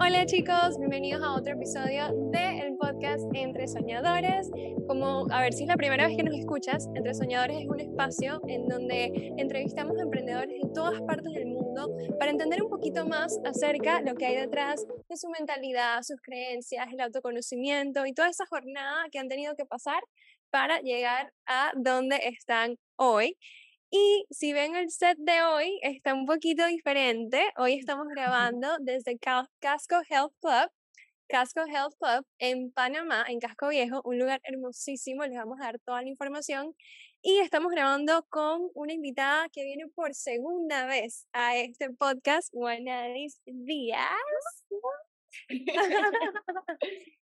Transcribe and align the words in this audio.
Hola 0.00 0.24
chicos, 0.26 0.78
bienvenidos 0.78 1.24
a 1.24 1.34
otro 1.34 1.54
episodio 1.54 2.12
del 2.30 2.76
podcast 2.76 3.24
Entre 3.34 3.66
Soñadores. 3.66 4.48
Como, 4.86 5.26
a 5.32 5.42
ver 5.42 5.52
si 5.52 5.64
es 5.64 5.68
la 5.68 5.76
primera 5.76 6.06
vez 6.06 6.16
que 6.16 6.22
nos 6.22 6.38
escuchas, 6.38 6.86
Entre 6.94 7.12
Soñadores 7.14 7.62
es 7.62 7.66
un 7.66 7.80
espacio 7.80 8.40
en 8.46 8.68
donde 8.68 9.10
entrevistamos 9.38 9.98
a 9.98 10.02
emprendedores 10.02 10.50
de 10.50 10.68
todas 10.72 11.00
partes 11.02 11.32
del 11.32 11.46
mundo 11.46 11.90
para 12.16 12.30
entender 12.30 12.62
un 12.62 12.70
poquito 12.70 13.06
más 13.06 13.40
acerca 13.44 14.00
de 14.00 14.12
lo 14.12 14.16
que 14.16 14.26
hay 14.26 14.36
detrás 14.36 14.86
de 15.08 15.16
su 15.16 15.28
mentalidad, 15.30 16.00
sus 16.02 16.20
creencias, 16.22 16.86
el 16.92 17.00
autoconocimiento 17.00 18.06
y 18.06 18.12
toda 18.12 18.28
esa 18.28 18.46
jornada 18.46 19.06
que 19.10 19.18
han 19.18 19.28
tenido 19.28 19.56
que 19.56 19.66
pasar 19.66 20.00
para 20.50 20.80
llegar 20.80 21.32
a 21.46 21.72
donde 21.74 22.20
están 22.22 22.76
hoy. 22.96 23.36
Y 23.90 24.26
si 24.30 24.52
ven 24.52 24.76
el 24.76 24.90
set 24.90 25.16
de 25.18 25.42
hoy, 25.42 25.78
está 25.82 26.12
un 26.12 26.26
poquito 26.26 26.66
diferente. 26.66 27.42
Hoy 27.56 27.74
estamos 27.74 28.06
grabando 28.14 28.68
desde 28.80 29.18
Casco 29.18 29.96
Health 30.10 30.34
Club, 30.42 30.70
Casco 31.26 31.62
Health 31.66 31.94
Club 31.98 32.26
en 32.38 32.70
Panamá, 32.72 33.24
en 33.28 33.40
Casco 33.40 33.68
Viejo, 33.68 34.02
un 34.04 34.18
lugar 34.18 34.40
hermosísimo. 34.44 35.24
Les 35.24 35.38
vamos 35.38 35.58
a 35.60 35.64
dar 35.64 35.78
toda 35.80 36.02
la 36.02 36.08
información. 36.08 36.74
Y 37.22 37.38
estamos 37.38 37.72
grabando 37.72 38.24
con 38.28 38.70
una 38.74 38.92
invitada 38.92 39.48
que 39.48 39.64
viene 39.64 39.86
por 39.94 40.14
segunda 40.14 40.86
vez 40.86 41.26
a 41.32 41.56
este 41.56 41.90
podcast, 41.90 42.50
Juanadis 42.52 43.40
Díaz. 43.46 45.07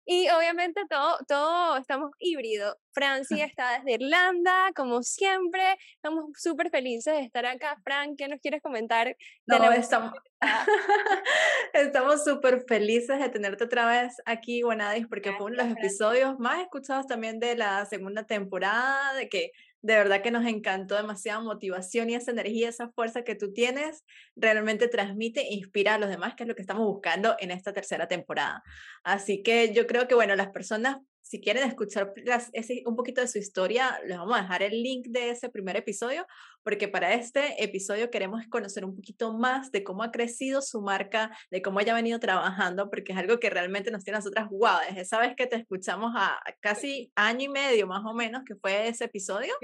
y 0.06 0.28
obviamente 0.30 0.82
todo, 0.88 1.18
todo 1.26 1.76
estamos 1.76 2.10
híbrido. 2.18 2.78
Francia 2.92 3.44
está 3.46 3.78
desde 3.78 4.04
Irlanda, 4.04 4.72
como 4.74 5.02
siempre. 5.02 5.76
Estamos 5.96 6.30
súper 6.36 6.70
felices 6.70 7.14
de 7.14 7.22
estar 7.22 7.46
acá. 7.46 7.76
Fran, 7.82 8.16
¿qué 8.16 8.28
nos 8.28 8.40
quieres 8.40 8.62
comentar? 8.62 9.16
De 9.46 9.58
no, 9.58 9.72
estamos 9.72 10.12
estamos 11.72 12.24
súper 12.24 12.64
felices 12.68 13.18
de 13.18 13.28
tenerte 13.28 13.64
otra 13.64 13.86
vez 13.86 14.16
aquí, 14.26 14.62
Guanadis, 14.62 15.06
porque 15.06 15.32
fue 15.32 15.46
uno 15.46 15.56
de 15.56 15.68
los 15.68 15.78
episodios 15.78 16.38
más 16.38 16.60
escuchados 16.60 17.06
también 17.06 17.38
de 17.40 17.56
la 17.56 17.86
segunda 17.86 18.24
temporada, 18.24 19.14
de 19.14 19.28
que 19.28 19.52
de 19.84 19.96
verdad 19.96 20.22
que 20.22 20.30
nos 20.30 20.46
encantó 20.46 20.96
demasiada 20.96 21.40
motivación 21.40 22.08
y 22.08 22.14
esa 22.14 22.30
energía, 22.30 22.70
esa 22.70 22.88
fuerza 22.88 23.22
que 23.22 23.34
tú 23.34 23.52
tienes, 23.52 24.02
realmente 24.34 24.88
transmite 24.88 25.42
e 25.42 25.54
inspira 25.56 25.94
a 25.94 25.98
los 25.98 26.08
demás, 26.08 26.34
que 26.34 26.44
es 26.44 26.48
lo 26.48 26.54
que 26.54 26.62
estamos 26.62 26.86
buscando 26.86 27.36
en 27.38 27.50
esta 27.50 27.74
tercera 27.74 28.08
temporada. 28.08 28.62
Así 29.02 29.42
que 29.42 29.74
yo 29.74 29.86
creo 29.86 30.08
que, 30.08 30.14
bueno, 30.14 30.36
las 30.36 30.48
personas 30.48 30.96
si 31.20 31.40
quieren 31.40 31.66
escuchar 31.66 32.12
ese, 32.52 32.82
un 32.84 32.96
poquito 32.96 33.22
de 33.22 33.28
su 33.28 33.38
historia, 33.38 33.98
les 34.06 34.18
vamos 34.18 34.38
a 34.38 34.42
dejar 34.42 34.62
el 34.62 34.82
link 34.82 35.06
de 35.08 35.30
ese 35.30 35.48
primer 35.48 35.74
episodio, 35.74 36.26
porque 36.64 36.88
para 36.88 37.12
este 37.12 37.62
episodio 37.62 38.10
queremos 38.10 38.42
conocer 38.48 38.84
un 38.84 38.96
poquito 38.96 39.34
más 39.34 39.70
de 39.70 39.84
cómo 39.84 40.02
ha 40.02 40.10
crecido 40.10 40.62
su 40.62 40.80
marca, 40.80 41.30
de 41.50 41.60
cómo 41.60 41.78
ella 41.78 41.92
ha 41.92 41.96
venido 41.96 42.18
trabajando, 42.18 42.90
porque 42.90 43.12
es 43.12 43.18
algo 43.18 43.38
que 43.38 43.50
realmente 43.50 43.90
nos 43.90 44.02
tiene 44.02 44.16
a 44.16 44.20
nosotras 44.20 44.48
guau, 44.48 44.80
desde 44.88 45.02
esa 45.02 45.18
vez 45.18 45.36
que 45.36 45.46
te 45.46 45.56
escuchamos 45.56 46.12
a, 46.16 46.40
casi 46.60 47.12
año 47.14 47.44
y 47.44 47.48
medio 47.48 47.86
más 47.86 48.02
o 48.04 48.14
menos, 48.14 48.42
que 48.46 48.56
fue 48.56 48.88
ese 48.88 49.04
episodio, 49.04 49.54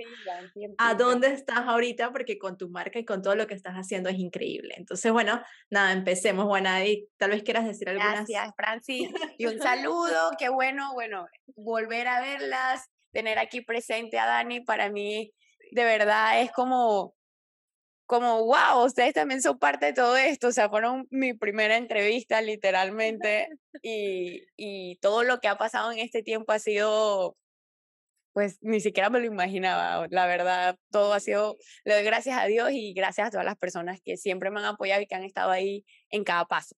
a 0.76 0.94
dónde 0.94 1.28
estás 1.28 1.60
ahorita, 1.60 2.12
porque 2.12 2.38
con 2.38 2.58
tu 2.58 2.68
marca 2.68 2.98
y 2.98 3.04
con 3.04 3.22
todo 3.22 3.34
lo 3.34 3.46
que 3.46 3.54
estás 3.54 3.74
haciendo 3.74 4.10
es 4.10 4.18
increíble. 4.18 4.74
Entonces, 4.76 5.10
bueno, 5.10 5.40
nada, 5.70 5.92
empecemos, 5.92 6.44
Juana, 6.44 6.84
y 6.84 7.08
tal 7.16 7.30
vez 7.30 7.42
quieras 7.42 7.64
decir 7.64 7.88
algo 7.88 8.02
Gracias, 8.04 8.52
Francis, 8.54 9.08
y 9.38 9.46
un 9.46 9.58
saludo, 9.58 10.30
qué 10.38 10.50
bueno, 10.50 10.92
bueno, 10.92 11.26
volver 11.56 12.08
a 12.08 12.20
verlas, 12.20 12.90
tener 13.10 13.38
aquí 13.38 13.62
presente 13.62 14.18
a 14.18 14.26
Dani, 14.26 14.60
para 14.60 14.90
mí 14.90 15.32
de 15.72 15.84
verdad 15.84 16.42
es 16.42 16.52
como, 16.52 17.14
como, 18.06 18.44
wow, 18.44 18.84
ustedes 18.84 19.14
también 19.14 19.40
son 19.42 19.58
parte 19.58 19.86
de 19.86 19.92
todo 19.92 20.16
esto, 20.16 20.48
o 20.48 20.52
sea, 20.52 20.68
fueron 20.68 21.06
mi 21.10 21.34
primera 21.34 21.76
entrevista 21.76 22.40
literalmente 22.40 23.48
y, 23.82 24.44
y 24.56 24.96
todo 24.96 25.22
lo 25.22 25.40
que 25.40 25.48
ha 25.48 25.56
pasado 25.56 25.92
en 25.92 25.98
este 26.00 26.22
tiempo 26.22 26.52
ha 26.52 26.58
sido, 26.58 27.36
pues 28.32 28.58
ni 28.62 28.80
siquiera 28.80 29.10
me 29.10 29.20
lo 29.20 29.26
imaginaba, 29.26 30.06
la 30.10 30.26
verdad, 30.26 30.76
todo 30.90 31.12
ha 31.12 31.20
sido, 31.20 31.56
le 31.84 31.94
doy 31.94 32.04
gracias 32.04 32.38
a 32.38 32.46
Dios 32.46 32.70
y 32.72 32.92
gracias 32.94 33.28
a 33.28 33.30
todas 33.30 33.46
las 33.46 33.56
personas 33.56 34.00
que 34.04 34.16
siempre 34.16 34.50
me 34.50 34.60
han 34.60 34.66
apoyado 34.66 35.00
y 35.02 35.06
que 35.06 35.14
han 35.14 35.24
estado 35.24 35.50
ahí 35.50 35.84
en 36.10 36.24
cada 36.24 36.46
paso. 36.46 36.74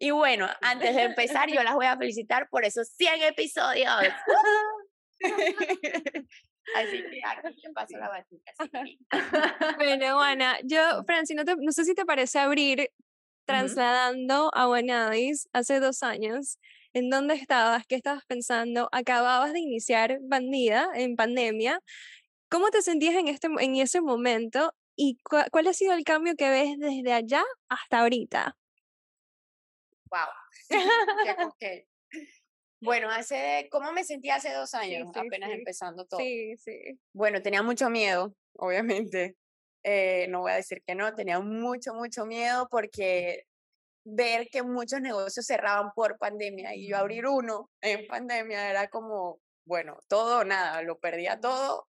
Y 0.00 0.12
bueno, 0.12 0.48
antes 0.60 0.94
de 0.94 1.02
empezar, 1.02 1.50
yo 1.50 1.60
las 1.64 1.74
voy 1.74 1.86
a 1.86 1.96
felicitar 1.96 2.48
por 2.50 2.64
esos 2.64 2.88
100 2.96 3.22
episodios. 3.22 3.92
Así 6.76 7.02
que 7.10 7.20
aquí 7.24 7.60
te 7.60 7.70
paso 7.72 7.98
la 7.98 8.08
batuta. 8.08 8.52
bueno, 9.76 10.20
Ana, 10.20 10.58
yo, 10.64 11.02
Franci, 11.04 11.34
no, 11.34 11.42
no, 11.44 11.72
sé 11.72 11.84
si 11.84 11.94
te 11.94 12.04
parece 12.04 12.38
abrir 12.38 12.90
trasladando 13.46 14.50
a 14.54 14.68
Wanadis 14.68 15.48
hace 15.52 15.80
dos 15.80 16.02
años. 16.02 16.58
¿En 16.92 17.10
dónde 17.10 17.34
estabas? 17.34 17.86
¿Qué 17.86 17.94
estabas 17.94 18.24
pensando? 18.26 18.88
Acababas 18.92 19.52
de 19.52 19.60
iniciar 19.60 20.18
Bandida 20.22 20.88
en 20.94 21.16
pandemia. 21.16 21.80
¿Cómo 22.50 22.70
te 22.70 22.82
sentías 22.82 23.14
en, 23.14 23.28
este, 23.28 23.48
en 23.60 23.76
ese 23.76 24.00
momento? 24.00 24.72
¿Y 24.96 25.18
cuál 25.22 25.66
ha 25.66 25.72
sido 25.72 25.92
el 25.92 26.04
cambio 26.04 26.34
que 26.34 26.50
ves 26.50 26.78
desde 26.78 27.12
allá 27.12 27.44
hasta 27.68 28.00
ahorita? 28.00 28.56
wow. 30.10 30.28
okay. 31.48 31.84
Bueno, 32.80 33.08
hace, 33.10 33.68
¿cómo 33.70 33.92
me 33.92 34.04
sentí 34.04 34.30
hace 34.30 34.52
dos 34.52 34.74
años? 34.74 35.08
apenas 35.14 35.50
empezando 35.50 36.04
todo. 36.04 36.20
Sí, 36.20 36.56
sí. 36.56 36.98
Bueno, 37.12 37.42
tenía 37.42 37.62
mucho 37.62 37.90
miedo, 37.90 38.34
obviamente. 38.54 39.36
Eh, 39.84 40.26
no 40.28 40.40
voy 40.40 40.52
a 40.52 40.56
decir 40.56 40.82
que 40.86 40.94
no, 40.94 41.14
tenía 41.14 41.40
mucho, 41.40 41.94
mucho 41.94 42.26
miedo 42.26 42.68
porque 42.70 43.44
ver 44.04 44.48
que 44.50 44.62
muchos 44.62 45.00
negocios 45.00 45.46
cerraban 45.46 45.92
por 45.94 46.18
pandemia 46.18 46.74
y 46.74 46.88
yo 46.88 46.96
abrir 46.96 47.26
uno 47.26 47.70
en 47.80 48.06
pandemia 48.06 48.70
era 48.70 48.88
como, 48.88 49.40
bueno, 49.66 49.98
todo 50.08 50.40
o 50.40 50.44
nada, 50.44 50.82
lo 50.82 50.98
perdía 50.98 51.40
todo. 51.40 51.86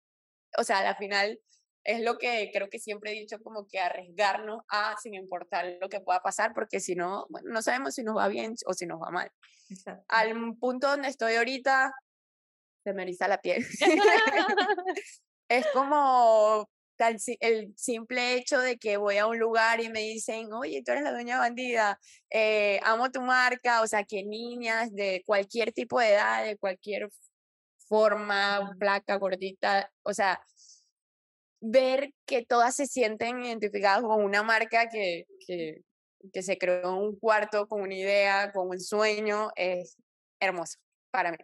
O 0.58 0.64
sea, 0.64 0.88
al 0.88 0.96
final 0.96 1.40
es 1.84 2.00
lo 2.02 2.18
que 2.18 2.50
creo 2.52 2.68
que 2.68 2.78
siempre 2.78 3.12
he 3.12 3.20
dicho, 3.20 3.42
como 3.42 3.66
que 3.66 3.78
arriesgarnos 3.78 4.62
a 4.68 4.96
sin 5.02 5.14
importar 5.14 5.76
lo 5.80 5.88
que 5.88 6.00
pueda 6.00 6.20
pasar, 6.20 6.52
porque 6.54 6.80
si 6.80 6.94
no, 6.94 7.26
bueno, 7.28 7.50
no 7.50 7.62
sabemos 7.62 7.94
si 7.94 8.02
nos 8.02 8.16
va 8.16 8.28
bien 8.28 8.54
o 8.66 8.74
si 8.74 8.86
nos 8.86 9.00
va 9.00 9.10
mal. 9.10 9.30
Al 10.08 10.56
punto 10.58 10.88
donde 10.88 11.08
estoy 11.08 11.34
ahorita, 11.34 11.92
se 12.84 12.92
me 12.92 13.02
eriza 13.02 13.28
la 13.28 13.40
piel. 13.40 13.66
es 15.48 15.66
como 15.72 16.68
el 17.40 17.74
simple 17.76 18.34
hecho 18.34 18.60
de 18.60 18.78
que 18.78 18.96
voy 18.96 19.18
a 19.18 19.26
un 19.26 19.38
lugar 19.38 19.80
y 19.80 19.88
me 19.88 20.00
dicen, 20.00 20.52
oye, 20.52 20.82
tú 20.84 20.92
eres 20.92 21.04
la 21.04 21.12
dueña 21.12 21.38
bandida, 21.38 21.98
eh, 22.30 22.80
amo 22.84 23.10
tu 23.10 23.20
marca, 23.20 23.82
o 23.82 23.86
sea, 23.86 24.04
que 24.04 24.22
niñas 24.22 24.92
de 24.92 25.22
cualquier 25.26 25.72
tipo 25.72 25.98
de 25.98 26.12
edad, 26.12 26.44
de 26.44 26.56
cualquier 26.58 27.08
forma, 27.88 28.74
placa, 28.78 29.16
gordita, 29.16 29.90
o 30.02 30.14
sea, 30.14 30.40
ver 31.62 32.12
que 32.26 32.44
todas 32.44 32.74
se 32.76 32.86
sienten 32.86 33.44
identificadas 33.44 34.02
con 34.02 34.24
una 34.24 34.42
marca 34.42 34.88
que, 34.88 35.24
que, 35.46 35.82
que 36.32 36.42
se 36.42 36.58
creó 36.58 36.90
en 36.90 37.04
un 37.04 37.18
cuarto 37.18 37.66
con 37.68 37.82
una 37.82 37.94
idea, 37.94 38.52
con 38.52 38.68
un 38.68 38.80
sueño, 38.80 39.50
es 39.56 39.96
hermoso 40.40 40.78
para 41.10 41.30
mí. 41.30 41.38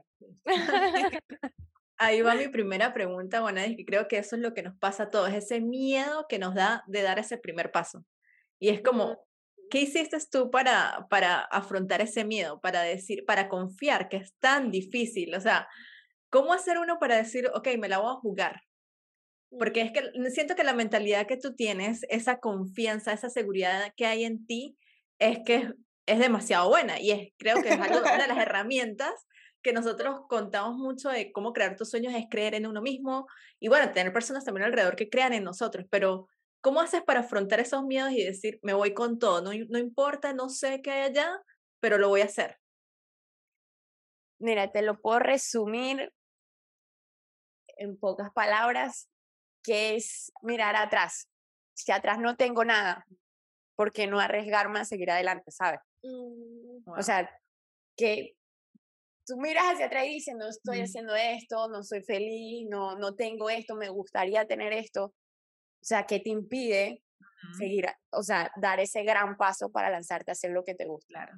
Ahí 1.99 2.23
va 2.23 2.34
mi 2.34 2.49
primera 2.49 2.93
pregunta, 2.93 3.41
bueno, 3.41 3.61
es 3.61 3.77
que 3.77 3.84
creo 3.84 4.09
que 4.09 4.19
eso 4.19 4.37
es 4.37 4.43
lo 4.43 4.55
que 4.55 4.62
nos 4.62 4.77
pasa 4.78 5.05
a 5.05 5.11
todos, 5.11 5.33
ese 5.33 5.61
miedo 5.61 6.27
que 6.28 6.39
nos 6.39 6.55
da 6.55 6.83
de 6.89 7.03
dar 7.03 7.19
ese 7.19 7.39
primer 7.39 7.71
paso. 7.71 8.05
Y 8.59 8.71
es 8.71 8.83
como, 8.83 9.25
¿qué 9.71 9.81
hiciste 9.81 10.19
tú 10.31 10.51
para, 10.51 11.07
para 11.11 11.41
afrontar 11.43 12.01
ese 12.01 12.25
miedo, 12.25 12.61
para 12.61 12.83
decir, 12.83 13.25
para 13.25 13.49
confiar 13.49 14.09
que 14.09 14.17
es 14.17 14.34
tan 14.39 14.71
difícil? 14.71 15.34
O 15.34 15.41
sea, 15.41 15.69
¿cómo 16.31 16.53
hacer 16.53 16.78
uno 16.78 16.99
para 16.99 17.17
decir, 17.17 17.51
ok, 17.55 17.69
me 17.78 17.89
la 17.89 17.99
voy 17.99 18.11
a 18.11 18.21
jugar? 18.21 18.62
Porque 19.50 19.81
es 19.81 19.92
que 19.92 20.31
siento 20.31 20.54
que 20.54 20.64
la 20.64 20.75
mentalidad 20.75 21.26
que 21.26 21.36
tú 21.36 21.54
tienes, 21.54 22.04
esa 22.10 22.38
confianza, 22.38 23.12
esa 23.12 23.31
seguridad 23.31 23.92
que 23.97 24.06
hay 24.06 24.25
en 24.25 24.47
ti, 24.47 24.76
es 25.19 25.41
que 25.44 25.72
es, 26.06 26.19
demasiado 26.19 26.69
buena 26.69 27.00
y 27.00 27.10
es, 27.10 27.32
creo 27.38 27.62
que 27.62 27.69
es 27.69 27.81
algo, 27.81 28.00
una 28.00 28.22
de 28.22 28.28
las 28.28 28.39
herramientas 28.47 29.27
que 29.62 29.72
nosotros 29.72 30.21
contamos 30.28 30.77
mucho 30.77 31.09
de 31.10 31.33
cómo 31.33 31.53
crear 31.53 31.77
tus 31.77 31.91
sueños 31.91 32.15
es 32.15 32.27
creer 32.30 32.54
en 32.54 32.66
uno 32.66 32.80
mismo 32.80 33.27
y 33.59 33.68
bueno, 33.68 33.92
tener 33.92 34.12
personas 34.12 34.45
también 34.45 34.66
alrededor 34.66 34.97
que 34.97 35.10
crean 35.10 35.33
en 35.33 35.45
nosotros, 35.45 35.86
pero 35.91 36.28
¿cómo 36.60 36.80
haces 36.80 37.03
para 37.03 37.21
afrontar 37.21 37.60
esos 37.60 37.84
miedos 37.84 38.12
y 38.12 38.24
decir, 38.24 38.60
me 38.62 38.72
voy 38.72 38.94
con 38.94 39.18
todo, 39.18 39.42
no, 39.42 39.51
no 39.68 39.78
importa, 39.78 40.33
no 40.33 40.48
sé 40.48 40.80
qué 40.83 40.92
hay 40.92 41.03
allá, 41.10 41.42
pero 41.80 41.98
lo 41.98 42.09
voy 42.09 42.21
a 42.21 42.27
hacer? 42.27 42.59
Mira, 44.41 44.71
te 44.71 44.83
lo 44.83 45.01
puedo 45.01 45.18
resumir 45.18 46.12
en 47.77 47.98
pocas 47.98 48.30
palabras 48.33 49.09
que 49.63 49.97
es 49.97 50.33
mirar 50.43 50.77
atrás. 50.77 51.28
Si 51.75 51.93
atrás 51.93 52.19
no 52.19 52.37
tengo 52.37 52.65
nada, 52.65 53.07
¿por 53.77 53.93
qué 53.93 54.07
no 54.07 54.19
arriesgarme 54.19 54.81
a 54.81 54.84
seguir 54.84 55.10
adelante, 55.10 55.51
sabes? 55.51 55.81
Mm, 56.03 56.91
o 56.91 57.03
sea, 57.03 57.31
que 57.97 58.37
tú 59.27 59.37
miras 59.37 59.65
hacia 59.65 59.87
atrás 59.87 60.07
y 60.07 60.15
dices, 60.15 60.34
no 60.37 60.49
estoy 60.49 60.81
haciendo 60.81 61.15
esto, 61.15 61.69
no 61.69 61.83
soy 61.83 62.03
feliz, 62.03 62.66
no, 62.69 62.97
no 62.97 63.15
tengo 63.15 63.51
esto, 63.51 63.77
me 63.77 63.89
gustaría 63.89 64.47
tener 64.47 64.72
esto. 64.72 65.05
O 65.05 65.84
sea, 65.84 66.04
¿qué 66.07 66.19
te 66.19 66.31
impide 66.31 67.03
seguir, 67.57 67.87
o 68.11 68.22
sea, 68.22 68.51
dar 68.57 68.81
ese 68.81 69.04
gran 69.04 69.37
paso 69.37 69.71
para 69.71 69.91
lanzarte 69.91 70.31
a 70.31 70.33
hacer 70.33 70.51
lo 70.51 70.65
que 70.65 70.75
te 70.75 70.87
gusta? 70.87 71.07
Claro. 71.09 71.33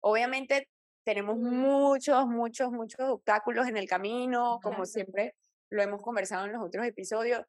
obviamente 0.00 0.68
tenemos 1.04 1.36
muchos, 1.36 2.26
muchos, 2.26 2.70
muchos 2.70 3.00
obstáculos 3.00 3.66
en 3.68 3.76
el 3.76 3.86
camino, 3.86 4.58
como 4.62 4.86
siempre 4.86 5.34
lo 5.70 5.82
hemos 5.82 6.00
conversado 6.00 6.46
en 6.46 6.52
los 6.52 6.62
otros 6.62 6.86
episodios, 6.86 7.44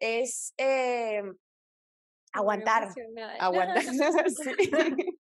es 0.00 0.54
eh, 0.56 1.22
aguantar, 2.32 2.88
aguantar, 3.38 3.84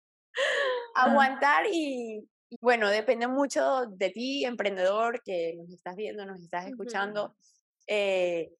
aguantar 0.95 1.67
y, 1.73 2.29
bueno, 2.61 2.89
depende 2.89 3.27
mucho 3.29 3.87
de 3.87 4.11
ti, 4.11 4.45
emprendedor, 4.45 5.23
que 5.25 5.55
nos 5.57 5.71
estás 5.71 5.97
viendo, 5.97 6.27
nos 6.27 6.43
estás 6.43 6.67
escuchando. 6.67 7.35
eh, 7.87 8.51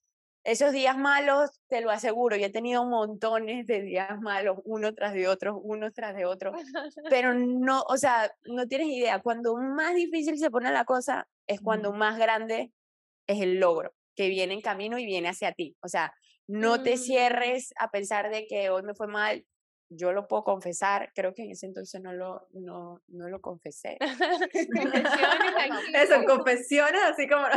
esos 0.45 0.73
días 0.73 0.99
malos, 0.99 1.59
te 1.69 1.81
lo 1.81 1.91
aseguro, 1.91 2.37
yo 2.37 2.45
he 2.45 2.51
tenido 2.51 2.85
montones 2.85 3.67
de 3.67 3.81
días 3.81 4.21
malos, 4.21 4.59
uno 4.65 4.95
tras 4.95 5.15
de 5.15 5.27
otro, 5.27 5.57
uno 5.59 5.91
tras 5.91 6.15
de 6.15 6.27
otro, 6.27 6.53
pero 7.11 7.33
no, 7.33 7.83
o 7.89 7.97
sea, 7.97 8.31
no 8.45 8.69
tienes 8.69 8.89
idea, 8.89 9.21
cuando 9.21 9.57
más 9.57 9.95
difícil 9.95 10.39
se 10.39 10.51
pone 10.51 10.71
la 10.71 10.85
cosa 10.85 11.27
es 11.47 11.63
cuando 11.63 11.95
más 11.95 12.19
grande 12.19 12.73
es 13.27 13.41
el 13.41 13.59
logro 13.59 13.95
que 14.15 14.29
viene 14.29 14.55
en 14.55 14.61
camino 14.61 14.99
y 14.99 15.07
viene 15.07 15.29
hacia 15.29 15.53
ti. 15.53 15.77
O 15.83 15.89
sea, 15.89 16.15
no 16.47 16.83
te 16.83 16.95
mm. 16.95 16.99
cierres 16.99 17.73
a 17.79 17.91
pensar 17.91 18.31
de 18.31 18.47
que 18.47 18.71
hoy 18.71 18.83
me 18.83 18.95
fue 18.95 19.07
mal. 19.07 19.45
Yo 19.91 20.13
lo 20.13 20.27
puedo 20.27 20.45
confesar, 20.45 21.13
creo 21.15 21.35
que 21.35 21.43
en 21.43 21.53
ese 21.53 21.67
entonces 21.67 22.01
no 22.01 22.13
lo, 22.13 22.49
no, 22.53 23.03
no 23.09 23.29
lo 23.29 23.41
confesé. 23.41 23.97
Eso, 25.95 26.25
confesiones 26.27 27.03
así 27.05 27.29
como... 27.29 27.47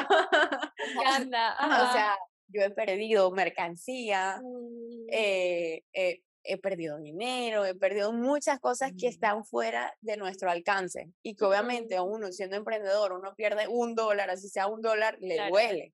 o 1.20 1.92
sea, 1.94 2.18
yo 2.50 2.62
he 2.62 2.70
perdido 2.70 3.32
mercancía, 3.32 4.40
mm. 4.42 5.08
eh, 5.12 5.84
eh, 5.94 6.22
he 6.44 6.58
perdido 6.58 6.98
dinero, 6.98 7.66
he 7.66 7.76
perdido 7.76 8.14
muchas 8.14 8.60
cosas 8.60 8.92
que 8.98 9.08
mm. 9.08 9.10
están 9.10 9.46
fuera 9.46 9.94
de 10.02 10.18
nuestro 10.18 10.50
alcance 10.50 11.12
y 11.24 11.36
que 11.36 11.46
obviamente 11.46 11.96
a 11.96 12.04
uno 12.04 12.32
siendo 12.32 12.56
emprendedor, 12.56 13.14
uno 13.14 13.34
pierde 13.36 13.68
un 13.68 13.96
dólar, 13.96 14.30
así 14.30 14.48
sea 14.48 14.68
un 14.68 14.82
dólar, 14.82 15.18
le 15.20 15.50
duele. 15.50 15.94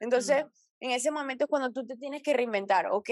Entonces, 0.00 0.44
en 0.80 0.90
ese 0.92 1.10
momento 1.10 1.44
es 1.44 1.50
cuando 1.50 1.72
tú 1.72 1.86
te 1.86 1.96
tienes 1.96 2.22
que 2.22 2.34
reinventar, 2.34 2.86
ok, 2.90 3.10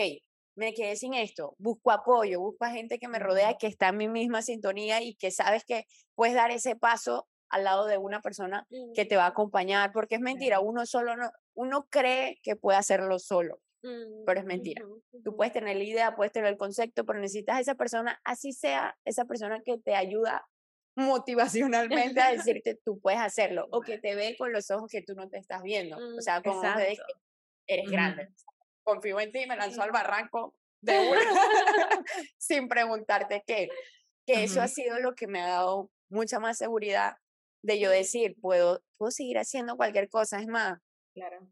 me 0.56 0.72
quedé 0.72 0.96
sin 0.96 1.14
esto, 1.14 1.54
busco 1.58 1.90
apoyo, 1.90 2.40
busco 2.40 2.64
a 2.64 2.70
gente 2.70 2.98
que 2.98 3.08
me 3.08 3.18
rodea, 3.18 3.56
que 3.58 3.66
está 3.66 3.88
en 3.88 3.98
mi 3.98 4.08
misma 4.08 4.42
sintonía 4.42 5.02
y 5.02 5.14
que 5.14 5.30
sabes 5.30 5.64
que 5.64 5.84
puedes 6.14 6.34
dar 6.34 6.50
ese 6.50 6.76
paso 6.76 7.28
al 7.48 7.64
lado 7.64 7.86
de 7.86 7.98
una 7.98 8.20
persona 8.22 8.66
que 8.94 9.04
te 9.04 9.16
va 9.16 9.24
a 9.24 9.28
acompañar, 9.28 9.92
porque 9.92 10.16
es 10.16 10.20
mentira, 10.20 10.60
uno 10.60 10.86
solo 10.86 11.16
no, 11.16 11.30
uno 11.54 11.86
cree 11.90 12.40
que 12.42 12.56
puede 12.56 12.78
hacerlo 12.78 13.18
solo, 13.18 13.60
pero 14.24 14.40
es 14.40 14.46
mentira. 14.46 14.82
Tú 15.22 15.36
puedes 15.36 15.52
tener 15.52 15.76
la 15.76 15.84
idea, 15.84 16.16
puedes 16.16 16.32
tener 16.32 16.50
el 16.50 16.56
concepto, 16.56 17.04
pero 17.04 17.20
necesitas 17.20 17.56
a 17.56 17.60
esa 17.60 17.74
persona, 17.74 18.20
así 18.24 18.52
sea 18.52 18.96
esa 19.04 19.26
persona 19.26 19.60
que 19.64 19.78
te 19.78 19.94
ayuda 19.94 20.46
motivacionalmente 20.96 22.20
a 22.20 22.32
decirte 22.32 22.74
tú 22.74 22.98
puedes 22.98 23.20
hacerlo 23.20 23.68
o 23.70 23.82
que 23.82 23.98
te 23.98 24.14
ve 24.14 24.34
con 24.36 24.52
los 24.52 24.70
ojos 24.70 24.90
que 24.90 25.02
tú 25.02 25.14
no 25.14 25.28
te 25.28 25.38
estás 25.38 25.62
viendo. 25.62 25.96
O 25.96 26.20
sea, 26.20 26.42
como 26.42 26.62
que 26.62 26.96
eres 27.66 27.90
grande. 27.90 28.28
Confío 28.82 29.20
en 29.20 29.30
ti, 29.30 29.46
me 29.46 29.56
lanzó 29.56 29.82
al 29.82 29.90
barranco 29.90 30.54
de 30.80 30.98
una 30.98 31.20
sin 32.38 32.68
preguntarte 32.68 33.44
qué. 33.46 33.68
Que 34.26 34.44
eso 34.44 34.60
ha 34.60 34.68
sido 34.68 34.98
lo 34.98 35.14
que 35.14 35.26
me 35.26 35.40
ha 35.40 35.48
dado 35.48 35.90
mucha 36.08 36.40
más 36.40 36.58
seguridad 36.58 37.16
de 37.62 37.78
yo 37.78 37.90
decir, 37.90 38.34
puedo, 38.40 38.82
puedo 38.96 39.10
seguir 39.10 39.38
haciendo 39.38 39.76
cualquier 39.76 40.08
cosa. 40.08 40.40
Es 40.40 40.46
más, 40.46 40.78
claro. 41.14 41.46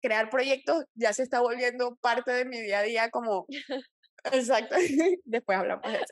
crear 0.00 0.30
proyectos 0.30 0.84
ya 0.94 1.12
se 1.12 1.22
está 1.22 1.40
volviendo 1.40 1.96
parte 1.96 2.32
de 2.32 2.44
mi 2.44 2.60
día 2.60 2.78
a 2.78 2.82
día 2.82 3.10
como... 3.10 3.46
Exacto. 4.32 4.76
Después 5.24 5.58
hablamos 5.58 5.90
de 5.90 5.98
eso. 5.98 6.06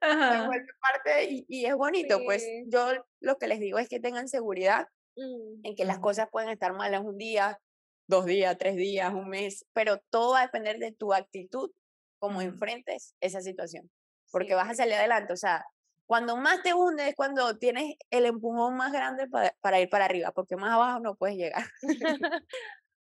Parte 0.00 1.24
y, 1.30 1.46
y, 1.48 1.66
es 1.66 1.74
bonito, 1.74 2.20
pues 2.24 2.46
yo 2.66 2.92
lo 3.20 3.36
que 3.38 3.48
les 3.48 3.60
digo 3.60 3.78
es 3.78 3.88
que 3.88 4.00
tengan 4.00 4.28
seguridad 4.28 4.88
mm. 5.16 5.60
en 5.64 5.74
que 5.76 5.84
las 5.84 5.98
cosas 5.98 6.28
pueden 6.30 6.50
estar 6.50 6.72
malas 6.72 7.02
un 7.02 7.18
día, 7.18 7.58
dos 8.06 8.24
días, 8.26 8.56
tres 8.58 8.76
días, 8.76 9.12
un 9.12 9.28
mes, 9.28 9.66
pero 9.72 9.98
todo 10.10 10.32
va 10.32 10.40
a 10.40 10.46
depender 10.46 10.78
de 10.78 10.92
tu 10.92 11.12
actitud, 11.12 11.70
como 12.18 12.42
enfrentes 12.42 13.14
esa 13.20 13.40
situación, 13.40 13.90
porque 14.30 14.54
vas 14.54 14.70
a 14.70 14.74
salir 14.74 14.94
adelante, 14.94 15.32
o 15.32 15.36
sea, 15.36 15.64
cuando 16.06 16.36
más 16.36 16.62
te 16.62 16.72
hundes 16.72 17.08
es 17.08 17.14
cuando 17.14 17.58
tienes 17.58 17.96
el 18.10 18.24
empujón 18.24 18.76
más 18.76 18.92
grande 18.92 19.28
para, 19.28 19.54
para 19.60 19.78
ir 19.78 19.90
para 19.90 20.06
arriba, 20.06 20.32
porque 20.32 20.56
más 20.56 20.72
abajo 20.72 21.00
no 21.00 21.14
puedes 21.16 21.36
llegar. 21.36 21.64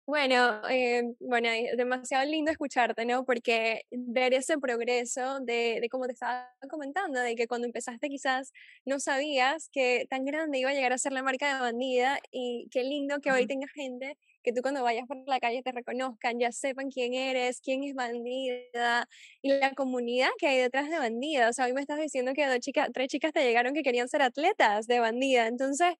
Bueno, 0.07 0.61
eh, 0.69 1.01
bueno, 1.19 1.49
es 1.49 1.75
demasiado 1.77 2.23
lindo 2.29 2.51
escucharte, 2.51 3.05
¿no? 3.05 3.25
Porque 3.25 3.85
ver 3.89 4.35
ese 4.35 4.59
progreso 4.59 5.39
de, 5.39 5.79
de 5.81 5.89
como 5.89 6.05
te 6.05 6.13
estaba 6.13 6.53
comentando, 6.69 7.19
de 7.19 7.35
que 7.35 7.47
cuando 7.47 7.65
empezaste 7.65 8.07
quizás 8.07 8.53
no 8.85 8.99
sabías 8.99 9.67
que 9.71 10.05
tan 10.07 10.23
grande 10.23 10.59
iba 10.59 10.69
a 10.69 10.73
llegar 10.73 10.93
a 10.93 10.99
ser 10.99 11.11
la 11.11 11.23
marca 11.23 11.55
de 11.55 11.59
bandida 11.59 12.19
y 12.31 12.67
qué 12.69 12.83
lindo 12.83 13.19
que 13.19 13.31
hoy 13.31 13.47
tenga 13.47 13.67
gente 13.73 14.15
que 14.43 14.53
tú 14.53 14.61
cuando 14.61 14.83
vayas 14.83 15.07
por 15.07 15.17
la 15.27 15.39
calle 15.39 15.63
te 15.63 15.71
reconozcan, 15.71 16.37
ya 16.39 16.51
sepan 16.51 16.91
quién 16.91 17.15
eres, 17.15 17.59
quién 17.61 17.83
es 17.83 17.95
bandida 17.95 19.07
y 19.41 19.49
la 19.53 19.73
comunidad 19.73 20.29
que 20.37 20.45
hay 20.47 20.59
detrás 20.59 20.87
de 20.87 20.99
bandida. 20.99 21.49
O 21.49 21.53
sea, 21.53 21.65
hoy 21.65 21.73
me 21.73 21.81
estás 21.81 21.99
diciendo 21.99 22.33
que 22.35 22.45
dos 22.45 22.59
chicas, 22.59 22.89
tres 22.93 23.07
chicas 23.07 23.33
te 23.33 23.43
llegaron 23.43 23.73
que 23.73 23.81
querían 23.81 24.07
ser 24.07 24.21
atletas 24.21 24.85
de 24.85 24.99
bandida. 24.99 25.47
Entonces, 25.47 25.95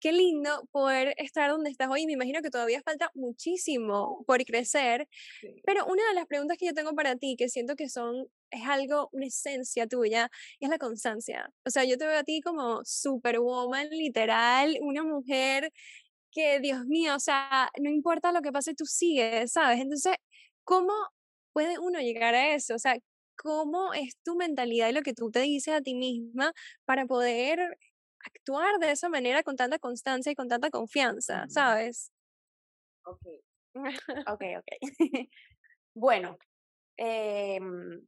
qué 0.00 0.12
lindo 0.12 0.68
poder 0.72 1.14
estar 1.18 1.50
donde 1.50 1.70
estás 1.70 1.88
hoy. 1.90 2.06
Me 2.06 2.12
imagino 2.12 2.42
que 2.42 2.50
todavía 2.50 2.82
falta 2.82 3.10
muchísimo 3.14 4.24
por 4.26 4.44
crecer. 4.44 5.08
Pero 5.64 5.86
una 5.86 6.06
de 6.08 6.14
las 6.14 6.26
preguntas 6.26 6.58
que 6.58 6.66
yo 6.66 6.74
tengo 6.74 6.94
para 6.94 7.16
ti, 7.16 7.36
que 7.36 7.48
siento 7.48 7.76
que 7.76 7.88
son, 7.88 8.28
es 8.50 8.62
algo, 8.66 9.08
una 9.12 9.26
esencia 9.26 9.86
tuya, 9.86 10.30
es 10.60 10.68
la 10.68 10.78
constancia. 10.78 11.50
O 11.64 11.70
sea, 11.70 11.84
yo 11.84 11.98
te 11.98 12.06
veo 12.06 12.18
a 12.18 12.24
ti 12.24 12.40
como 12.40 12.80
superwoman, 12.84 13.88
literal, 13.90 14.76
una 14.80 15.04
mujer 15.04 15.72
que, 16.32 16.60
Dios 16.60 16.86
mío, 16.86 17.16
o 17.16 17.20
sea, 17.20 17.70
no 17.80 17.90
importa 17.90 18.32
lo 18.32 18.42
que 18.42 18.52
pase, 18.52 18.74
tú 18.74 18.86
sigues, 18.86 19.52
¿sabes? 19.52 19.80
Entonces, 19.80 20.16
¿cómo 20.64 20.92
puede 21.52 21.78
uno 21.78 22.00
llegar 22.00 22.34
a 22.34 22.54
eso? 22.54 22.74
O 22.74 22.78
sea, 22.78 22.98
¿cómo 23.36 23.94
es 23.94 24.16
tu 24.24 24.36
mentalidad 24.36 24.88
y 24.90 24.92
lo 24.92 25.02
que 25.02 25.14
tú 25.14 25.30
te 25.30 25.40
dices 25.40 25.74
a 25.74 25.80
ti 25.80 25.94
misma 25.94 26.52
para 26.84 27.06
poder 27.06 27.78
actuar 28.26 28.78
de 28.78 28.90
esa 28.90 29.08
manera 29.08 29.42
con 29.42 29.56
tanta 29.56 29.78
constancia 29.78 30.32
y 30.32 30.34
con 30.34 30.48
tanta 30.48 30.70
confianza, 30.70 31.46
¿sabes? 31.48 32.12
Ok, 33.04 33.26
ok, 34.26 34.42
ok. 34.58 34.68
bueno, 35.94 36.38
em 36.96 38.06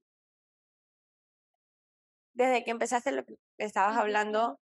desde 2.34 2.64
que 2.64 2.70
empezaste 2.70 3.10
lo 3.12 3.24
que 3.24 3.36
estabas 3.58 3.96
hablando, 3.96 4.60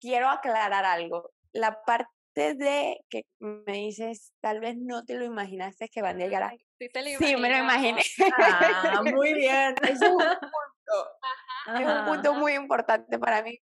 quiero 0.00 0.28
aclarar 0.28 0.84
algo. 0.84 1.32
La 1.52 1.82
parte 1.82 2.54
de 2.54 3.00
que 3.10 3.24
me 3.40 3.72
dices, 3.72 4.32
tal 4.40 4.60
vez 4.60 4.76
no 4.78 5.04
te 5.04 5.14
lo 5.14 5.24
imaginaste 5.24 5.88
que 5.88 6.02
van. 6.02 6.20
Sí, 6.20 6.28
me 6.28 6.28
sí, 7.18 7.36
me 7.36 7.50
lo 7.50 7.58
imaginé. 7.58 8.02
Ah, 8.38 9.02
muy 9.02 9.34
bien. 9.34 9.74
Es 9.82 10.00
un 10.00 10.16
punto, 10.16 11.80
es 11.80 11.86
un 11.86 12.04
punto 12.04 12.34
muy 12.34 12.52
importante 12.52 13.18
para 13.18 13.42
mí 13.42 13.58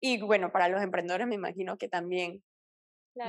y 0.00 0.20
bueno, 0.20 0.52
para 0.52 0.68
los 0.68 0.82
emprendedores 0.82 1.26
me 1.26 1.34
imagino 1.34 1.76
que 1.78 1.88
también. 1.88 2.42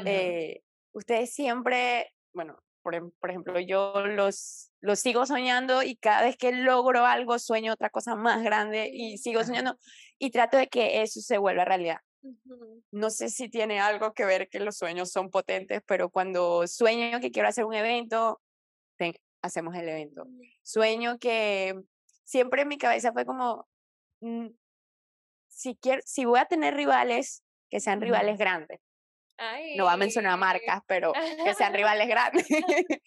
Eh, 0.06 0.62
ustedes 0.92 1.34
siempre, 1.34 2.14
bueno, 2.34 2.60
por, 2.82 2.96
em, 2.96 3.12
por, 3.20 3.30
ejemplo, 3.30 3.60
yo 3.60 4.06
los, 4.06 4.72
los 4.82 5.00
sigo 5.00 5.26
soñando 5.26 5.82
y 5.82 5.96
cada 5.96 6.24
vez 6.24 6.36
que 6.36 6.52
logro 6.52 7.06
algo 7.06 7.40
sueño 7.40 7.74
otra 7.74 7.90
cosa 7.90 8.16
más 8.16 8.44
grande 8.44 8.90
y 8.94 9.18
sigo 9.18 9.44
soñando 9.44 9.78
y 10.20 10.32
trato 10.32 10.58
de 10.58 10.68
que 10.68 11.02
eso 11.02 11.22
se 11.22 11.38
vuelva 11.38 11.64
realidad. 11.66 12.00
No 12.92 13.10
sé 13.10 13.30
si 13.30 13.48
tiene 13.48 13.80
algo 13.80 14.14
que 14.14 14.26
ver 14.26 14.50
que 14.50 14.60
los 14.60 14.78
sueños 14.78 15.12
son 15.12 15.30
potentes, 15.30 15.82
pero 15.86 16.10
cuando 16.10 16.68
sueño 16.68 17.22
que 17.22 17.32
quiero 17.32 17.48
hacer 17.48 17.64
un 17.64 17.76
evento, 17.76 18.42
hacemos 19.42 19.76
el 19.76 19.90
evento. 19.90 20.28
Sueño 20.64 21.18
que 21.20 21.80
siempre 22.24 22.64
en 22.64 22.68
mi 22.68 22.78
cabeza 22.78 23.14
fue 23.14 23.26
como, 23.26 23.68
mm, 24.22 24.48
si, 25.58 25.76
quiero, 25.76 26.02
si 26.06 26.24
voy 26.26 26.40
a 26.40 26.46
tener 26.46 26.76
rivales, 26.76 27.44
que 27.70 27.80
sean 27.80 28.00
rivales 28.00 28.38
grandes. 28.38 28.80
No 29.76 29.86
va 29.86 29.94
a 29.94 29.98
mencionar 29.98 30.38
marcas, 30.38 30.82
pero 30.88 31.14
que 31.14 31.54
sean 31.56 31.74
rivales 31.74 32.08
grandes. 32.08 32.46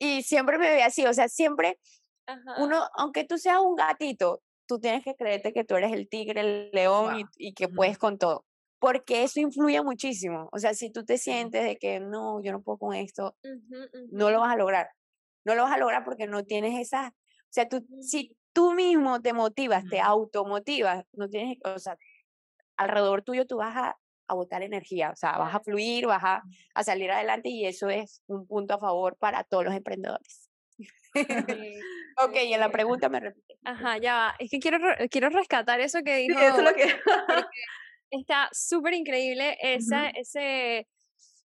y 0.00 0.22
siempre 0.22 0.58
me 0.58 0.68
veía 0.68 0.86
así, 0.86 1.06
o 1.06 1.14
sea, 1.14 1.28
siempre 1.28 1.78
uno, 2.58 2.88
aunque 2.94 3.24
tú 3.24 3.38
seas 3.38 3.60
un 3.60 3.76
gatito, 3.76 4.42
tú 4.66 4.80
tienes 4.80 5.04
que 5.04 5.14
creerte 5.14 5.52
que 5.52 5.64
tú 5.64 5.76
eres 5.76 5.92
el 5.92 6.08
tigre, 6.08 6.40
el 6.40 6.70
león 6.72 7.28
y, 7.36 7.54
que 7.54 7.68
puedes 7.68 7.96
con 7.96 8.18
todo. 8.18 8.44
Porque 8.80 9.22
eso 9.22 9.40
influye 9.40 9.80
muchísimo. 9.82 10.48
O 10.52 10.58
sea, 10.58 10.74
si 10.74 10.90
tú 10.90 11.04
te 11.04 11.16
sientes 11.16 11.64
de 11.64 11.76
que 11.76 12.00
no, 12.00 12.42
yo 12.42 12.50
no 12.50 12.62
puedo 12.62 12.78
con 12.78 12.94
esto, 12.94 13.36
no 14.10 14.30
lo 14.30 14.40
vas 14.40 14.52
a 14.52 14.56
lograr. 14.56 14.88
No 15.44 15.54
lo 15.54 15.62
vas 15.62 15.72
a 15.72 15.78
lograr 15.78 16.04
porque 16.04 16.26
no 16.26 16.44
tienes 16.44 16.80
esa, 16.80 17.08
o 17.08 17.52
sea, 17.54 17.68
tú, 17.68 17.86
si 18.00 18.36
tú 18.54 18.72
mismo 18.72 19.20
te 19.20 19.34
motivas, 19.34 19.84
te 19.90 20.00
automotivas, 20.00 21.04
no 21.12 21.28
tienes, 21.28 21.58
o 21.64 21.78
sea, 21.78 21.98
alrededor 22.76 23.22
tuyo 23.22 23.46
tú 23.46 23.58
vas 23.58 23.76
a, 23.76 23.98
a 24.28 24.34
botar 24.34 24.62
energía, 24.62 25.10
o 25.10 25.16
sea, 25.16 25.36
vas 25.36 25.54
a 25.54 25.60
fluir, 25.60 26.06
vas 26.06 26.24
a, 26.24 26.42
a, 26.74 26.82
salir 26.82 27.10
adelante 27.10 27.50
y 27.50 27.66
eso 27.66 27.90
es 27.90 28.22
un 28.26 28.46
punto 28.46 28.74
a 28.74 28.78
favor 28.78 29.16
para 29.18 29.44
todos 29.44 29.64
los 29.64 29.74
emprendedores. 29.74 30.48
ok, 32.24 32.36
y 32.44 32.54
en 32.54 32.60
la 32.60 32.70
pregunta 32.70 33.08
me 33.08 33.20
repite. 33.20 33.58
Ajá, 33.64 33.98
ya 33.98 34.14
va. 34.14 34.34
Es 34.38 34.50
que 34.50 34.58
quiero, 34.58 34.78
quiero 35.10 35.28
rescatar 35.28 35.80
eso 35.80 36.02
que 36.02 36.16
dijo. 36.16 36.38
Sí, 36.38 36.44
eso 36.44 36.58
es 36.58 36.64
lo 36.64 36.74
que... 36.74 36.84
está 38.10 38.48
súper 38.52 38.94
increíble 38.94 39.58
esa, 39.60 40.08
ese, 40.10 40.86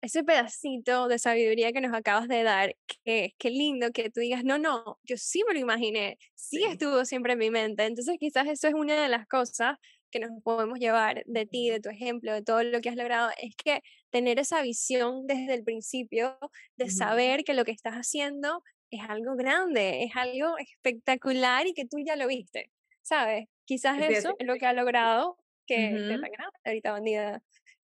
ese 0.01 0.23
pedacito 0.23 1.07
de 1.07 1.19
sabiduría 1.19 1.71
que 1.71 1.81
nos 1.81 1.93
acabas 1.93 2.27
de 2.27 2.43
dar, 2.43 2.75
que 3.03 3.33
qué 3.37 3.49
lindo 3.49 3.91
que 3.91 4.09
tú 4.09 4.19
digas, 4.19 4.43
no, 4.43 4.57
no, 4.57 4.99
yo 5.03 5.17
sí 5.17 5.43
me 5.47 5.53
lo 5.53 5.59
imaginé, 5.59 6.17
sí, 6.35 6.63
estuvo 6.63 7.03
siempre 7.05 7.33
en 7.33 7.39
mi 7.39 7.49
mente. 7.49 7.85
Entonces 7.85 8.17
quizás 8.19 8.47
eso 8.47 8.67
es 8.67 8.73
una 8.73 9.01
de 9.01 9.09
las 9.09 9.27
cosas 9.27 9.77
que 10.11 10.19
nos 10.19 10.31
podemos 10.43 10.79
llevar 10.79 11.23
de 11.25 11.45
ti, 11.45 11.69
de 11.69 11.79
tu 11.79 11.89
ejemplo, 11.89 12.33
de 12.33 12.41
todo 12.41 12.63
lo 12.63 12.79
que 12.81 12.89
has 12.89 12.95
logrado, 12.95 13.29
es 13.41 13.55
que 13.55 13.81
tener 14.09 14.39
esa 14.39 14.61
visión 14.61 15.27
desde 15.27 15.53
el 15.53 15.63
principio 15.63 16.37
de 16.77 16.89
saber 16.89 17.43
que 17.43 17.53
lo 17.53 17.65
que 17.65 17.71
estás 17.71 17.95
haciendo 17.95 18.63
es 18.89 19.01
algo 19.07 19.35
grande, 19.35 20.03
es 20.03 20.15
algo 20.15 20.57
espectacular 20.57 21.67
y 21.67 21.73
que 21.73 21.85
tú 21.85 21.97
ya 22.05 22.15
lo 22.15 22.27
viste, 22.27 22.71
¿sabes? 23.01 23.47
Quizás 23.65 23.99
eso 24.01 24.35
es 24.39 24.47
lo 24.47 24.55
que 24.55 24.65
ha 24.65 24.73
logrado 24.73 25.37
que 25.65 25.75
te 25.75 26.19
tan 26.19 26.31
grande 26.31 26.57
ahorita 26.63 26.91
bandida. 26.93 27.43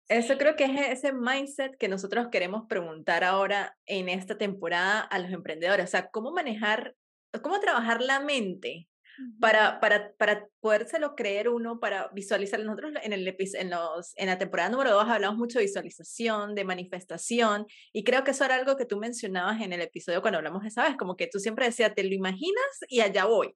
Eso 0.10 0.40
creo 0.40 0.56
que 0.56 0.66
es 0.66 0.90
ese 0.90 1.14
mindset 1.14 1.78
que 1.78 1.88
nosotros 1.88 2.30
queremos 2.32 2.66
preguntar 2.68 3.24
ahora 3.24 3.78
en 3.86 4.10
esta 4.10 4.40
temporada 4.40 5.02
a 5.02 5.20
los 5.20 5.32
emprendedores, 5.32 5.86
o 5.86 5.88
sea, 5.88 6.10
cómo 6.10 6.32
manejar, 6.32 6.96
cómo 7.44 7.60
trabajar 7.60 8.02
la 8.02 8.20
mente 8.20 8.90
para, 9.40 9.80
para, 9.80 10.14
para 10.18 10.48
podérselo 10.62 11.16
creer 11.16 11.48
uno, 11.48 11.80
para 11.80 12.10
visualizar. 12.12 12.60
Nosotros 12.60 12.94
en, 13.04 13.14
el, 13.14 13.28
en, 13.28 13.70
los, 13.70 14.14
en 14.18 14.28
la 14.28 14.40
temporada 14.40 14.70
número 14.70 14.92
dos 14.94 15.08
hablamos 15.08 15.38
mucho 15.38 15.60
de 15.60 15.66
visualización, 15.66 16.56
de 16.56 16.64
manifestación, 16.64 17.68
y 17.94 18.04
creo 18.04 18.24
que 18.24 18.32
eso 18.32 18.46
era 18.46 18.56
algo 18.56 18.78
que 18.78 18.86
tú 18.86 18.98
mencionabas 18.98 19.62
en 19.62 19.74
el 19.74 19.82
episodio 19.82 20.22
cuando 20.22 20.38
hablamos 20.38 20.64
de 20.64 20.70
esa 20.70 20.86
vez, 20.86 20.98
como 20.98 21.18
que 21.18 21.28
tú 21.28 21.38
siempre 21.38 21.66
decías, 21.66 21.94
te 21.94 22.04
lo 22.04 22.16
imaginas 22.16 22.80
y 22.88 23.02
allá 23.02 23.26
voy. 23.26 23.56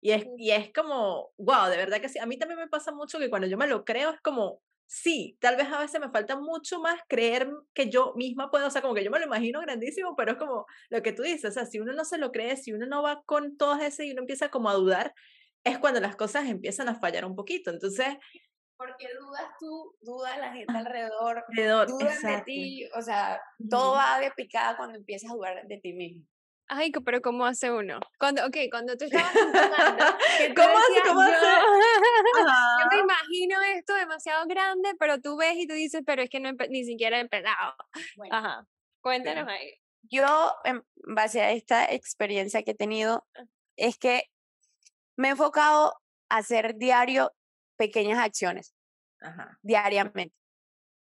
Y 0.00 0.10
es, 0.10 0.26
y 0.36 0.50
es 0.50 0.72
como, 0.72 1.30
wow, 1.38 1.68
de 1.70 1.76
verdad 1.76 2.00
que 2.00 2.08
sí. 2.08 2.18
A 2.18 2.26
mí 2.26 2.36
también 2.36 2.58
me 2.58 2.66
pasa 2.66 2.90
mucho 2.90 3.20
que 3.20 3.30
cuando 3.30 3.46
yo 3.46 3.56
me 3.56 3.68
lo 3.68 3.84
creo 3.84 4.10
es 4.10 4.20
como, 4.20 4.60
sí, 4.92 5.38
tal 5.40 5.56
vez 5.56 5.72
a 5.72 5.78
veces 5.78 5.98
me 6.02 6.10
falta 6.10 6.36
mucho 6.36 6.78
más 6.78 7.00
creer 7.08 7.50
que 7.72 7.88
yo 7.88 8.12
misma 8.14 8.50
puedo, 8.50 8.66
o 8.66 8.70
sea, 8.70 8.82
como 8.82 8.92
que 8.92 9.02
yo 9.02 9.10
me 9.10 9.18
lo 9.18 9.24
imagino 9.24 9.62
grandísimo, 9.62 10.14
pero 10.14 10.32
es 10.32 10.36
como 10.36 10.66
lo 10.90 11.02
que 11.02 11.12
tú 11.12 11.22
dices, 11.22 11.46
o 11.46 11.50
sea, 11.50 11.64
si 11.64 11.80
uno 11.80 11.94
no 11.94 12.04
se 12.04 12.18
lo 12.18 12.30
cree, 12.30 12.58
si 12.58 12.74
uno 12.74 12.84
no 12.84 13.02
va 13.02 13.22
con 13.24 13.56
todo 13.56 13.80
ese 13.80 14.04
y 14.04 14.12
uno 14.12 14.20
empieza 14.20 14.50
como 14.50 14.68
a 14.68 14.74
dudar, 14.74 15.14
es 15.64 15.78
cuando 15.78 15.98
las 15.98 16.14
cosas 16.14 16.46
empiezan 16.46 16.90
a 16.90 16.94
fallar 16.94 17.24
un 17.24 17.34
poquito. 17.34 17.70
Entonces... 17.70 18.18
Porque 18.76 19.08
dudas 19.18 19.46
tú, 19.58 19.96
duda 20.02 20.36
la 20.36 20.52
gente 20.52 20.76
alrededor, 20.76 21.42
alrededor 21.48 21.86
de 21.86 22.42
ti, 22.44 22.86
o 22.94 23.00
sea, 23.00 23.40
todo 23.70 23.94
va 23.94 24.20
de 24.20 24.30
picada 24.32 24.76
cuando 24.76 24.98
empiezas 24.98 25.30
a 25.30 25.34
dudar 25.34 25.66
de 25.66 25.78
ti 25.78 25.94
mismo. 25.94 26.26
Ay, 26.74 26.90
pero 27.04 27.20
¿cómo 27.20 27.44
hace 27.44 27.70
uno? 27.70 28.00
Cuando, 28.18 28.46
ok, 28.46 28.56
cuando 28.70 28.96
tú 28.96 29.04
estabas 29.04 29.30
¿Cómo 30.56 30.78
hace? 30.78 31.02
¿Cómo 31.06 31.20
hace? 31.20 31.46
Yo 32.80 32.86
me 32.90 32.98
imagino 32.98 33.60
esto 33.76 33.94
demasiado 33.94 34.46
grande, 34.46 34.94
pero 34.98 35.20
tú 35.20 35.36
ves 35.36 35.54
y 35.56 35.66
tú 35.66 35.74
dices, 35.74 36.02
pero 36.06 36.22
es 36.22 36.30
que 36.30 36.40
no 36.40 36.52
ni 36.70 36.84
siquiera 36.86 37.18
he 37.18 37.20
empezado. 37.20 37.74
Ajá, 38.30 38.66
cuéntanos 39.02 39.46
ahí. 39.48 39.74
Yo, 40.04 40.54
en 40.64 40.82
base 40.94 41.42
a 41.42 41.50
esta 41.50 41.92
experiencia 41.92 42.62
que 42.62 42.70
he 42.70 42.74
tenido, 42.74 43.26
ah. 43.36 43.42
es 43.76 43.98
que 43.98 44.22
me 45.16 45.28
he 45.28 45.30
enfocado 45.32 46.00
a 46.30 46.38
hacer 46.38 46.76
diario 46.76 47.34
pequeñas 47.76 48.18
acciones, 48.18 48.74
Ajá. 49.20 49.58
diariamente. 49.60 50.34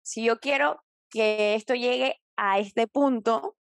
Si 0.04 0.24
yo 0.24 0.40
quiero 0.40 0.82
que 1.10 1.56
esto 1.56 1.76
llegue 1.76 2.16
a 2.38 2.60
este 2.60 2.88
punto, 2.88 3.58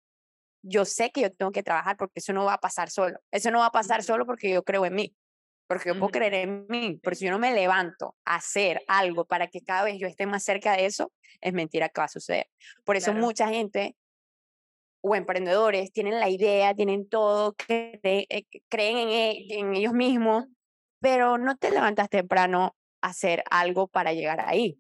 yo 0.64 0.84
sé 0.84 1.10
que 1.10 1.20
yo 1.20 1.32
tengo 1.32 1.52
que 1.52 1.62
trabajar 1.62 1.96
porque 1.96 2.20
eso 2.20 2.32
no 2.32 2.44
va 2.44 2.54
a 2.54 2.60
pasar 2.60 2.90
solo. 2.90 3.18
Eso 3.30 3.50
no 3.50 3.60
va 3.60 3.66
a 3.66 3.72
pasar 3.72 4.02
solo 4.02 4.24
porque 4.26 4.50
yo 4.50 4.64
creo 4.64 4.86
en 4.86 4.94
mí, 4.94 5.14
porque 5.68 5.90
yo 5.90 5.98
puedo 5.98 6.10
creer 6.10 6.34
en 6.34 6.66
mí, 6.68 6.98
pero 7.02 7.14
si 7.14 7.26
yo 7.26 7.30
no 7.30 7.38
me 7.38 7.52
levanto 7.52 8.16
a 8.24 8.36
hacer 8.36 8.82
algo 8.88 9.26
para 9.26 9.48
que 9.48 9.60
cada 9.60 9.84
vez 9.84 9.98
yo 9.98 10.06
esté 10.06 10.26
más 10.26 10.42
cerca 10.42 10.72
de 10.72 10.86
eso, 10.86 11.12
es 11.40 11.52
mentira 11.52 11.90
que 11.90 12.00
va 12.00 12.06
a 12.06 12.08
suceder. 12.08 12.48
Por 12.84 12.96
eso 12.96 13.12
mucha 13.12 13.48
gente 13.48 13.94
o 15.02 15.14
emprendedores 15.14 15.92
tienen 15.92 16.18
la 16.18 16.30
idea, 16.30 16.74
tienen 16.74 17.06
todo, 17.06 17.54
eh, 17.68 18.46
creen 18.70 18.96
en, 18.96 19.08
e, 19.10 19.46
en 19.50 19.74
ellos 19.74 19.92
mismos, 19.92 20.46
pero 20.98 21.36
no 21.36 21.56
te 21.58 21.70
levantas 21.70 22.08
temprano 22.08 22.74
a 23.02 23.08
hacer 23.08 23.44
algo 23.50 23.86
para 23.86 24.14
llegar 24.14 24.40
ahí. 24.40 24.78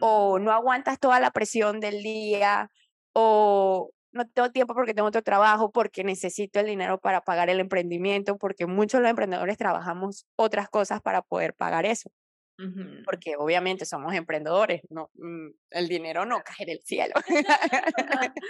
O 0.00 0.38
no 0.38 0.52
aguantas 0.52 1.00
toda 1.00 1.18
la 1.18 1.30
presión 1.30 1.80
del 1.80 2.02
día, 2.02 2.70
o 3.14 3.90
no 4.16 4.26
tengo 4.28 4.50
tiempo 4.50 4.74
porque 4.74 4.94
tengo 4.94 5.08
otro 5.08 5.22
trabajo, 5.22 5.70
porque 5.70 6.04
necesito 6.04 6.60
el 6.60 6.66
dinero 6.66 6.98
para 6.98 7.20
pagar 7.22 7.50
el 7.50 7.60
emprendimiento, 7.60 8.38
porque 8.38 8.66
muchos 8.66 8.98
de 8.98 9.02
los 9.02 9.10
emprendedores 9.10 9.56
trabajamos 9.58 10.26
otras 10.36 10.68
cosas 10.68 11.00
para 11.02 11.22
poder 11.22 11.54
pagar 11.54 11.86
eso. 11.86 12.10
Porque 13.04 13.36
obviamente 13.36 13.84
somos 13.84 14.14
emprendedores, 14.14 14.80
no, 14.88 15.10
mm, 15.14 15.48
el 15.70 15.88
dinero 15.88 16.24
no 16.24 16.42
cae 16.42 16.66
del 16.66 16.80
cielo. 16.82 17.14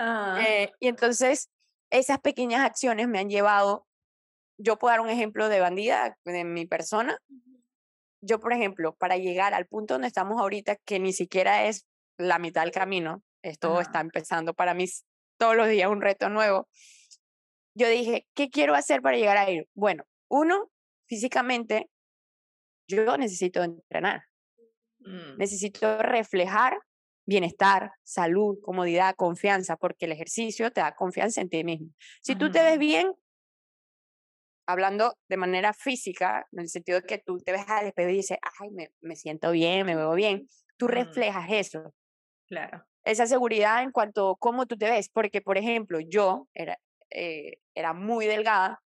Ah. 0.00 0.38
Eh, 0.46 0.70
y 0.78 0.86
entonces, 0.86 1.50
esas 1.90 2.20
pequeñas 2.20 2.64
acciones 2.64 3.08
me 3.08 3.18
han 3.18 3.28
llevado, 3.28 3.84
yo 4.56 4.78
puedo 4.78 4.92
dar 4.92 5.00
un 5.00 5.08
ejemplo 5.08 5.48
de 5.48 5.58
bandida, 5.58 6.16
de 6.24 6.44
mi 6.44 6.66
persona. 6.66 7.18
Yo, 8.20 8.38
por 8.38 8.52
ejemplo, 8.52 8.94
para 8.94 9.16
llegar 9.16 9.54
al 9.54 9.66
punto 9.66 9.94
donde 9.94 10.06
estamos 10.06 10.40
ahorita, 10.40 10.76
que 10.84 11.00
ni 11.00 11.12
siquiera 11.12 11.64
es 11.64 11.84
la 12.16 12.38
mitad 12.38 12.62
del 12.62 12.70
camino, 12.70 13.22
esto 13.42 13.80
está 13.80 14.00
empezando 14.00 14.54
para 14.54 14.74
mí 14.74 14.86
todos 15.38 15.56
los 15.56 15.68
días 15.68 15.90
un 15.90 16.02
reto 16.02 16.28
nuevo. 16.28 16.68
Yo 17.74 17.88
dije, 17.88 18.26
¿qué 18.34 18.50
quiero 18.50 18.74
hacer 18.74 19.00
para 19.02 19.16
llegar 19.16 19.36
a 19.36 19.50
ir? 19.50 19.68
Bueno, 19.74 20.04
uno, 20.28 20.70
físicamente, 21.06 21.88
yo 22.88 23.16
necesito 23.16 23.62
entrenar. 23.62 24.24
Mm. 24.98 25.36
Necesito 25.38 25.98
reflejar 26.02 26.78
bienestar, 27.24 27.92
salud, 28.02 28.58
comodidad, 28.62 29.14
confianza, 29.14 29.76
porque 29.76 30.06
el 30.06 30.12
ejercicio 30.12 30.72
te 30.72 30.80
da 30.80 30.94
confianza 30.94 31.40
en 31.40 31.50
ti 31.50 31.62
mismo. 31.62 31.90
Si 32.22 32.34
tú 32.34 32.50
te 32.50 32.62
ves 32.62 32.78
bien, 32.78 33.12
hablando 34.66 35.14
de 35.28 35.36
manera 35.36 35.72
física, 35.72 36.48
en 36.52 36.60
el 36.60 36.68
sentido 36.68 37.00
de 37.00 37.06
que 37.06 37.18
tú 37.18 37.38
te 37.38 37.52
ves 37.52 37.68
al 37.68 37.86
espejo 37.86 38.08
y 38.08 38.14
dices, 38.14 38.38
ay, 38.60 38.70
me, 38.70 38.90
me 39.02 39.14
siento 39.14 39.52
bien, 39.52 39.86
me 39.86 39.94
veo 39.94 40.14
bien, 40.14 40.48
tú 40.78 40.86
mm. 40.86 40.88
reflejas 40.88 41.46
eso. 41.50 41.94
Claro 42.46 42.88
esa 43.10 43.26
seguridad 43.26 43.82
en 43.82 43.90
cuanto 43.90 44.30
a 44.30 44.36
cómo 44.36 44.66
tú 44.66 44.76
te 44.76 44.90
ves, 44.90 45.08
porque 45.08 45.40
por 45.40 45.58
ejemplo 45.58 45.98
yo 46.00 46.46
era, 46.54 46.78
eh, 47.10 47.58
era 47.74 47.94
muy 47.94 48.26
delgada 48.26 48.82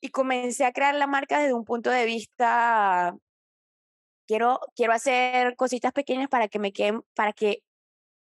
y 0.00 0.10
comencé 0.10 0.64
a 0.64 0.72
crear 0.72 0.94
la 0.94 1.06
marca 1.06 1.40
desde 1.40 1.54
un 1.54 1.64
punto 1.64 1.90
de 1.90 2.04
vista, 2.04 3.16
quiero, 4.28 4.60
quiero 4.74 4.92
hacer 4.92 5.56
cositas 5.56 5.92
pequeñas 5.92 6.28
para 6.28 6.48
que 6.48 6.58
me 6.58 6.72
queden, 6.72 7.02
para 7.14 7.32
que 7.32 7.62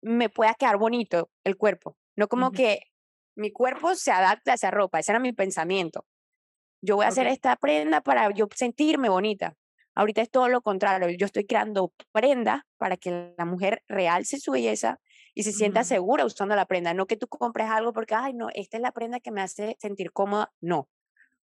me 0.02 0.28
pueda 0.28 0.54
quedar 0.54 0.76
bonito 0.76 1.30
el 1.44 1.56
cuerpo, 1.56 1.96
no 2.16 2.28
como 2.28 2.52
que 2.52 2.82
mi 3.36 3.50
cuerpo 3.50 3.94
se 3.94 4.12
adapte 4.12 4.50
a 4.50 4.54
esa 4.54 4.70
ropa, 4.70 5.00
ese 5.00 5.12
era 5.12 5.18
mi 5.18 5.32
pensamiento. 5.32 6.04
Yo 6.84 6.96
voy 6.96 7.06
a 7.06 7.08
hacer 7.08 7.28
esta 7.28 7.56
prenda 7.56 8.00
para 8.00 8.30
yo 8.34 8.48
sentirme 8.54 9.08
bonita. 9.08 9.56
Ahorita 9.94 10.22
es 10.22 10.30
todo 10.30 10.48
lo 10.48 10.62
contrario, 10.62 11.08
yo 11.10 11.26
estoy 11.26 11.44
creando 11.44 11.92
prendas 12.12 12.62
para 12.78 12.96
que 12.96 13.34
la 13.36 13.44
mujer 13.44 13.82
realce 13.88 14.38
su 14.38 14.52
belleza 14.52 15.00
y 15.34 15.42
se 15.42 15.52
sienta 15.52 15.84
segura 15.84 16.24
usando 16.24 16.54
la 16.56 16.66
prenda, 16.66 16.94
no 16.94 17.06
que 17.06 17.16
tú 17.16 17.26
compres 17.28 17.68
algo 17.68 17.92
porque, 17.92 18.14
ay, 18.14 18.34
no, 18.34 18.48
esta 18.54 18.76
es 18.76 18.82
la 18.82 18.92
prenda 18.92 19.20
que 19.20 19.30
me 19.30 19.40
hace 19.40 19.76
sentir 19.80 20.12
cómoda, 20.12 20.52
no. 20.60 20.78
O 20.78 20.88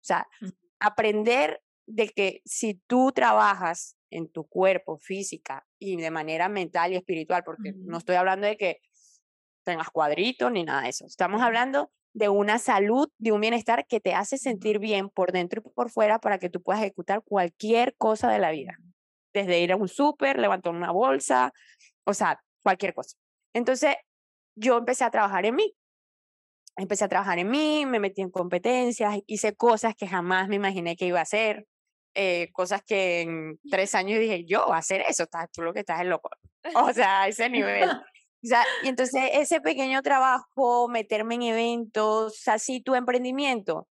sea, 0.02 0.28
mm. 0.42 0.48
aprender 0.80 1.62
de 1.88 2.10
que 2.10 2.42
si 2.46 2.76
tú 2.88 3.12
trabajas 3.12 3.96
en 4.10 4.32
tu 4.32 4.48
cuerpo 4.48 4.98
física 4.98 5.66
y 5.78 5.98
de 5.98 6.12
manera 6.12 6.50
mental 6.50 6.94
y 6.94 6.96
espiritual, 6.96 7.44
porque 7.44 7.74
no 7.76 7.98
estoy 7.98 8.16
hablando 8.16 8.48
de 8.48 8.58
que 8.58 8.82
tengas 9.64 9.90
cuadritos 9.90 10.52
ni 10.52 10.64
nada 10.64 10.84
de 10.84 10.90
eso, 10.90 11.06
estamos 11.06 11.42
hablando 11.42 11.92
de 12.16 12.30
una 12.30 12.60
salud, 12.60 13.10
de 13.18 13.34
un 13.34 13.42
bienestar 13.42 13.86
que 13.88 14.00
te 14.00 14.14
hace 14.14 14.38
sentir 14.38 14.80
bien 14.80 15.10
por 15.10 15.34
dentro 15.34 15.62
y 15.64 15.70
por 15.70 15.92
fuera 15.92 16.18
para 16.18 16.40
que 16.40 16.50
tú 16.50 16.62
puedas 16.62 16.82
ejecutar 16.82 17.22
cualquier 17.26 17.94
cosa 17.98 18.30
de 18.32 18.40
la 18.40 18.52
vida. 18.52 18.78
Desde 19.34 19.60
ir 19.60 19.74
a 19.74 19.76
un 19.76 19.90
súper, 19.90 20.40
levantar 20.40 20.74
una 20.74 20.92
bolsa, 20.92 21.52
o 22.06 22.14
sea, 22.14 22.42
cualquier 22.64 22.94
cosa. 22.94 23.18
Entonces, 23.54 23.98
yo 24.56 24.78
empecé 24.78 25.04
a 25.04 25.12
trabajar 25.12 25.46
en 25.46 25.56
mí. 25.56 25.76
Empecé 26.78 27.04
a 27.04 27.10
trabajar 27.10 27.38
en 27.38 27.50
mí, 27.50 27.86
me 27.86 28.00
metí 28.00 28.22
en 28.22 28.32
competencias, 28.32 29.20
hice 29.28 29.54
cosas 29.54 29.94
que 29.94 30.08
jamás 30.08 30.48
me 30.48 30.56
imaginé 30.56 30.96
que 30.96 31.08
iba 31.08 31.20
a 31.20 31.24
hacer, 31.24 31.68
eh, 32.14 32.50
cosas 32.54 32.82
que 32.82 33.22
en 33.22 33.60
tres 33.70 33.94
años 33.94 34.22
dije, 34.22 34.46
yo 34.46 34.72
a 34.72 34.78
hacer 34.78 35.02
eso, 35.02 35.26
tú 35.52 35.64
lo 35.64 35.74
que 35.74 35.82
estás 35.82 36.00
es 36.00 36.08
loco. 36.08 36.30
O 36.76 36.94
sea, 36.94 37.24
a 37.24 37.28
ese 37.28 37.50
nivel. 37.50 37.90
Y 38.84 38.88
entonces 38.88 39.22
ese 39.34 39.62
pequeño 39.62 40.02
trabajo, 40.02 40.88
meterme 40.88 41.36
en 41.36 41.44
eventos, 41.44 42.48
así 42.48 42.82
tu 42.82 42.96
emprendimiento, 42.96 43.88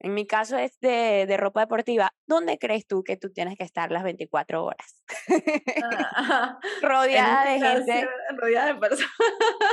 En 0.00 0.14
mi 0.14 0.26
caso 0.28 0.56
es 0.56 0.78
de, 0.80 1.26
de, 1.26 1.36
ropa 1.36 1.60
deportiva. 1.60 2.12
¿Dónde 2.26 2.56
crees 2.56 2.86
tú 2.86 3.02
que 3.02 3.16
tú 3.16 3.30
tienes 3.32 3.58
que 3.58 3.64
estar 3.64 3.90
las 3.90 4.04
24 4.04 4.64
horas? 4.64 5.02
Ah, 5.82 6.58
rodeada 6.82 7.50
de 7.50 7.58
gente. 7.58 8.08
Rodeada 8.36 8.74
de 8.74 8.80
personas. 8.80 9.12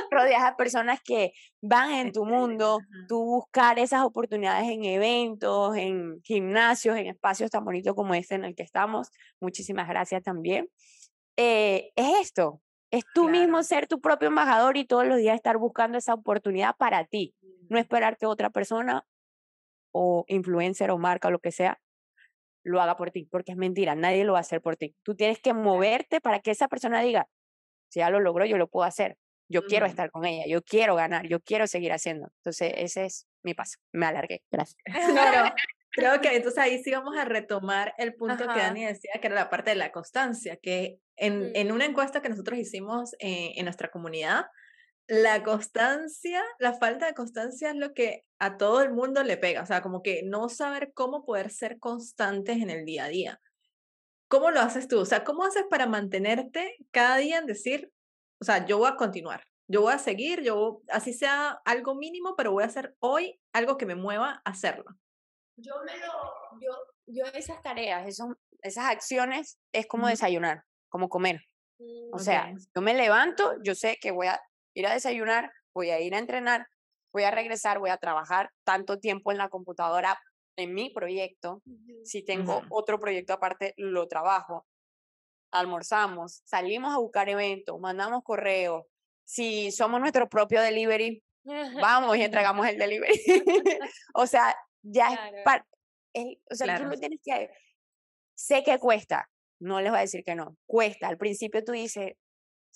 rodeada 0.10 0.50
de 0.50 0.56
personas 0.56 1.00
que 1.04 1.34
van 1.62 1.92
en 1.92 2.12
tu 2.12 2.26
mundo. 2.26 2.80
Tú 3.08 3.24
buscar 3.24 3.78
esas 3.78 4.04
oportunidades 4.04 4.68
en 4.68 4.84
eventos, 4.86 5.78
en 5.78 6.22
gimnasios, 6.24 6.98
en 6.98 7.08
espacios 7.08 7.52
tan 7.52 7.64
bonitos 7.64 7.94
como 7.94 8.16
este 8.16 8.34
en 8.34 8.46
el 8.46 8.56
que 8.56 8.64
estamos. 8.64 9.12
Muchísimas 9.40 9.88
gracias 9.88 10.24
también. 10.24 10.68
Eh, 11.38 11.92
es 11.96 12.20
esto. 12.22 12.62
Es 12.92 13.04
tú 13.14 13.30
mismo 13.30 13.62
ser 13.64 13.88
tu 13.88 14.00
propio 14.00 14.28
embajador 14.28 14.78
y 14.78 14.86
todos 14.86 15.06
los 15.06 15.18
días 15.18 15.36
estar 15.36 15.58
buscando 15.58 15.98
esa 15.98 16.14
oportunidad 16.14 16.76
para 16.78 17.06
ti. 17.06 17.36
No 17.70 17.78
esperar 17.78 18.18
que 18.18 18.26
otra 18.26 18.50
persona 18.50 19.06
o 19.92 20.26
influencer 20.28 20.92
o 20.92 20.98
marca 20.98 21.30
o 21.30 21.32
lo 21.32 21.40
que 21.40 21.52
sea 21.52 21.80
lo 22.66 22.82
haga 22.82 22.98
por 22.98 23.12
ti, 23.12 23.28
porque 23.32 23.52
es 23.52 23.58
mentira, 23.58 23.96
nadie 23.96 24.24
lo 24.24 24.34
va 24.34 24.40
a 24.40 24.42
hacer 24.42 24.60
por 24.60 24.76
ti. 24.76 24.96
Tú 25.04 25.16
tienes 25.16 25.40
que 25.40 25.54
moverte 25.54 26.20
para 26.20 26.40
que 26.40 26.52
esa 26.52 26.68
persona 26.68 27.00
diga, 27.00 27.30
si 27.90 28.00
ya 28.00 28.10
lo 28.10 28.20
logró, 28.20 28.44
yo 28.46 28.58
lo 28.58 28.68
puedo 28.68 28.86
hacer. 28.86 29.18
Yo 29.48 29.66
quiero 29.68 29.86
estar 29.86 30.10
con 30.10 30.26
ella, 30.26 30.46
yo 30.48 30.64
quiero 30.64 30.96
ganar, 30.96 31.28
yo 31.28 31.40
quiero 31.40 31.68
seguir 31.68 31.94
haciendo. 31.94 32.32
Entonces, 32.40 32.74
ese 32.78 33.06
es 33.06 33.28
mi 33.44 33.54
paso. 33.54 33.78
Me 33.94 34.08
alargué. 34.08 34.42
Gracias. 34.52 34.82
Claro. 35.12 35.54
Creo 35.92 36.20
que 36.20 36.30
entonces 36.36 36.58
ahí 36.58 36.84
sí 36.84 36.92
vamos 36.92 37.16
a 37.16 37.26
retomar 37.26 37.94
el 38.00 38.16
punto 38.16 38.48
que 38.48 38.60
Dani 38.60 38.86
decía, 38.86 39.12
que 39.22 39.28
era 39.28 39.36
la 39.36 39.50
parte 39.52 39.70
de 39.70 39.76
la 39.76 39.92
constancia, 39.92 40.58
que 40.58 41.00
en, 41.18 41.52
en 41.56 41.72
una 41.72 41.86
encuesta 41.86 42.22
que 42.22 42.30
nosotros 42.30 42.60
hicimos 42.60 43.14
eh, 43.20 43.54
en 43.56 43.66
nuestra 43.66 43.90
comunidad, 43.92 44.46
la 45.08 45.44
constancia, 45.44 46.44
la 46.58 46.74
falta 46.74 47.06
de 47.06 47.14
constancia 47.14 47.70
es 47.70 47.76
lo 47.76 47.94
que 47.94 48.26
a 48.40 48.58
todo 48.58 48.82
el 48.82 48.92
mundo 48.92 49.24
le 49.24 49.38
pega, 49.38 49.62
o 49.62 49.66
sea, 49.66 49.82
como 49.82 50.02
que 50.02 50.24
no 50.24 50.50
saber 50.50 50.94
cómo 50.94 51.26
poder 51.26 51.52
ser 51.52 51.80
constantes 51.80 52.58
en 52.58 52.70
el 52.70 52.86
día 52.86 53.06
a 53.06 53.10
día. 53.10 53.42
¿Cómo 54.28 54.50
lo 54.50 54.60
haces 54.60 54.88
tú? 54.88 55.00
O 55.00 55.06
sea, 55.06 55.24
¿cómo 55.24 55.44
haces 55.44 55.66
para 55.70 55.86
mantenerte 55.86 56.76
cada 56.92 57.18
día 57.18 57.38
en 57.38 57.46
decir, 57.46 57.92
o 58.42 58.46
sea, 58.46 58.66
yo 58.66 58.80
voy 58.80 58.90
a 58.90 58.96
continuar, 58.96 59.46
yo 59.68 59.82
voy 59.82 59.94
a 59.94 60.00
seguir, 60.00 60.42
yo, 60.42 60.82
así 60.90 61.14
sea 61.14 61.62
algo 61.66 61.94
mínimo, 61.94 62.36
pero 62.36 62.52
voy 62.52 62.64
a 62.64 62.68
hacer 62.68 62.96
hoy 63.00 63.40
algo 63.54 63.78
que 63.78 63.86
me 63.86 63.96
mueva 63.96 64.42
a 64.44 64.50
hacerlo? 64.50 64.86
Yo 65.58 65.76
me 65.86 65.98
lo, 66.00 66.60
yo, 66.60 66.72
yo 67.06 67.26
esas 67.34 67.62
tareas, 67.62 68.08
esos, 68.08 68.30
esas 68.62 68.86
acciones, 68.86 69.60
es 69.72 69.86
como 69.86 70.08
desayunar, 70.08 70.66
como 70.96 71.10
comer. 71.10 71.42
O 72.14 72.20
sea, 72.20 72.54
yo 72.74 72.82
me 72.82 72.94
levanto, 72.94 73.62
yo 73.62 73.76
sé 73.76 73.98
que 74.00 74.12
voy 74.12 74.28
a 74.28 74.42
ir 74.74 74.88
a 74.88 74.94
desayunar, 74.94 75.52
voy 75.74 75.90
a 75.90 76.00
ir 76.00 76.16
a 76.16 76.20
entrenar, 76.20 76.68
voy 77.12 77.24
a 77.24 77.32
regresar, 77.32 77.80
voy 77.80 77.90
a 77.90 77.98
trabajar 77.98 78.50
tanto 78.64 78.98
tiempo 78.98 79.34
en 79.34 79.38
la 79.38 79.50
computadora 79.50 80.18
en 80.56 80.74
mi 80.74 80.92
proyecto. 80.92 81.62
Si 82.06 82.24
tengo 82.24 82.62
otro 82.70 82.98
proyecto 82.98 83.34
aparte, 83.34 83.74
lo 83.76 84.08
trabajo. 84.08 84.66
Almorzamos, 85.52 86.42
salimos 86.46 86.94
a 86.94 87.00
buscar 87.00 87.28
eventos, 87.28 87.78
mandamos 87.78 88.24
correos. 88.24 88.86
Si 89.26 89.70
somos 89.74 90.00
nuestro 90.00 90.30
propio 90.30 90.62
delivery, 90.62 91.22
vamos 91.82 92.16
y 92.16 92.22
entregamos 92.22 92.66
el 92.68 92.78
delivery. 92.78 93.20
o 94.14 94.26
sea, 94.26 94.56
ya 94.82 95.10
es 95.10 95.44
parte. 95.44 95.68
o 96.50 96.56
sea, 96.56 96.78
tú 96.78 96.86
lo 96.86 96.98
tienes 96.98 97.20
que. 97.22 97.50
Sé 98.34 98.64
que 98.64 98.80
cuesta, 98.80 99.30
no 99.60 99.82
les 99.82 99.92
voy 99.92 100.00
a 100.00 100.02
decir 100.02 100.24
que 100.24 100.36
no, 100.36 100.58
cuesta. 100.66 101.08
Al 101.08 101.18
principio 101.18 101.64
tú 101.64 101.72
dices, 101.72 102.14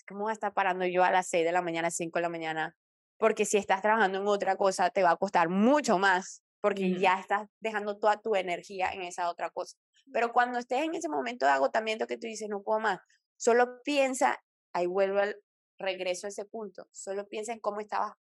¿cómo 0.07 0.21
voy 0.21 0.31
a 0.31 0.33
estar 0.33 0.53
parando 0.53 0.85
yo 0.85 1.03
a 1.03 1.11
las 1.11 1.27
6 1.27 1.45
de 1.45 1.51
la 1.51 1.61
mañana, 1.61 1.91
5 1.91 2.19
de 2.19 2.23
la 2.23 2.29
mañana? 2.29 2.75
Porque 3.17 3.45
si 3.45 3.57
estás 3.57 3.81
trabajando 3.81 4.19
en 4.19 4.27
otra 4.27 4.55
cosa, 4.55 4.89
te 4.89 5.03
va 5.03 5.11
a 5.11 5.17
costar 5.17 5.49
mucho 5.49 5.97
más, 5.97 6.41
porque 6.61 6.97
ya 6.99 7.19
estás 7.19 7.47
dejando 7.59 7.97
toda 7.97 8.21
tu 8.21 8.35
energía 8.35 8.91
en 8.91 9.01
esa 9.01 9.29
otra 9.29 9.49
cosa. 9.49 9.77
Pero 10.11 10.31
cuando 10.31 10.59
estés 10.59 10.83
en 10.83 10.95
ese 10.95 11.09
momento 11.09 11.45
de 11.45 11.51
agotamiento 11.51 12.07
que 12.07 12.17
tú 12.17 12.27
dices, 12.27 12.49
no 12.49 12.63
puedo 12.63 12.79
más, 12.79 12.99
solo 13.37 13.81
piensa, 13.83 14.41
ahí 14.73 14.87
vuelvo 14.87 15.19
al 15.19 15.35
regreso 15.77 16.27
a 16.27 16.29
ese 16.29 16.45
punto, 16.45 16.87
solo 16.91 17.27
piensa 17.27 17.53
en 17.53 17.59
cómo 17.59 17.79
estabas 17.79 18.13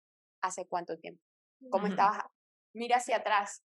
hace 0.43 0.67
cuánto 0.67 0.99
tiempo, 0.99 1.23
cómo 1.71 1.87
estabas, 1.87 2.25
mira 2.75 2.97
hacia 2.97 3.17
atrás, 3.17 3.63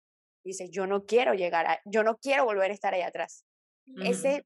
dices, 0.44 0.70
yo 0.70 0.86
no 0.86 1.04
quiero 1.04 1.34
llegar 1.34 1.66
a, 1.66 1.80
yo 1.84 2.02
no 2.02 2.16
quiero 2.16 2.44
volver 2.44 2.70
a 2.70 2.74
estar 2.74 2.94
ahí 2.94 3.02
atrás. 3.02 3.44
Ese 4.02 4.44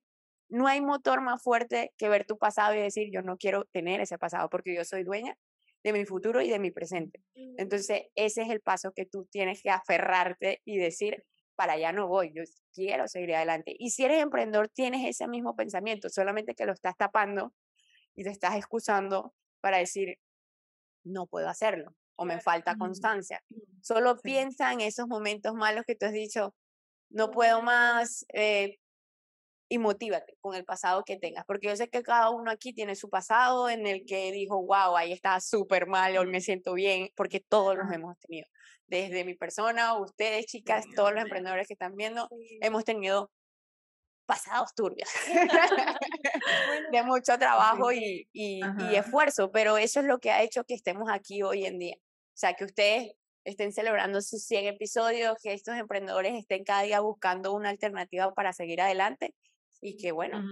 no 0.53 0.67
hay 0.67 0.83
motor 0.83 1.23
más 1.23 1.43
fuerte 1.43 1.95
que 1.97 2.11
ver 2.11 2.27
tu 2.27 2.37
pasado 2.37 2.75
y 2.75 2.79
decir, 2.79 3.09
yo 3.11 3.23
no 3.23 3.39
quiero 3.39 3.65
tener 3.73 4.03
ese 4.03 4.19
pasado 4.19 4.51
porque 4.51 4.75
yo 4.75 4.85
soy 4.85 5.03
dueña 5.03 5.35
de 5.83 5.95
mi 5.95 6.05
futuro 6.05 6.43
y 6.43 6.51
de 6.51 6.59
mi 6.59 6.71
presente. 6.71 7.25
Mm. 7.35 7.55
Entonces, 7.57 8.03
ese 8.15 8.43
es 8.43 8.51
el 8.51 8.61
paso 8.61 8.93
que 8.93 9.07
tú 9.07 9.25
tienes 9.31 9.63
que 9.63 9.71
aferrarte 9.71 10.61
y 10.67 10.77
decir, 10.77 11.25
para 11.57 11.73
allá 11.73 11.93
no 11.93 12.07
voy, 12.07 12.33
yo 12.35 12.43
quiero 12.75 13.09
seguir 13.09 13.35
adelante. 13.35 13.75
Y 13.79 13.91
si 13.91 14.05
eres 14.05 14.23
emprendedor, 14.23 14.69
tienes 14.69 15.09
ese 15.09 15.27
mismo 15.27 15.57
pensamiento, 15.57 16.11
solamente 16.11 16.55
que 16.55 16.67
lo 16.67 16.73
estás 16.73 16.97
tapando 16.99 17.55
y 18.15 18.23
te 18.23 18.31
estás 18.31 18.55
excusando 18.57 19.35
para 19.63 19.79
decir, 19.79 20.19
no 21.03 21.27
puedo 21.27 21.49
hacerlo 21.49 21.97
o 22.17 22.27
me 22.27 22.41
falta 22.41 22.77
constancia. 22.77 23.43
Solo 23.81 24.19
piensa 24.19 24.71
en 24.71 24.83
esos 24.83 25.09
momentos 25.09 25.55
malos 25.55 25.85
que 25.87 25.95
tú 25.95 26.05
has 26.05 26.13
dicho, 26.13 26.55
no 27.09 27.31
puedo 27.31 27.63
más, 27.63 28.27
eh, 28.35 28.79
y 29.73 29.79
motívate 29.79 30.37
con 30.43 30.55
el 30.55 30.67
pasado 30.67 31.03
que 31.03 31.17
tengas, 31.17 31.47
porque 31.47 31.69
yo 31.69 31.77
sé 31.77 31.89
que 31.89 32.03
cada 32.03 32.29
uno 32.29 32.51
aquí 32.51 32.75
tiene 32.75 32.95
su 32.95 33.09
pasado 33.09 33.71
en 33.71 33.87
el 33.87 34.05
que 34.05 34.31
dijo, 34.31 34.63
wow, 34.63 34.99
ahí 34.99 35.13
está 35.13 35.41
súper 35.41 35.87
mal, 35.87 36.15
hoy 36.19 36.27
me 36.27 36.43
siento 36.43 36.75
bien, 36.75 37.09
porque 37.17 37.41
todos 37.41 37.75
los 37.75 37.91
hemos 37.91 38.19
tenido. 38.19 38.47
Desde 38.87 39.25
mi 39.25 39.35
persona, 39.35 39.97
ustedes 39.97 40.45
chicas, 40.45 40.85
todos 40.95 41.15
los 41.15 41.23
emprendedores 41.23 41.67
que 41.67 41.73
están 41.73 41.97
viendo, 41.97 42.29
hemos 42.61 42.85
tenido 42.85 43.31
pasados 44.27 44.75
turbios, 44.75 45.09
de 46.93 47.03
mucho 47.03 47.39
trabajo 47.39 47.93
y, 47.93 48.29
y, 48.31 48.61
y, 48.91 48.95
esfuerzo, 48.95 49.51
pero 49.53 49.79
eso 49.79 50.01
es 50.01 50.07
lo 50.07 50.19
que 50.19 50.33
ha 50.33 50.43
hecho 50.43 50.65
que 50.65 50.75
estemos 50.75 51.09
aquí 51.11 51.43
hoy 51.43 51.65
en 51.65 51.79
día. 51.79 51.97
O 51.97 52.37
sea, 52.37 52.53
que 52.53 52.67
ustedes 52.67 53.15
estén 53.45 53.73
celebrando 53.73 54.21
sus 54.21 54.45
100 54.45 54.67
episodios, 54.67 55.35
que 55.43 55.55
estos 55.55 55.77
emprendedores 55.77 56.35
estén 56.35 56.63
cada 56.63 56.83
día 56.83 57.01
buscando 57.01 57.55
una 57.55 57.71
alternativa 57.71 58.35
para 58.35 58.53
seguir 58.53 58.83
adelante 58.83 59.35
y 59.83 59.97
que 59.97 60.13
bueno, 60.13 60.43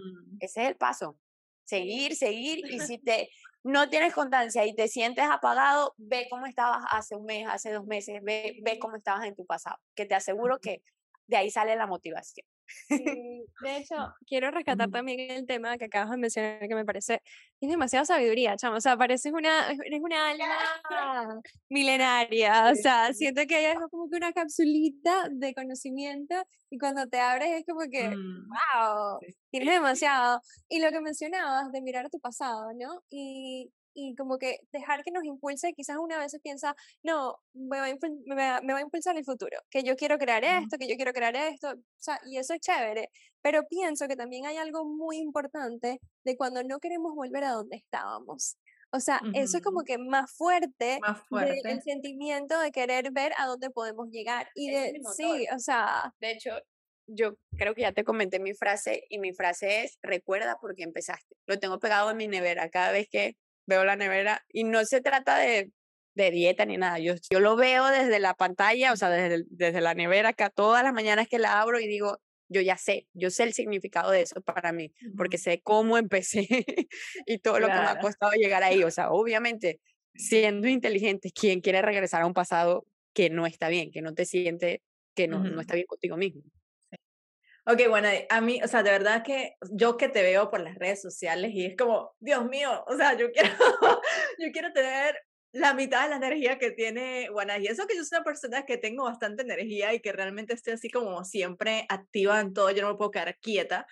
ese 0.40 0.62
es 0.62 0.68
el 0.68 0.76
paso. 0.76 1.18
Seguir, 1.64 2.16
seguir 2.16 2.66
y 2.70 2.80
si 2.94 2.98
te 2.98 3.30
no 3.62 3.88
tienes 3.88 4.14
constancia 4.14 4.64
y 4.66 4.74
te 4.74 4.88
sientes 4.88 5.24
apagado, 5.24 5.94
ve 5.98 6.26
cómo 6.30 6.46
estabas 6.46 6.82
hace 6.90 7.14
un 7.14 7.26
mes, 7.26 7.46
hace 7.48 7.72
dos 7.72 7.86
meses, 7.86 8.20
ve, 8.22 8.58
ve 8.62 8.78
cómo 8.78 8.96
estabas 8.96 9.26
en 9.26 9.36
tu 9.36 9.44
pasado, 9.44 9.76
que 9.94 10.06
te 10.06 10.14
aseguro 10.14 10.58
que 10.58 10.82
de 11.26 11.36
ahí 11.36 11.50
sale 11.50 11.76
la 11.76 11.86
motivación. 11.86 12.46
de 12.88 13.76
hecho, 13.76 13.94
quiero 14.26 14.50
rescatar 14.50 14.90
también 14.90 15.30
el 15.30 15.46
tema 15.46 15.78
que 15.78 15.86
acabas 15.86 16.10
de 16.10 16.16
mencionar, 16.16 16.68
que 16.68 16.74
me 16.74 16.84
parece, 16.84 17.22
es 17.60 17.68
demasiada 17.68 18.04
sabiduría, 18.04 18.56
chamo, 18.56 18.76
o 18.76 18.80
sea, 18.80 18.96
pareces 18.96 19.32
una, 19.32 19.70
eres 19.70 20.00
una 20.00 20.30
alma 20.30 20.46
milenaria, 21.68 22.70
o 22.72 22.74
sea, 22.74 23.12
siento 23.12 23.42
que 23.46 23.72
es 23.72 23.78
como 23.90 24.08
que 24.08 24.16
una 24.16 24.32
capsulita 24.32 25.28
de 25.30 25.54
conocimiento 25.54 26.34
y 26.70 26.78
cuando 26.78 27.06
te 27.06 27.20
abres 27.20 27.50
es 27.60 27.66
como 27.66 27.80
que, 27.90 28.08
wow, 28.08 29.16
mm. 29.16 29.32
tienes 29.50 29.74
demasiado. 29.74 30.40
Y 30.68 30.80
lo 30.80 30.90
que 30.90 31.00
mencionabas 31.00 31.72
de 31.72 31.82
mirar 31.82 32.08
tu 32.10 32.20
pasado, 32.20 32.72
¿no? 32.74 33.02
Y, 33.10 33.72
y 33.94 34.14
como 34.14 34.38
que 34.38 34.60
dejar 34.72 35.02
que 35.02 35.10
nos 35.10 35.24
impulse, 35.24 35.72
quizás 35.74 35.96
una 35.98 36.18
vez 36.18 36.32
se 36.32 36.40
piensa, 36.40 36.74
no, 37.02 37.36
me 37.52 37.78
va, 37.78 37.86
a 37.86 37.94
me, 38.26 38.34
va, 38.34 38.60
me 38.62 38.72
va, 38.72 38.78
a 38.78 38.82
impulsar 38.82 39.16
el 39.16 39.24
futuro, 39.24 39.58
que 39.70 39.82
yo 39.82 39.96
quiero 39.96 40.18
crear 40.18 40.44
esto, 40.44 40.78
que 40.78 40.88
yo 40.88 40.96
quiero 40.96 41.12
crear 41.12 41.34
esto, 41.36 41.70
o 41.70 42.02
sea, 42.02 42.20
y 42.26 42.38
eso 42.38 42.54
es 42.54 42.60
chévere, 42.60 43.10
pero 43.42 43.66
pienso 43.68 44.08
que 44.08 44.16
también 44.16 44.46
hay 44.46 44.56
algo 44.56 44.84
muy 44.84 45.18
importante 45.18 46.00
de 46.24 46.36
cuando 46.36 46.62
no 46.62 46.78
queremos 46.78 47.14
volver 47.14 47.44
a 47.44 47.52
donde 47.52 47.76
estábamos. 47.76 48.56
O 48.92 48.98
sea, 48.98 49.20
eso 49.34 49.58
es 49.58 49.62
como 49.62 49.84
que 49.84 49.98
más 49.98 50.32
fuerte, 50.32 50.98
más 51.00 51.22
fuerte. 51.28 51.60
el 51.64 51.80
sentimiento 51.80 52.58
de 52.58 52.72
querer 52.72 53.12
ver 53.12 53.32
a 53.38 53.46
dónde 53.46 53.70
podemos 53.70 54.10
llegar. 54.10 54.48
Y 54.56 54.70
de, 54.70 55.00
sí, 55.16 55.46
o 55.54 55.58
sea. 55.60 56.12
De 56.18 56.32
hecho, 56.32 56.50
yo 57.06 57.36
creo 57.56 57.74
que 57.74 57.82
ya 57.82 57.92
te 57.92 58.04
comenté 58.04 58.40
mi 58.40 58.52
frase 58.52 59.04
y 59.08 59.18
mi 59.18 59.32
frase 59.32 59.84
es, 59.84 59.98
recuerda 60.02 60.58
por 60.60 60.74
qué 60.74 60.82
empezaste. 60.82 61.36
Lo 61.46 61.58
tengo 61.58 61.78
pegado 61.78 62.10
en 62.10 62.16
mi 62.16 62.26
nevera 62.26 62.68
cada 62.68 62.90
vez 62.90 63.08
que 63.08 63.36
veo 63.70 63.84
la 63.84 63.96
nevera 63.96 64.44
y 64.52 64.64
no 64.64 64.84
se 64.84 65.00
trata 65.00 65.38
de, 65.38 65.70
de 66.14 66.30
dieta 66.30 66.66
ni 66.66 66.76
nada. 66.76 66.98
Yo, 66.98 67.14
yo 67.30 67.40
lo 67.40 67.56
veo 67.56 67.86
desde 67.86 68.18
la 68.18 68.34
pantalla, 68.34 68.92
o 68.92 68.96
sea, 68.96 69.08
desde, 69.08 69.44
desde 69.48 69.80
la 69.80 69.94
nevera 69.94 70.30
acá 70.30 70.50
todas 70.50 70.82
las 70.82 70.92
mañanas 70.92 71.28
que 71.28 71.38
la 71.38 71.60
abro 71.60 71.80
y 71.80 71.86
digo, 71.86 72.18
yo 72.48 72.60
ya 72.60 72.76
sé, 72.76 73.06
yo 73.14 73.30
sé 73.30 73.44
el 73.44 73.54
significado 73.54 74.10
de 74.10 74.22
eso 74.22 74.40
para 74.42 74.72
mí, 74.72 74.92
porque 75.16 75.38
sé 75.38 75.60
cómo 75.62 75.96
empecé 75.96 76.46
y 77.26 77.38
todo 77.38 77.60
lo 77.60 77.68
que 77.68 77.74
me 77.74 77.78
ha 77.78 78.00
costado 78.00 78.32
llegar 78.32 78.64
ahí. 78.64 78.82
O 78.82 78.90
sea, 78.90 79.10
obviamente, 79.10 79.80
siendo 80.14 80.68
inteligente, 80.68 81.30
¿quién 81.32 81.60
quiere 81.60 81.80
regresar 81.80 82.22
a 82.22 82.26
un 82.26 82.34
pasado 82.34 82.84
que 83.14 83.30
no 83.30 83.46
está 83.46 83.68
bien, 83.68 83.92
que 83.92 84.02
no 84.02 84.14
te 84.14 84.24
siente, 84.24 84.82
que 85.14 85.28
no, 85.28 85.38
no 85.38 85.60
está 85.60 85.74
bien 85.74 85.86
contigo 85.86 86.16
mismo? 86.16 86.42
Ok, 87.72 87.82
bueno, 87.88 88.08
a 88.30 88.40
mí, 88.40 88.60
o 88.64 88.66
sea, 88.66 88.82
de 88.82 88.90
verdad 88.90 89.22
que 89.22 89.54
yo 89.70 89.96
que 89.96 90.08
te 90.08 90.22
veo 90.22 90.50
por 90.50 90.60
las 90.60 90.74
redes 90.74 91.00
sociales 91.00 91.52
y 91.54 91.66
es 91.66 91.76
como, 91.76 92.16
Dios 92.18 92.44
mío, 92.48 92.84
o 92.88 92.96
sea, 92.96 93.16
yo 93.16 93.30
quiero, 93.30 93.48
yo 94.40 94.50
quiero 94.52 94.72
tener 94.72 95.16
la 95.52 95.72
mitad 95.72 96.02
de 96.02 96.10
la 96.10 96.16
energía 96.16 96.58
que 96.58 96.72
tiene 96.72 97.28
Juana. 97.30 97.58
Y 97.58 97.68
eso 97.68 97.86
que 97.86 97.94
yo 97.96 98.02
soy 98.02 98.16
una 98.18 98.24
persona 98.24 98.64
que 98.66 98.76
tengo 98.76 99.04
bastante 99.04 99.44
energía 99.44 99.94
y 99.94 100.00
que 100.00 100.10
realmente 100.10 100.52
estoy 100.52 100.72
así 100.72 100.90
como 100.90 101.24
siempre 101.24 101.86
activa 101.88 102.40
en 102.40 102.54
todo, 102.54 102.72
yo 102.72 102.82
no 102.82 102.88
me 102.88 102.96
puedo 102.96 103.12
quedar 103.12 103.38
quieta. 103.38 103.86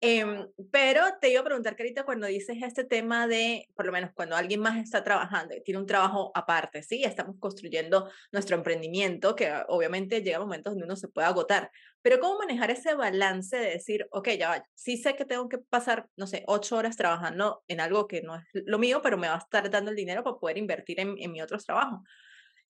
Em, 0.00 0.46
pero 0.70 1.02
te 1.20 1.28
iba 1.28 1.40
a 1.40 1.44
preguntar, 1.44 1.74
Carita, 1.74 2.04
cuando 2.04 2.28
dices 2.28 2.56
este 2.62 2.84
tema 2.84 3.26
de, 3.26 3.68
por 3.74 3.84
lo 3.84 3.90
menos 3.90 4.12
cuando 4.14 4.36
alguien 4.36 4.60
más 4.60 4.76
está 4.76 5.02
trabajando 5.02 5.56
y 5.56 5.62
tiene 5.62 5.80
un 5.80 5.86
trabajo 5.86 6.30
aparte, 6.36 6.84
sí, 6.84 7.02
estamos 7.02 7.34
construyendo 7.40 8.08
nuestro 8.30 8.54
emprendimiento, 8.54 9.34
que 9.34 9.52
obviamente 9.66 10.22
llega 10.22 10.38
momentos 10.38 10.74
donde 10.74 10.84
uno 10.84 10.94
se 10.94 11.08
puede 11.08 11.26
agotar, 11.26 11.72
pero 12.00 12.20
¿cómo 12.20 12.38
manejar 12.38 12.70
ese 12.70 12.94
balance 12.94 13.56
de 13.56 13.70
decir, 13.70 14.06
ok, 14.12 14.28
ya 14.38 14.50
va, 14.50 14.64
sí 14.74 14.98
sé 14.98 15.16
que 15.16 15.24
tengo 15.24 15.48
que 15.48 15.58
pasar, 15.58 16.08
no 16.16 16.28
sé, 16.28 16.44
ocho 16.46 16.76
horas 16.76 16.96
trabajando 16.96 17.64
en 17.66 17.80
algo 17.80 18.06
que 18.06 18.22
no 18.22 18.36
es 18.36 18.44
lo 18.52 18.78
mío, 18.78 19.00
pero 19.02 19.18
me 19.18 19.26
va 19.26 19.34
a 19.34 19.38
estar 19.38 19.68
dando 19.68 19.90
el 19.90 19.96
dinero 19.96 20.22
para 20.22 20.36
poder 20.36 20.58
invertir 20.58 21.00
en, 21.00 21.16
en 21.18 21.32
mi 21.32 21.42
otro 21.42 21.58
trabajo? 21.58 22.04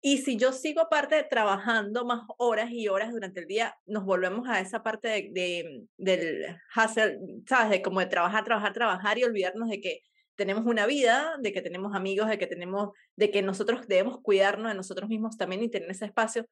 Y 0.07 0.19
si 0.19 0.37
yo 0.37 0.53
sigo 0.53 0.83
aparte 0.83 1.23
trabajando 1.23 2.05
más 2.05 2.29
horas 2.37 2.71
y 2.71 2.88
horas 2.88 3.11
durante 3.11 3.40
el 3.40 3.47
día, 3.47 3.75
nos 3.87 4.05
volvemos 4.05 4.47
a 4.47 4.61
esa 4.61 4.83
parte 4.83 5.31
de, 5.33 5.87
del 5.97 6.59
hustle, 6.77 7.19
¿sabes? 7.49 7.71
De 7.71 7.81
como 7.81 8.01
de 8.01 8.07
trabajar, 8.07 8.45
trabajar, 8.45 8.75
trabajar 8.75 9.17
y 9.17 9.25
olvidarnos 9.25 9.71
de 9.71 9.81
que 9.81 10.03
tenemos 10.35 10.67
una 10.67 10.85
vida, 10.85 11.37
de 11.40 11.55
que 11.55 11.62
tenemos 11.62 11.95
amigos, 11.97 12.29
de 12.29 12.37
que 12.37 12.47
tenemos, 12.47 12.90
de 13.17 13.31
que 13.31 13.40
nosotros 13.40 13.88
debemos 13.88 14.21
cuidarnos 14.21 14.71
de 14.71 14.77
nosotros 14.77 15.09
mismos 15.09 15.38
también 15.38 15.62
y 15.62 15.71
tener 15.71 15.90
ese 15.90 16.05
espacio. 16.05 16.45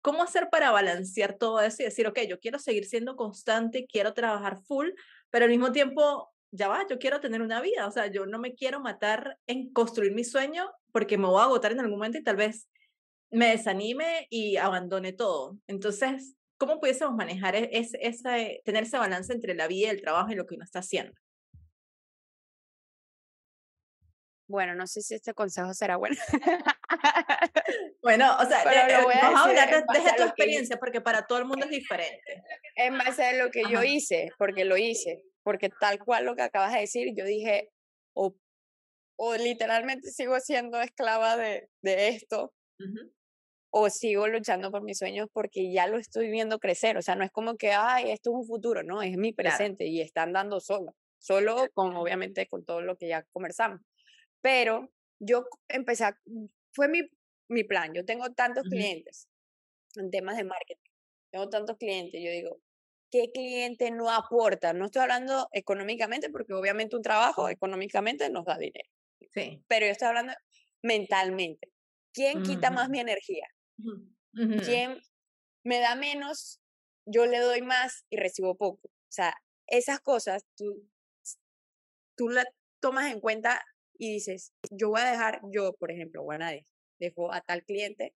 ¿Cómo 0.00 0.22
hacer 0.22 0.48
para 0.50 0.70
balancear 0.70 1.36
todo 1.36 1.60
eso 1.60 1.82
y 1.82 1.84
decir, 1.84 2.06
ok, 2.06 2.20
yo 2.26 2.40
quiero 2.40 2.58
seguir 2.58 2.86
siendo 2.86 3.16
constante, 3.16 3.86
quiero 3.86 4.14
trabajar 4.14 4.62
full, 4.62 4.88
pero 5.28 5.44
al 5.44 5.50
mismo 5.50 5.72
tiempo, 5.72 6.32
ya 6.52 6.68
va, 6.68 6.86
yo 6.88 6.98
quiero 6.98 7.20
tener 7.20 7.42
una 7.42 7.60
vida, 7.60 7.86
o 7.86 7.90
sea, 7.90 8.06
yo 8.06 8.24
no 8.24 8.38
me 8.38 8.54
quiero 8.54 8.80
matar 8.80 9.36
en 9.46 9.74
construir 9.74 10.14
mi 10.14 10.24
sueño 10.24 10.70
porque 10.90 11.18
me 11.18 11.26
voy 11.26 11.42
a 11.42 11.44
agotar 11.44 11.72
en 11.72 11.80
algún 11.80 11.98
momento 11.98 12.16
y 12.16 12.22
tal 12.22 12.36
vez 12.36 12.66
me 13.34 13.50
desanime 13.50 14.26
y 14.30 14.56
abandone 14.56 15.12
todo. 15.12 15.58
Entonces, 15.66 16.36
¿cómo 16.56 16.78
pudiésemos 16.80 17.14
manejar 17.14 17.56
e-, 17.56 17.68
ese, 17.72 17.98
ese, 18.00 18.62
tener 18.64 18.84
ese 18.84 18.96
balance 18.96 19.32
entre 19.32 19.54
la 19.54 19.66
vida, 19.66 19.90
el 19.90 20.00
trabajo 20.00 20.30
y 20.30 20.36
lo 20.36 20.46
que 20.46 20.54
uno 20.54 20.64
está 20.64 20.78
haciendo? 20.78 21.12
Bueno, 24.46 24.74
no 24.74 24.86
sé 24.86 25.00
si 25.00 25.14
este 25.14 25.34
consejo 25.34 25.72
será 25.74 25.96
bueno. 25.96 26.16
bueno, 28.02 28.36
o 28.36 28.44
sea, 28.44 28.62
vamos 28.62 29.40
a 29.40 29.44
hablar 29.44 29.70
de, 29.70 29.82
tu 30.16 30.22
experiencia 30.22 30.76
porque 30.78 31.00
para 31.00 31.26
todo 31.26 31.38
el 31.38 31.46
mundo 31.46 31.64
es 31.64 31.70
diferente. 31.72 32.42
En 32.76 32.96
base 32.98 33.24
a 33.24 33.32
lo 33.32 33.50
que 33.50 33.62
yo 33.68 33.82
hice, 33.82 34.30
porque 34.38 34.64
lo 34.64 34.76
hice, 34.76 35.22
porque 35.42 35.70
tal 35.80 35.98
cual 35.98 36.26
lo 36.26 36.36
que 36.36 36.42
acabas 36.42 36.72
de 36.74 36.80
decir, 36.80 37.14
yo 37.16 37.24
dije, 37.24 37.70
o, 38.12 38.36
o 39.16 39.34
literalmente 39.36 40.10
sigo 40.10 40.38
siendo 40.40 40.80
esclava 40.80 41.36
de, 41.36 41.68
de 41.82 42.08
esto, 42.08 42.52
o 43.76 43.90
sigo 43.90 44.28
luchando 44.28 44.70
por 44.70 44.84
mis 44.84 44.98
sueños 44.98 45.28
porque 45.32 45.72
ya 45.72 45.88
lo 45.88 45.98
estoy 45.98 46.30
viendo 46.30 46.60
crecer. 46.60 46.96
O 46.96 47.02
sea, 47.02 47.16
no 47.16 47.24
es 47.24 47.32
como 47.32 47.56
que, 47.56 47.72
ay, 47.72 48.12
esto 48.12 48.30
es 48.30 48.36
un 48.36 48.46
futuro, 48.46 48.84
no, 48.84 49.02
es 49.02 49.16
mi 49.16 49.32
presente 49.32 49.84
y 49.86 50.00
está 50.00 50.22
andando 50.22 50.60
solo, 50.60 50.94
solo 51.18 51.66
con, 51.74 51.96
obviamente, 51.96 52.46
con 52.46 52.64
todo 52.64 52.82
lo 52.82 52.96
que 52.96 53.08
ya 53.08 53.24
conversamos. 53.32 53.80
Pero 54.40 54.92
yo 55.18 55.46
empecé, 55.66 56.04
a, 56.04 56.16
fue 56.72 56.86
mi, 56.86 57.00
mi 57.48 57.64
plan, 57.64 57.92
yo 57.92 58.04
tengo 58.04 58.32
tantos 58.32 58.62
clientes 58.62 59.28
en 59.96 60.08
temas 60.12 60.36
de 60.36 60.44
marketing, 60.44 60.92
tengo 61.32 61.48
tantos 61.48 61.76
clientes, 61.76 62.22
yo 62.24 62.30
digo, 62.30 62.60
¿qué 63.10 63.32
cliente 63.32 63.90
no 63.90 64.08
aporta? 64.08 64.72
No 64.72 64.84
estoy 64.84 65.02
hablando 65.02 65.48
económicamente, 65.50 66.30
porque 66.30 66.54
obviamente 66.54 66.94
un 66.94 67.02
trabajo 67.02 67.48
económicamente 67.48 68.30
nos 68.30 68.44
da 68.44 68.56
dinero. 68.56 68.88
Sí. 69.32 69.64
Pero 69.66 69.86
yo 69.86 69.90
estoy 69.90 70.06
hablando 70.06 70.32
mentalmente. 70.80 71.72
¿Quién 72.12 72.44
quita 72.44 72.70
más 72.70 72.88
mi 72.88 73.00
energía? 73.00 73.48
Me 75.64 75.80
da 75.80 75.94
menos, 75.94 76.60
yo 77.06 77.26
le 77.26 77.38
doy 77.38 77.62
más 77.62 78.04
y 78.10 78.16
recibo 78.16 78.56
poco. 78.56 78.88
O 78.88 79.12
sea, 79.12 79.34
esas 79.66 80.00
cosas 80.00 80.44
tú, 80.56 80.88
tú 82.16 82.28
las 82.28 82.46
tomas 82.80 83.12
en 83.12 83.20
cuenta 83.20 83.64
y 83.96 84.12
dices, 84.12 84.52
yo 84.70 84.90
voy 84.90 85.00
a 85.00 85.10
dejar, 85.10 85.40
yo, 85.50 85.72
por 85.74 85.90
ejemplo, 85.90 86.30
a 86.30 86.38
nadie, 86.38 86.66
dejo 86.98 87.32
a 87.32 87.40
tal 87.40 87.64
cliente 87.64 88.14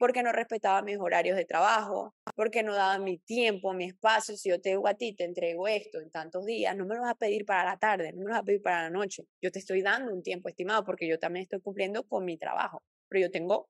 porque 0.00 0.22
no 0.22 0.32
respetaba 0.32 0.80
mis 0.80 0.96
horarios 0.98 1.36
de 1.36 1.44
trabajo, 1.44 2.14
porque 2.34 2.62
no 2.62 2.74
daba 2.74 2.98
mi 2.98 3.18
tiempo, 3.18 3.74
mi 3.74 3.84
espacio. 3.84 4.34
Si 4.34 4.48
yo 4.48 4.58
te 4.58 4.70
digo 4.70 4.88
a 4.88 4.94
ti, 4.94 5.14
te 5.14 5.24
entrego 5.24 5.68
esto 5.68 6.00
en 6.00 6.10
tantos 6.10 6.46
días, 6.46 6.74
no 6.74 6.86
me 6.86 6.94
lo 6.94 7.02
vas 7.02 7.10
a 7.10 7.16
pedir 7.16 7.44
para 7.44 7.64
la 7.64 7.76
tarde, 7.78 8.10
no 8.14 8.20
me 8.20 8.24
lo 8.24 8.30
vas 8.30 8.40
a 8.40 8.44
pedir 8.44 8.62
para 8.62 8.84
la 8.84 8.90
noche. 8.90 9.24
Yo 9.42 9.52
te 9.52 9.58
estoy 9.58 9.82
dando 9.82 10.14
un 10.14 10.22
tiempo 10.22 10.48
estimado 10.48 10.84
porque 10.84 11.06
yo 11.06 11.18
también 11.18 11.42
estoy 11.42 11.60
cumpliendo 11.60 12.02
con 12.04 12.24
mi 12.24 12.38
trabajo, 12.38 12.82
pero 13.08 13.26
yo 13.26 13.30
tengo 13.30 13.68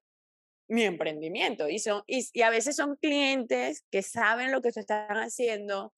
mi 0.70 0.84
emprendimiento. 0.84 1.68
Y, 1.68 1.80
son, 1.80 2.02
y, 2.06 2.42
a 2.42 2.50
veces 2.50 2.76
son 2.76 2.96
clientes 2.96 3.84
que 3.90 4.02
saben 4.02 4.52
lo 4.52 4.62
que 4.62 4.72
se 4.72 4.80
están 4.80 5.16
haciendo 5.18 5.92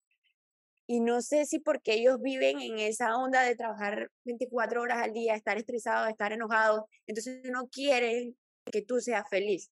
y 0.86 1.00
no 1.00 1.22
sé 1.22 1.46
si 1.46 1.58
porque 1.60 1.94
ellos 1.94 2.20
viven 2.20 2.60
en 2.60 2.78
esa 2.78 3.16
onda 3.16 3.42
de 3.42 3.54
trabajar 3.54 4.10
24 4.24 4.82
horas 4.82 4.98
al 4.98 5.12
día, 5.12 5.34
estar 5.34 5.56
estresados, 5.56 6.08
estar 6.08 6.32
enojados, 6.32 6.82
entonces 7.06 7.40
no 7.44 7.68
quieren 7.68 8.36
que 8.70 8.82
tú 8.82 9.00
seas 9.00 9.24
feliz, 9.30 9.70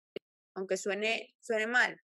aunque 0.53 0.77
suene, 0.77 1.33
suene 1.39 1.65
mal. 1.65 1.99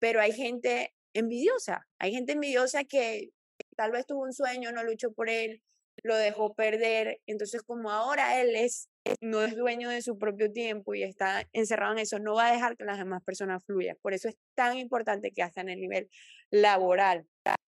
Pero 0.00 0.20
hay 0.20 0.32
gente 0.32 0.92
envidiosa, 1.14 1.86
hay 1.98 2.12
gente 2.12 2.32
envidiosa 2.32 2.84
que 2.84 3.30
tal 3.76 3.92
vez 3.92 4.06
tuvo 4.06 4.22
un 4.22 4.32
sueño, 4.32 4.72
no 4.72 4.82
luchó 4.82 5.12
por 5.12 5.30
él, 5.30 5.62
lo 6.02 6.16
dejó 6.16 6.54
perder, 6.54 7.20
entonces 7.26 7.62
como 7.62 7.90
ahora 7.90 8.40
él 8.40 8.56
es 8.56 8.88
no 9.20 9.42
es 9.42 9.56
dueño 9.56 9.90
de 9.90 10.02
su 10.02 10.18
propio 10.18 10.52
tiempo 10.52 10.94
y 10.94 11.02
está 11.02 11.46
encerrado 11.52 11.92
en 11.92 12.00
eso, 12.00 12.18
no 12.18 12.34
va 12.34 12.48
a 12.48 12.52
dejar 12.52 12.76
que 12.76 12.84
las 12.84 12.98
demás 12.98 13.22
personas 13.22 13.64
fluyan. 13.64 13.96
Por 14.02 14.14
eso 14.14 14.28
es 14.28 14.36
tan 14.54 14.76
importante 14.78 15.32
que 15.32 15.42
hasta 15.42 15.60
en 15.60 15.68
el 15.70 15.80
nivel 15.80 16.10
laboral 16.50 17.26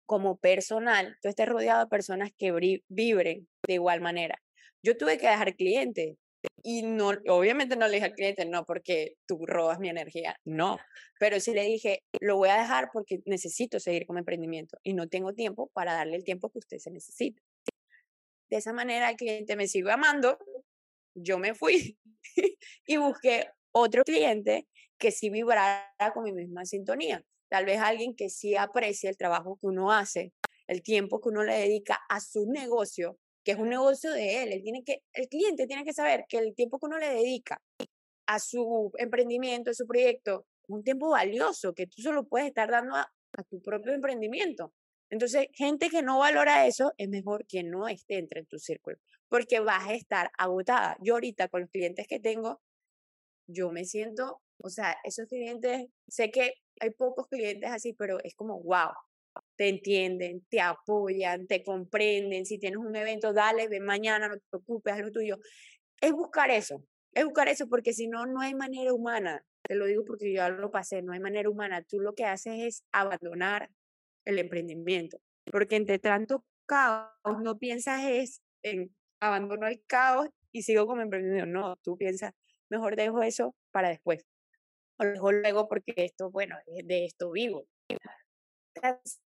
como 0.07 0.37
personal, 0.39 1.17
tú 1.21 1.29
estés 1.29 1.49
rodeado 1.49 1.81
de 1.81 1.91
personas 1.91 2.31
que 2.39 2.53
vibren 2.89 3.49
de 3.67 3.75
igual 3.75 4.01
manera. 4.01 4.41
Yo 4.83 4.97
tuve 4.97 5.19
que 5.19 5.29
dejar 5.29 5.57
clientes 5.57 6.17
y 6.63 6.83
no, 6.83 7.09
obviamente 7.29 7.77
no 7.77 7.87
le 7.89 7.95
dije 7.95 8.07
al 8.07 8.15
cliente, 8.15 8.45
no, 8.45 8.65
porque 8.65 9.15
tú 9.27 9.45
robas 9.47 9.81
mi 9.81 9.89
energía, 9.89 10.37
no, 10.45 10.79
pero 11.19 11.41
sí 11.41 11.53
le 11.55 11.63
dije, 11.63 12.03
lo 12.21 12.37
voy 12.37 12.49
a 12.49 12.59
dejar 12.59 12.91
porque 12.93 13.21
necesito 13.25 13.81
seguir 13.81 14.07
con 14.07 14.15
mi 14.15 14.21
emprendimiento 14.21 14.79
y 14.83 14.95
no 14.95 15.09
tengo 15.09 15.33
tiempo 15.33 15.71
para 15.73 15.95
darle 15.95 16.17
el 16.17 16.25
tiempo 16.25 16.51
que 16.51 16.59
usted 16.59 16.79
se 16.79 16.91
necesita. 16.91 17.43
De 18.49 18.59
esa 18.59 18.73
manera 18.73 19.11
el 19.11 19.17
cliente 19.17 19.57
me 19.57 19.67
sigue 19.67 19.91
amando 19.91 20.39
yo 21.17 21.39
me 21.39 21.55
fui 21.55 21.99
y 22.87 22.97
busqué 22.99 23.49
otro 23.73 24.05
cliente 24.05 24.69
que 24.99 25.11
sí 25.11 25.31
vibrara 25.31 26.13
con 26.15 26.25
mi 26.25 26.33
misma 26.33 26.65
sintonía. 26.65 27.25
Tal 27.49 27.65
vez 27.65 27.79
alguien 27.81 28.15
que 28.15 28.29
sí 28.29 28.57
aprecie 28.57 29.11
el 29.11 29.17
trabajo 29.17 29.59
que 29.61 29.67
uno 29.67 29.93
hace, 29.93 30.33
el 30.67 30.83
tiempo 30.83 31.21
que 31.21 31.29
uno 31.29 31.45
le 31.45 31.55
dedica 31.55 31.99
a 32.09 32.21
su 32.21 32.47
negocio, 32.47 33.19
que 33.45 33.53
es 33.53 33.59
un 33.59 33.69
negocio 33.69 34.11
de 34.13 34.43
él. 34.43 34.53
él 34.53 34.63
tiene 34.63 34.83
que, 34.85 35.03
el 35.13 35.29
cliente 35.29 35.67
tiene 35.67 35.85
que 35.85 35.93
saber 35.93 36.25
que 36.29 36.39
el 36.39 36.55
tiempo 36.55 36.79
que 36.79 36.87
uno 36.87 36.99
le 36.99 37.09
dedica 37.09 37.61
a 38.27 38.39
su 38.41 38.91
emprendimiento, 38.99 39.71
a 39.71 39.75
su 39.75 39.87
proyecto, 39.87 40.47
es 40.65 40.71
un 40.71 40.83
tiempo 40.83 41.11
valioso 41.11 41.75
que 41.75 41.87
tú 41.87 42.03
solo 42.03 42.27
puedes 42.27 42.49
estar 42.49 42.71
dando 42.71 42.97
a, 42.97 43.13
tu 43.51 43.61
propio 43.61 43.93
emprendimiento. 43.93 44.73
Entonces, 45.11 45.49
gente 45.53 45.91
que 45.91 46.03
no 46.03 46.19
valora 46.19 46.67
eso, 46.67 46.95
es 46.97 47.09
mejor 47.09 47.47
que 47.47 47.63
no 47.63 47.87
esté 47.87 48.17
entre 48.17 48.45
tu 48.45 48.59
círculo 48.59 48.97
porque 49.29 49.61
vas 49.61 49.89
a 49.89 49.95
estar 49.95 50.31
agotada. 50.39 50.97
Yo 51.01 51.15
ahorita 51.15 51.49
con 51.49 51.63
los 51.63 51.71
clientes 51.71 52.07
que 52.09 52.21
tengo, 52.21 52.61
yo 53.49 53.71
me 53.71 53.85
siento, 53.85 54.41
o 54.59 54.71
sea, 54.71 54.97
esos 55.05 55.27
clientes, 55.27 55.89
sé 56.09 56.31
que 56.31 56.55
hay 56.81 56.91
pocos 56.91 57.29
clientes 57.29 57.71
así, 57.71 57.93
pero 57.93 58.19
es 58.23 58.35
como, 58.35 58.63
wow, 58.63 58.91
te 59.57 59.69
entienden, 59.69 60.45
te 60.49 60.61
apoyan, 60.61 61.47
te 61.47 61.63
comprenden. 61.63 62.47
Si 62.47 62.59
tienes 62.59 62.79
un 62.79 62.95
evento, 62.97 63.33
dale, 63.33 63.69
ven 63.69 63.85
mañana, 63.85 64.29
no 64.29 64.37
te 64.37 64.45
preocupes, 64.51 64.95
haz 64.95 65.01
lo 65.01 65.13
tuyo. 65.13 65.39
Es 66.01 66.13
buscar 66.13 66.51
eso, 66.51 66.85
es 67.13 67.25
buscar 67.25 67.49
eso, 67.49 67.69
porque 67.69 67.93
si 67.93 68.09
no, 68.09 68.27
no 68.27 68.41
hay 68.41 68.55
manera 68.55 68.93
humana. 68.93 69.45
Te 69.63 69.75
lo 69.75 69.87
digo 69.87 70.05
porque 70.05 70.33
yo 70.33 70.49
lo 70.51 70.71
pasé, 70.71 71.03
no 71.03 71.13
hay 71.13 71.21
manera 71.21 71.51
humana. 71.51 71.83
Tú 71.83 72.01
lo 72.01 72.15
que 72.15 72.25
haces 72.25 72.61
es 72.61 72.85
abandonar 72.93 73.71
el 74.25 74.39
emprendimiento, 74.39 75.19
porque 75.51 75.77
entre 75.77 75.99
tanto 75.99 76.45
caos 76.67 77.11
no 77.43 77.59
piensas 77.59 78.03
es 78.05 78.43
en 78.63 78.95
abandono 79.21 79.67
el 79.67 79.83
caos 79.87 80.29
y 80.53 80.63
sigo 80.63 80.87
como 80.87 81.03
emprendedor. 81.03 81.49
No, 81.49 81.77
tú 81.77 81.97
piensas, 81.97 82.35
mejor 82.71 82.97
dejo 82.97 83.23
eso 83.23 83.55
para 83.73 83.89
después. 83.89 84.25
O 84.99 85.05
lo 85.05 85.13
dejo 85.13 85.33
luego 85.33 85.69
porque 85.69 85.93
esto, 85.97 86.31
bueno, 86.31 86.57
de 86.67 87.05
esto 87.05 87.31
vivo. 87.31 87.67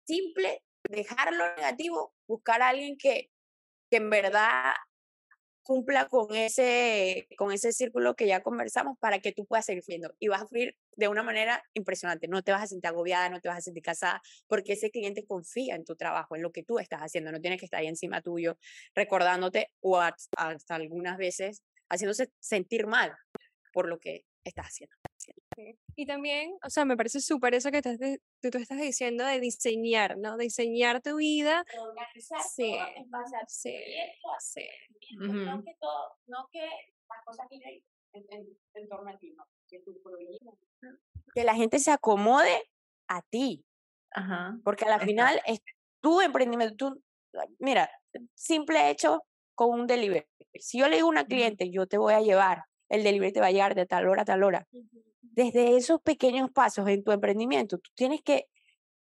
simple, 0.06 0.62
dejarlo 0.88 1.54
negativo, 1.56 2.14
buscar 2.26 2.62
a 2.62 2.68
alguien 2.68 2.96
que, 2.98 3.30
que 3.90 3.98
en 3.98 4.10
verdad 4.10 4.74
cumpla 5.62 6.08
con 6.08 6.34
ese, 6.34 7.28
con 7.36 7.52
ese 7.52 7.72
círculo 7.72 8.16
que 8.16 8.26
ya 8.26 8.42
conversamos 8.42 8.98
para 8.98 9.20
que 9.20 9.32
tú 9.32 9.46
puedas 9.46 9.66
seguir 9.66 9.82
fluyendo. 9.82 10.14
Y 10.18 10.28
vas 10.28 10.42
a 10.42 10.46
fluir 10.46 10.76
de 10.96 11.08
una 11.08 11.22
manera 11.22 11.62
impresionante. 11.74 12.28
No 12.28 12.42
te 12.42 12.52
vas 12.52 12.62
a 12.62 12.66
sentir 12.66 12.88
agobiada, 12.88 13.28
no 13.28 13.40
te 13.40 13.48
vas 13.48 13.58
a 13.58 13.60
sentir 13.62 13.82
casada, 13.82 14.22
porque 14.48 14.72
ese 14.74 14.90
cliente 14.90 15.24
confía 15.26 15.74
en 15.76 15.84
tu 15.84 15.96
trabajo, 15.96 16.36
en 16.36 16.42
lo 16.42 16.52
que 16.52 16.62
tú 16.62 16.78
estás 16.78 17.00
haciendo. 17.00 17.32
No 17.32 17.40
tienes 17.40 17.58
que 17.60 17.66
estar 17.66 17.80
ahí 17.80 17.86
encima 17.86 18.22
tuyo, 18.22 18.56
recordándote 18.94 19.70
o 19.80 19.98
hasta 20.00 20.74
algunas 20.74 21.16
veces 21.18 21.62
haciéndose 21.88 22.30
sentir 22.40 22.86
mal. 22.86 23.14
por 23.72 23.88
lo 23.88 23.98
que 24.00 24.24
estás 24.44 24.66
haciendo. 24.66 24.96
Y 25.96 26.06
también, 26.06 26.56
o 26.64 26.70
sea, 26.70 26.84
me 26.84 26.96
parece 26.96 27.20
súper 27.20 27.54
eso 27.54 27.70
que, 27.70 27.78
estás 27.78 27.98
de- 27.98 28.20
que 28.40 28.50
tú 28.50 28.58
estás 28.58 28.78
diciendo 28.80 29.24
de 29.24 29.40
diseñar, 29.40 30.16
¿no? 30.16 30.36
Diseñar 30.36 31.02
tu 31.02 31.16
vida. 31.16 31.64
organizar 31.78 32.40
Sí, 32.42 32.72
todo 32.72 32.86
en 32.96 33.10
base 33.10 33.36
a 33.36 33.40
tu 33.40 33.46
sí, 33.48 33.70
proyecto, 33.72 34.30
a 34.32 35.56
no 35.56 35.62
que 35.64 35.74
todo, 35.78 36.16
no 36.26 36.48
que 36.50 36.60
las 36.60 37.24
cosas 37.24 37.46
giren 37.50 37.82
en, 38.12 38.24
en, 38.30 38.58
en 38.74 38.88
torno 38.88 39.10
a 39.10 39.18
ti, 39.18 39.32
no, 39.36 39.44
que 39.68 39.80
tu 39.80 40.00
proyecto. 40.02 40.58
Que 41.34 41.44
la 41.44 41.54
gente 41.54 41.78
se 41.78 41.90
acomode 41.90 42.62
a 43.08 43.22
ti, 43.22 43.64
Ajá. 44.12 44.58
porque 44.64 44.84
a 44.84 44.88
la 44.88 44.94
Exacto. 44.94 45.10
final 45.10 45.42
es 45.46 45.60
tu 46.00 46.20
emprendimiento. 46.20 46.74
Tú, 46.76 47.02
mira, 47.58 47.90
simple 48.34 48.90
hecho 48.90 49.22
con 49.54 49.78
un 49.78 49.86
delivery. 49.86 50.26
Si 50.54 50.78
yo 50.78 50.88
le 50.88 50.96
digo 50.96 51.08
a 51.08 51.10
una 51.10 51.26
cliente, 51.26 51.70
yo 51.70 51.86
te 51.86 51.98
voy 51.98 52.14
a 52.14 52.20
llevar, 52.20 52.64
el 52.88 53.04
delivery 53.04 53.32
te 53.32 53.40
va 53.40 53.48
a 53.48 53.52
llegar 53.52 53.74
de 53.74 53.86
tal 53.86 54.08
hora 54.08 54.22
a 54.22 54.24
tal 54.24 54.42
hora. 54.42 54.66
Desde 55.32 55.76
esos 55.76 56.00
pequeños 56.02 56.50
pasos 56.50 56.88
en 56.88 57.04
tu 57.04 57.12
emprendimiento, 57.12 57.78
tú 57.78 57.90
tienes 57.94 58.22
que 58.22 58.46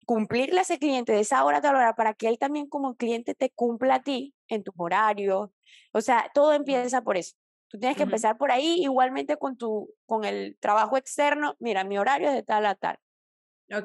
cumplirle 0.06 0.58
a 0.58 0.62
ese 0.62 0.78
cliente 0.78 1.12
de 1.12 1.20
esa 1.20 1.44
hora 1.44 1.58
a 1.58 1.60
tal 1.60 1.76
hora 1.76 1.94
para 1.94 2.14
que 2.14 2.28
él 2.28 2.38
también 2.38 2.68
como 2.68 2.94
cliente 2.94 3.34
te 3.34 3.50
cumpla 3.50 3.96
a 3.96 4.02
ti 4.02 4.34
en 4.48 4.62
tus 4.62 4.74
horarios. 4.76 5.50
O 5.92 6.00
sea, 6.00 6.30
todo 6.34 6.52
empieza 6.52 7.02
por 7.02 7.16
eso. 7.16 7.34
Tú 7.68 7.78
tienes 7.78 7.96
que 7.96 8.04
empezar 8.04 8.36
por 8.36 8.52
ahí, 8.52 8.82
igualmente 8.82 9.36
con 9.36 9.56
tu, 9.56 9.90
con 10.06 10.24
el 10.24 10.56
trabajo 10.60 10.96
externo. 10.96 11.56
Mira, 11.58 11.84
mi 11.84 11.98
horario 11.98 12.28
es 12.28 12.34
de 12.34 12.42
tal 12.42 12.66
a 12.66 12.74
tal. 12.74 12.98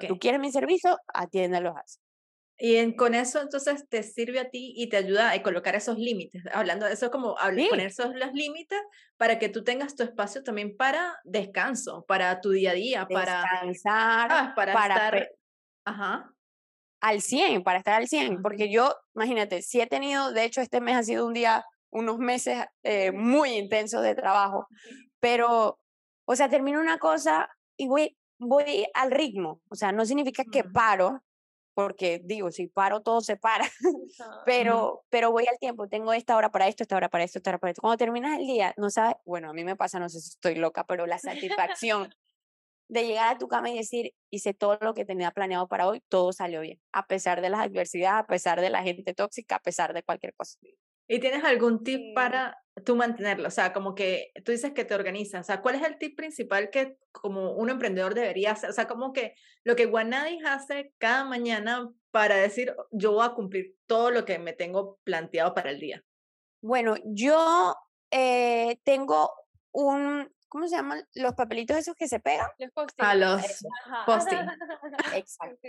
Tú 0.08 0.20
quieres 0.20 0.40
mi 0.40 0.52
servicio, 0.52 0.98
atiéndelos 1.08 1.76
así. 1.76 2.00
Y 2.62 2.76
en- 2.76 2.94
con 2.94 3.16
eso 3.16 3.42
entonces 3.42 3.88
te 3.88 4.04
sirve 4.04 4.40
a 4.40 4.50
ti 4.50 4.74
y 4.76 4.90
te 4.90 4.98
ayuda 4.98 5.32
a 5.32 5.42
colocar 5.42 5.76
esos 5.76 5.98
límites. 5.98 6.44
Hablando 6.54 6.86
de 6.86 6.94
eso, 6.94 7.10
como 7.10 7.36
habl- 7.38 7.64
Sí. 7.64 7.70
poner 7.70 7.88
esos 7.88 8.14
los 8.16 8.34
límites 8.34 8.80
para 9.18 9.40
que 9.40 9.48
tú 9.50 9.64
tengas 9.64 9.96
tu 9.96 10.04
espacio 10.04 10.44
también 10.44 10.76
para 10.76 11.18
descanso, 11.24 12.04
para 12.06 12.42
tu 12.42 12.52
día 12.52 12.72
a 12.72 12.74
día, 12.74 13.08
para, 13.08 13.42
Descansar, 13.44 14.30
¿sabes? 14.30 14.54
para, 14.56 14.74
para 14.74 14.96
estar. 14.96 15.30
Ajá. 15.86 16.34
al 17.02 17.22
100, 17.22 17.64
para 17.64 17.78
estar 17.80 17.94
al 17.94 18.10
100, 18.10 18.36
Ok. 18.36 18.42
porque 18.44 18.70
yo, 18.70 18.94
imagínate, 19.16 19.62
si 19.62 19.80
he 19.80 19.88
tenido, 19.88 20.34
de 20.34 20.44
hecho 20.44 20.60
este 20.60 20.82
mes 20.82 20.98
ha 20.98 21.04
sido 21.04 21.26
un 21.26 21.34
día, 21.34 21.64
unos 21.92 22.18
meses 22.18 22.66
eh, 22.84 23.14
muy 23.14 23.52
intensos 23.52 24.04
de 24.04 24.16
trabajo, 24.16 24.68
pero, 25.22 25.80
o 26.26 26.36
sea, 26.36 26.50
termino 26.50 26.82
una 26.82 26.98
cosa 27.00 27.50
y 27.78 27.88
voy, 27.88 28.18
voy 28.38 28.86
al 28.94 29.12
ritmo, 29.12 29.62
o 29.70 29.76
sea, 29.76 29.94
no 29.94 30.04
significa 30.06 30.44
que 30.52 30.66
paro, 30.66 31.24
porque 31.80 32.20
digo, 32.22 32.52
si 32.52 32.68
paro 32.68 33.00
todo 33.00 33.22
se 33.22 33.38
para, 33.38 33.64
pero, 34.46 35.06
pero 35.10 35.32
voy 35.32 35.46
al 35.50 35.58
tiempo, 35.60 35.88
tengo 35.88 36.12
esta 36.12 36.36
hora 36.36 36.52
para 36.52 36.68
esto, 36.68 36.84
esta 36.84 36.98
hora 36.98 37.08
para 37.08 37.24
esto, 37.24 37.40
esta 37.40 37.52
hora 37.52 37.58
para 37.58 37.72
esto. 37.72 37.82
Cuando 37.82 37.96
terminas 37.96 38.38
el 38.38 38.46
día, 38.46 38.74
no 38.76 38.90
sabes, 38.90 39.16
bueno, 39.24 39.50
a 39.50 39.54
mí 39.54 39.64
me 39.64 39.78
pasa, 39.78 39.98
no 39.98 40.10
sé 40.10 40.20
si 40.20 40.28
estoy 40.28 40.56
loca, 40.56 40.84
pero 40.84 41.06
la 41.06 41.20
satisfacción 41.20 42.14
de 42.90 43.08
llegar 43.08 43.34
a 43.34 43.38
tu 43.38 43.48
cama 43.48 43.70
y 43.70 43.78
decir, 43.78 44.14
hice 44.30 44.54
todo 44.54 44.78
lo 44.82 44.94
que 44.94 45.06
tenía 45.06 45.32
planeado 45.32 45.70
para 45.70 45.88
hoy, 45.88 46.04
todo 46.10 46.34
salió 46.34 46.60
bien, 46.60 46.82
a 46.92 47.08
pesar 47.08 47.40
de 47.40 47.50
las 47.50 47.62
adversidades, 47.62 48.26
a 48.26 48.28
pesar 48.28 48.60
de 48.60 48.70
la 48.70 48.84
gente 48.84 49.14
tóxica, 49.14 49.56
a 49.56 49.62
pesar 49.62 49.94
de 49.94 50.04
cualquier 50.04 50.34
cosa. 50.34 50.60
¿Y 51.12 51.20
tienes 51.20 51.44
algún 51.44 51.84
tip 51.84 52.14
para 52.14 52.56
tú 52.86 52.96
mantenerlo? 52.96 53.48
O 53.48 53.52
sea, 53.52 53.74
como 53.74 53.96
que 53.96 54.32
tú 54.46 54.52
dices 54.52 54.74
que 54.74 54.86
te 54.86 54.94
organizas. 54.94 55.42
O 55.42 55.44
sea, 55.44 55.60
¿cuál 55.60 55.74
es 55.74 55.82
el 55.82 55.98
tip 55.98 56.16
principal 56.16 56.70
que 56.70 56.98
como 57.12 57.54
un 57.54 57.72
emprendedor 57.72 58.14
debería 58.14 58.52
hacer? 58.52 58.70
O 58.70 58.74
sea, 58.74 58.88
como 58.88 59.12
que 59.12 59.34
lo 59.64 59.76
que 59.76 59.88
Guanadis 59.88 60.46
hace 60.46 60.94
cada 61.00 61.26
mañana 61.26 61.90
para 62.12 62.36
decir, 62.36 62.76
yo 62.92 63.14
voy 63.14 63.26
a 63.26 63.34
cumplir 63.34 63.76
todo 63.88 64.12
lo 64.12 64.24
que 64.24 64.38
me 64.38 64.54
tengo 64.54 65.00
planteado 65.04 65.56
para 65.56 65.72
el 65.72 65.80
día. 65.80 66.04
Bueno, 66.62 66.96
yo 67.04 67.76
eh, 68.12 68.78
tengo 68.84 69.34
un, 69.72 70.32
¿cómo 70.50 70.68
se 70.68 70.76
llaman? 70.76 71.08
Los 71.14 71.34
papelitos 71.36 71.78
esos 71.78 71.96
que 71.96 72.08
se 72.08 72.20
pegan. 72.20 72.48
Los 72.58 72.70
A 72.70 72.74
postings. 72.74 73.16
los 73.16 74.06
posting. 74.06 74.48
Exacto. 75.16 75.68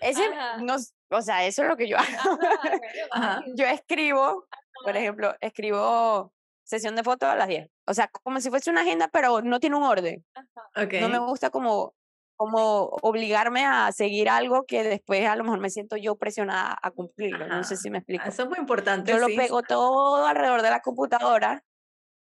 Ese, 0.00 0.22
no, 0.60 0.76
o 1.10 1.22
sea, 1.22 1.46
eso 1.46 1.62
es 1.62 1.68
lo 1.68 1.76
que 1.76 1.88
yo 1.88 1.96
hago. 1.96 2.08
Ajá, 2.18 2.58
bueno, 2.60 2.82
Ajá. 3.12 3.44
Yo 3.54 3.66
escribo, 3.66 4.46
por 4.84 4.96
ejemplo, 4.96 5.34
escribo 5.40 6.32
sesión 6.64 6.96
de 6.96 7.02
fotos 7.04 7.28
a 7.28 7.36
las 7.36 7.48
10. 7.48 7.68
O 7.86 7.94
sea, 7.94 8.08
como 8.08 8.40
si 8.40 8.50
fuese 8.50 8.70
una 8.70 8.82
agenda, 8.82 9.08
pero 9.08 9.40
no 9.40 9.60
tiene 9.60 9.76
un 9.76 9.84
orden. 9.84 10.24
ajá. 10.34 10.84
Ok. 10.84 10.94
No 11.00 11.08
me 11.08 11.18
gusta 11.18 11.48
como, 11.50 11.94
como 12.36 12.90
obligarme 13.02 13.64
a 13.64 13.90
seguir 13.92 14.28
algo 14.28 14.64
que 14.66 14.82
después 14.84 15.26
a 15.26 15.34
lo 15.36 15.44
mejor 15.44 15.60
me 15.60 15.70
siento 15.70 15.96
yo 15.96 16.16
presionada 16.16 16.76
a 16.82 16.90
cumplirlo. 16.90 17.46
No 17.46 17.64
sé 17.64 17.76
si 17.76 17.88
me 17.90 17.98
explico. 17.98 18.24
Eso 18.28 18.42
es 18.42 18.48
muy 18.48 18.58
importante. 18.58 19.10
Yo 19.10 19.18
lo 19.18 19.28
pego 19.28 19.62
todo 19.62 20.26
alrededor 20.26 20.60
de 20.62 20.70
la 20.70 20.80
computadora, 20.80 21.64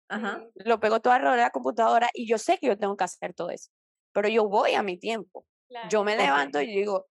Ajá. 0.09 0.42
Sí. 0.55 0.62
lo 0.64 0.81
pego 0.81 1.01
todo 1.01 1.12
alrededor 1.12 1.37
de 1.37 1.42
la 1.42 1.51
computadora 1.51 2.09
y 2.14 2.27
yo 2.27 2.38
sé 2.38 2.59
que 2.59 2.66
yo 2.66 2.79
tengo 2.79 2.97
que 2.97 3.05
hacer 3.05 3.35
todo 3.35 3.51
eso. 3.51 3.71
Pero 4.12 4.29
yo 4.29 4.49
voy 4.49 4.75
a 4.75 4.83
mi 4.83 4.99
tiempo. 4.99 5.47
Yo 5.90 6.03
me 6.03 6.16
levanto 6.16 6.61
y 6.61 6.66
digo, 6.66 7.07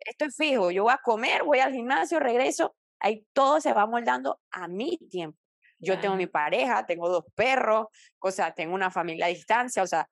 esto 0.00 0.24
es 0.24 0.36
fijo, 0.36 0.70
yo 0.70 0.84
voy 0.84 0.92
a 0.92 0.98
comer, 0.98 1.44
voy 1.44 1.60
al 1.60 1.72
gimnasio, 1.72 2.18
regreso, 2.18 2.74
ahí 3.00 3.24
todo 3.32 3.60
se 3.60 3.72
va 3.72 3.86
moldando 3.86 4.40
a 4.50 4.68
mi 4.68 4.98
tiempo. 5.10 5.38
Yo 5.78 6.00
tengo 6.00 6.16
mi 6.16 6.26
pareja, 6.26 6.86
tengo 6.86 7.08
dos 7.08 7.24
perros, 7.34 7.86
o 8.18 8.30
sea, 8.30 8.52
tengo 8.54 8.74
una 8.74 8.90
familia 8.90 9.26
a 9.26 9.28
distancia, 9.28 9.82
o 9.82 9.86
sea, 9.86 10.08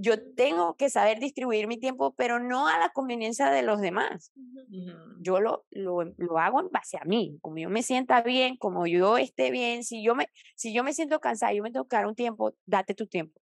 yo 0.00 0.16
tengo 0.36 0.76
que 0.76 0.90
saber 0.90 1.18
distribuir 1.18 1.66
mi 1.66 1.78
tiempo, 1.78 2.14
pero 2.14 2.38
no 2.40 2.68
a 2.68 2.78
la 2.78 2.90
conveniencia 2.90 3.50
de 3.50 3.62
los 3.62 3.80
demás. 3.80 4.32
Ujú. 4.36 4.60
Ujú. 4.70 5.14
Yo 5.20 5.40
lo, 5.40 5.66
lo, 5.70 6.04
lo 6.16 6.38
hago 6.38 6.60
en 6.60 6.68
base 6.70 6.96
a 6.96 7.04
mí, 7.04 7.38
como 7.42 7.58
yo 7.58 7.68
me 7.70 7.82
sienta 7.82 8.22
bien, 8.22 8.56
como 8.56 8.86
yo 8.86 9.18
esté 9.18 9.50
bien, 9.50 9.82
si 9.84 10.02
yo 10.04 10.14
me, 10.14 10.28
si 10.56 10.72
yo 10.72 10.84
me 10.84 10.92
siento 10.92 11.20
cansada, 11.20 11.52
yo 11.52 11.62
me 11.62 11.72
tengo 11.72 11.88
que 11.88 11.96
dar 11.96 12.06
un 12.06 12.14
tiempo, 12.14 12.54
date 12.66 12.94
tu 12.94 13.06
tiempo. 13.06 13.40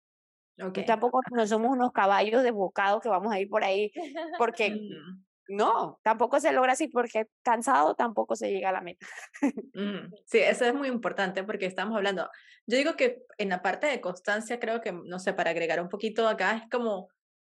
Ok. 0.61 0.75
Tú 0.75 0.85
tampoco 0.85 1.21
no 1.33 1.47
somos 1.47 1.71
unos 1.71 1.93
caballos 1.93 2.43
desbocados 2.43 3.03
que 3.03 3.09
vamos 3.09 3.33
a 3.33 3.41
ir 3.41 3.49
por 3.49 3.65
ahí, 3.65 3.93
porque. 4.37 4.81
no, 5.51 6.01
tampoco 6.03 6.41
se 6.41 6.53
logra 6.53 6.73
así 6.73 6.89
porque 6.89 7.27
cansado 7.43 7.95
tampoco 7.95 8.37
se 8.37 8.51
llega 8.51 8.71
a 8.71 8.73
la 8.73 8.81
meta. 8.81 9.07
Mm, 9.75 10.13
Sí, 10.27 10.39
eso 10.39 10.65
es 10.65 10.75
muy 10.75 10.89
importante 10.89 11.45
porque 11.45 11.67
estamos 11.67 11.97
hablando. 11.97 12.29
Yo 12.67 12.77
digo 12.79 12.97
que 12.97 13.23
en 13.39 13.49
la 13.51 13.63
parte 13.63 13.87
de 13.87 14.01
constancia, 14.01 14.59
creo 14.61 14.81
que, 14.81 14.93
no 14.93 15.19
sé, 15.19 15.33
para 15.33 15.51
agregar 15.51 15.81
un 15.81 15.89
poquito 15.89 16.29
acá, 16.29 16.57
es 16.57 16.69
como, 16.71 17.09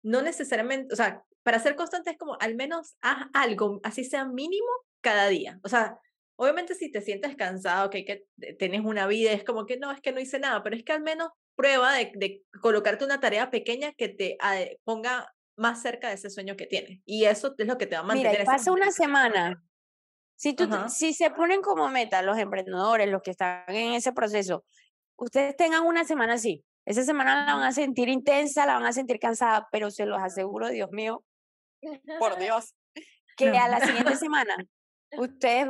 no 0.03 0.21
necesariamente, 0.21 0.93
o 0.93 0.97
sea, 0.97 1.23
para 1.43 1.59
ser 1.59 1.75
constante 1.75 2.11
es 2.11 2.17
como, 2.17 2.37
al 2.39 2.55
menos 2.55 2.95
haz 3.01 3.27
algo, 3.33 3.79
así 3.83 4.03
sea 4.05 4.25
mínimo, 4.25 4.67
cada 5.01 5.27
día. 5.27 5.59
O 5.63 5.69
sea, 5.69 5.99
obviamente 6.35 6.75
si 6.75 6.91
te 6.91 7.01
sientes 7.01 7.35
cansado, 7.35 7.89
que, 7.89 8.05
que 8.05 8.25
te- 8.39 8.53
tienes 8.53 8.81
una 8.85 9.07
vida, 9.07 9.31
es 9.31 9.43
como 9.43 9.65
que 9.65 9.77
no, 9.77 9.91
es 9.91 10.01
que 10.01 10.11
no 10.13 10.19
hice 10.19 10.39
nada, 10.39 10.63
pero 10.63 10.75
es 10.75 10.83
que 10.83 10.93
al 10.93 11.01
menos 11.01 11.29
prueba 11.55 11.93
de, 11.93 12.11
de 12.15 12.43
colocarte 12.61 13.05
una 13.05 13.19
tarea 13.19 13.49
pequeña 13.51 13.93
que 13.93 14.09
te 14.09 14.37
ade- 14.39 14.79
ponga 14.83 15.31
más 15.55 15.81
cerca 15.81 16.07
de 16.09 16.15
ese 16.15 16.29
sueño 16.29 16.55
que 16.55 16.65
tienes. 16.65 16.99
Y 17.05 17.25
eso 17.25 17.53
es 17.57 17.67
lo 17.67 17.77
que 17.77 17.85
te 17.87 17.95
va 17.95 18.01
a 18.01 18.05
mantener. 18.05 18.31
Mira, 18.39 18.45
pasa 18.45 18.71
una 18.71 18.91
semana. 18.91 19.63
Si, 20.35 20.53
tú, 20.53 20.63
Ajá. 20.65 20.89
si 20.89 21.13
se 21.13 21.29
ponen 21.29 21.61
como 21.61 21.87
meta 21.89 22.21
los 22.21 22.37
emprendedores, 22.37 23.07
los 23.09 23.21
que 23.21 23.31
están 23.31 23.63
en 23.67 23.93
ese 23.93 24.13
proceso, 24.13 24.65
ustedes 25.15 25.55
tengan 25.55 25.85
una 25.85 26.03
semana 26.05 26.33
así. 26.33 26.65
Esa 26.85 27.03
semana 27.03 27.45
la 27.45 27.55
van 27.55 27.63
a 27.63 27.71
sentir 27.71 28.09
intensa, 28.09 28.65
la 28.65 28.73
van 28.73 28.85
a 28.85 28.91
sentir 28.93 29.19
cansada, 29.19 29.69
pero 29.71 29.89
se 29.89 30.05
los 30.05 30.21
aseguro, 30.21 30.67
Dios 30.69 30.91
mío, 30.91 31.23
por 32.19 32.37
Dios, 32.39 32.75
que 33.37 33.51
No. 33.51 33.63
a 33.63 33.67
la 33.69 33.79
siguiente 33.79 34.15
semana 34.15 34.55
ustedes 35.17 35.67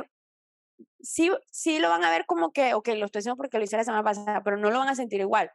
sí, 1.00 1.30
sí 1.50 1.78
lo 1.78 1.88
van 1.90 2.02
a 2.02 2.10
ver 2.10 2.24
como 2.26 2.52
que, 2.52 2.74
ok, 2.74 2.88
lo 2.96 3.06
estoy 3.06 3.20
haciendo 3.20 3.36
porque 3.36 3.58
lo 3.58 3.64
hice 3.64 3.76
la 3.76 3.84
semana 3.84 4.02
pasada, 4.02 4.42
pero 4.42 4.56
no 4.56 4.70
lo 4.70 4.78
van 4.78 4.88
a 4.88 4.94
sentir 4.94 5.20
igual. 5.20 5.50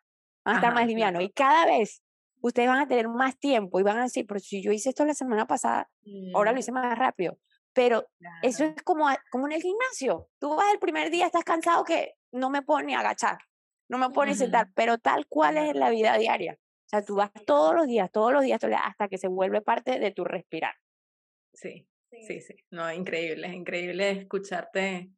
Van 0.45 0.55
a 0.55 0.57
estar 0.59 0.71
Ajá, 0.71 0.79
más 0.79 0.87
livianos. 0.87 1.23
Y 1.23 1.31
cada 1.31 1.65
vez 1.65 2.01
ustedes 2.41 2.69
van 2.69 2.79
a 2.79 2.87
tener 2.87 3.07
más 3.07 3.37
tiempo 3.39 3.79
y 3.79 3.83
van 3.83 3.97
a 3.99 4.03
decir, 4.03 4.25
pero 4.27 4.39
si 4.39 4.61
yo 4.61 4.71
hice 4.71 4.89
esto 4.89 5.05
la 5.05 5.13
semana 5.13 5.47
pasada, 5.47 5.89
ahora 6.31 6.51
lo 6.51 6.57
Mm, 6.57 6.59
hice 6.59 6.71
más 6.71 6.97
rápido. 6.97 7.39
Pero 7.73 8.07
eso 8.41 8.63
es 8.65 8.81
como, 8.83 9.07
como 9.31 9.47
en 9.47 9.53
el 9.53 9.61
gimnasio. 9.61 10.29
Tú 10.39 10.55
vas 10.55 10.71
el 10.73 10.79
primer 10.79 11.11
día, 11.11 11.25
estás 11.25 11.43
cansado 11.43 11.83
que 11.83 12.13
no 12.31 12.49
me 12.49 12.61
puedo 12.61 12.81
ni 12.83 12.95
agachar, 12.95 13.37
no 13.89 13.97
me 13.97 14.09
puedo 14.11 14.27
ni 14.27 14.35
sentar, 14.35 14.69
pero 14.75 14.97
tal 14.97 15.27
cual 15.27 15.57
es 15.57 15.69
en 15.71 15.79
la 15.79 15.89
vida 15.89 16.17
diaria. 16.17 16.53
O 16.53 16.89
sea, 16.89 17.03
tú 17.05 17.15
vas 17.15 17.31
todos 17.45 17.75
los 17.75 17.87
días, 17.87 18.11
todos 18.11 18.33
los 18.33 18.43
días, 18.43 18.59
hasta 18.63 19.07
que 19.07 19.17
se 19.17 19.27
vuelve 19.27 19.61
parte 19.61 19.99
de 19.99 20.11
tu 20.11 20.23
respirar. 20.25 20.73
Sí, 21.53 21.87
sí, 22.19 22.41
sí. 22.41 22.55
No, 22.71 22.91
increíble, 22.91 23.47
increíble 23.49 24.11
escucharte. 24.11 25.11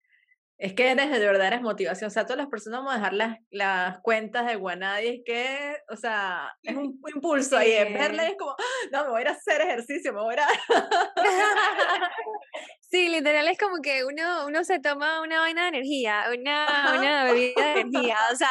Es 0.64 0.74
que 0.76 0.92
eres 0.92 1.10
de 1.10 1.18
verdad 1.18 1.48
eres 1.48 1.62
motivación. 1.64 2.08
O 2.10 2.12
sea, 2.12 2.24
todas 2.26 2.38
las 2.38 2.48
personas 2.48 2.82
vamos 2.82 2.94
a 2.94 2.98
dejar 2.98 3.14
las, 3.14 3.38
las 3.50 4.00
cuentas 4.02 4.46
de 4.46 4.58
Guanadi, 4.58 5.08
es 5.08 5.22
que, 5.26 5.78
o 5.90 5.96
sea, 5.98 6.52
es 6.62 6.76
un 6.76 7.02
impulso 7.16 7.58
ahí. 7.58 7.72
Es 7.72 7.92
verla 7.92 8.24
y 8.24 8.28
Sí. 8.28 8.32
es 8.34 8.38
como, 8.38 8.52
"Ah, 8.52 8.88
no, 8.92 9.04
me 9.06 9.10
voy 9.10 9.20
a 9.20 9.22
ir 9.24 9.28
a 9.30 9.32
hacer 9.32 9.62
ejercicio, 9.62 10.14
me 10.14 10.22
voy 10.22 10.36
a 10.36 10.38
ir 10.38 10.40
a. 10.42 10.48
Sí, 12.92 13.08
literal 13.08 13.48
es 13.48 13.58
como 13.58 13.82
que 13.82 14.04
uno, 14.04 14.46
uno 14.48 14.66
se 14.66 14.80
toma 14.80 15.22
una 15.22 15.40
vaina 15.40 15.62
de 15.64 15.68
energía, 15.70 16.26
una, 16.38 16.94
una 17.00 17.24
bebida 17.24 17.74
de 17.74 17.80
energía. 17.82 18.18
O 18.34 18.36
sea, 18.36 18.50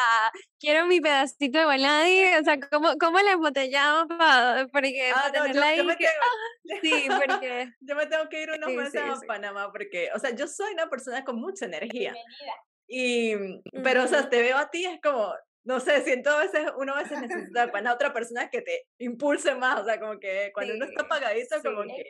quiero 0.59 0.87
mi 0.87 0.99
pedacito 0.99 1.59
de 1.59 1.65
Guanadi, 1.65 2.23
o 2.39 2.43
sea, 2.43 2.59
¿cómo, 2.59 2.95
cómo 2.99 3.19
la 3.19 3.33
embotellamos 3.33 4.07
para, 4.07 4.67
porque, 4.73 5.11
Ah, 5.11 5.29
para 5.31 5.39
no, 5.41 5.47
yo, 5.47 5.53
tenerla 5.53 5.75
yo 5.75 5.81
ahí? 5.81 5.87
me 5.87 5.95
que- 5.95 6.05
tengo, 6.07 6.81
Sí, 6.81 7.07
porque 7.19 7.67
yo 7.81 7.95
me 7.95 8.07
tengo 8.07 8.29
que 8.29 8.41
ir 8.41 8.49
unos 8.51 8.69
Sí, 8.71 8.77
meses 8.77 8.91
sí, 9.03 9.09
a 9.11 9.15
sí. 9.17 9.27
Panamá 9.27 9.71
porque, 9.71 10.09
o 10.15 10.17
sea, 10.17 10.31
yo 10.31 10.47
soy 10.47 10.73
una 10.73 10.89
persona 10.89 11.23
con 11.23 11.35
mucha 11.39 11.65
energía. 11.65 12.13
Bienvenida. 12.13 13.61
Y, 13.73 13.81
pero, 13.83 14.03
o 14.03 14.07
sea, 14.07 14.27
te 14.27 14.41
veo 14.41 14.57
a 14.57 14.71
ti, 14.71 14.85
es 14.85 14.99
como, 15.01 15.33
no 15.65 15.79
sé, 15.79 16.01
siento 16.03 16.31
a 16.31 16.39
veces, 16.39 16.65
uno 16.77 16.95
a 16.95 17.03
veces 17.03 17.21
necesita 17.21 17.63
a 17.71 17.93
otra 17.93 18.11
persona 18.11 18.49
que 18.49 18.61
te 18.61 18.87
impulse 18.97 19.53
más, 19.53 19.81
o 19.81 19.85
sea, 19.85 19.99
como 19.99 20.19
que 20.19 20.51
cuando 20.51 20.73
uno 20.73 20.85
está 20.85 21.03
apagadito, 21.03 21.61
como 21.61 21.83
que... 21.83 22.05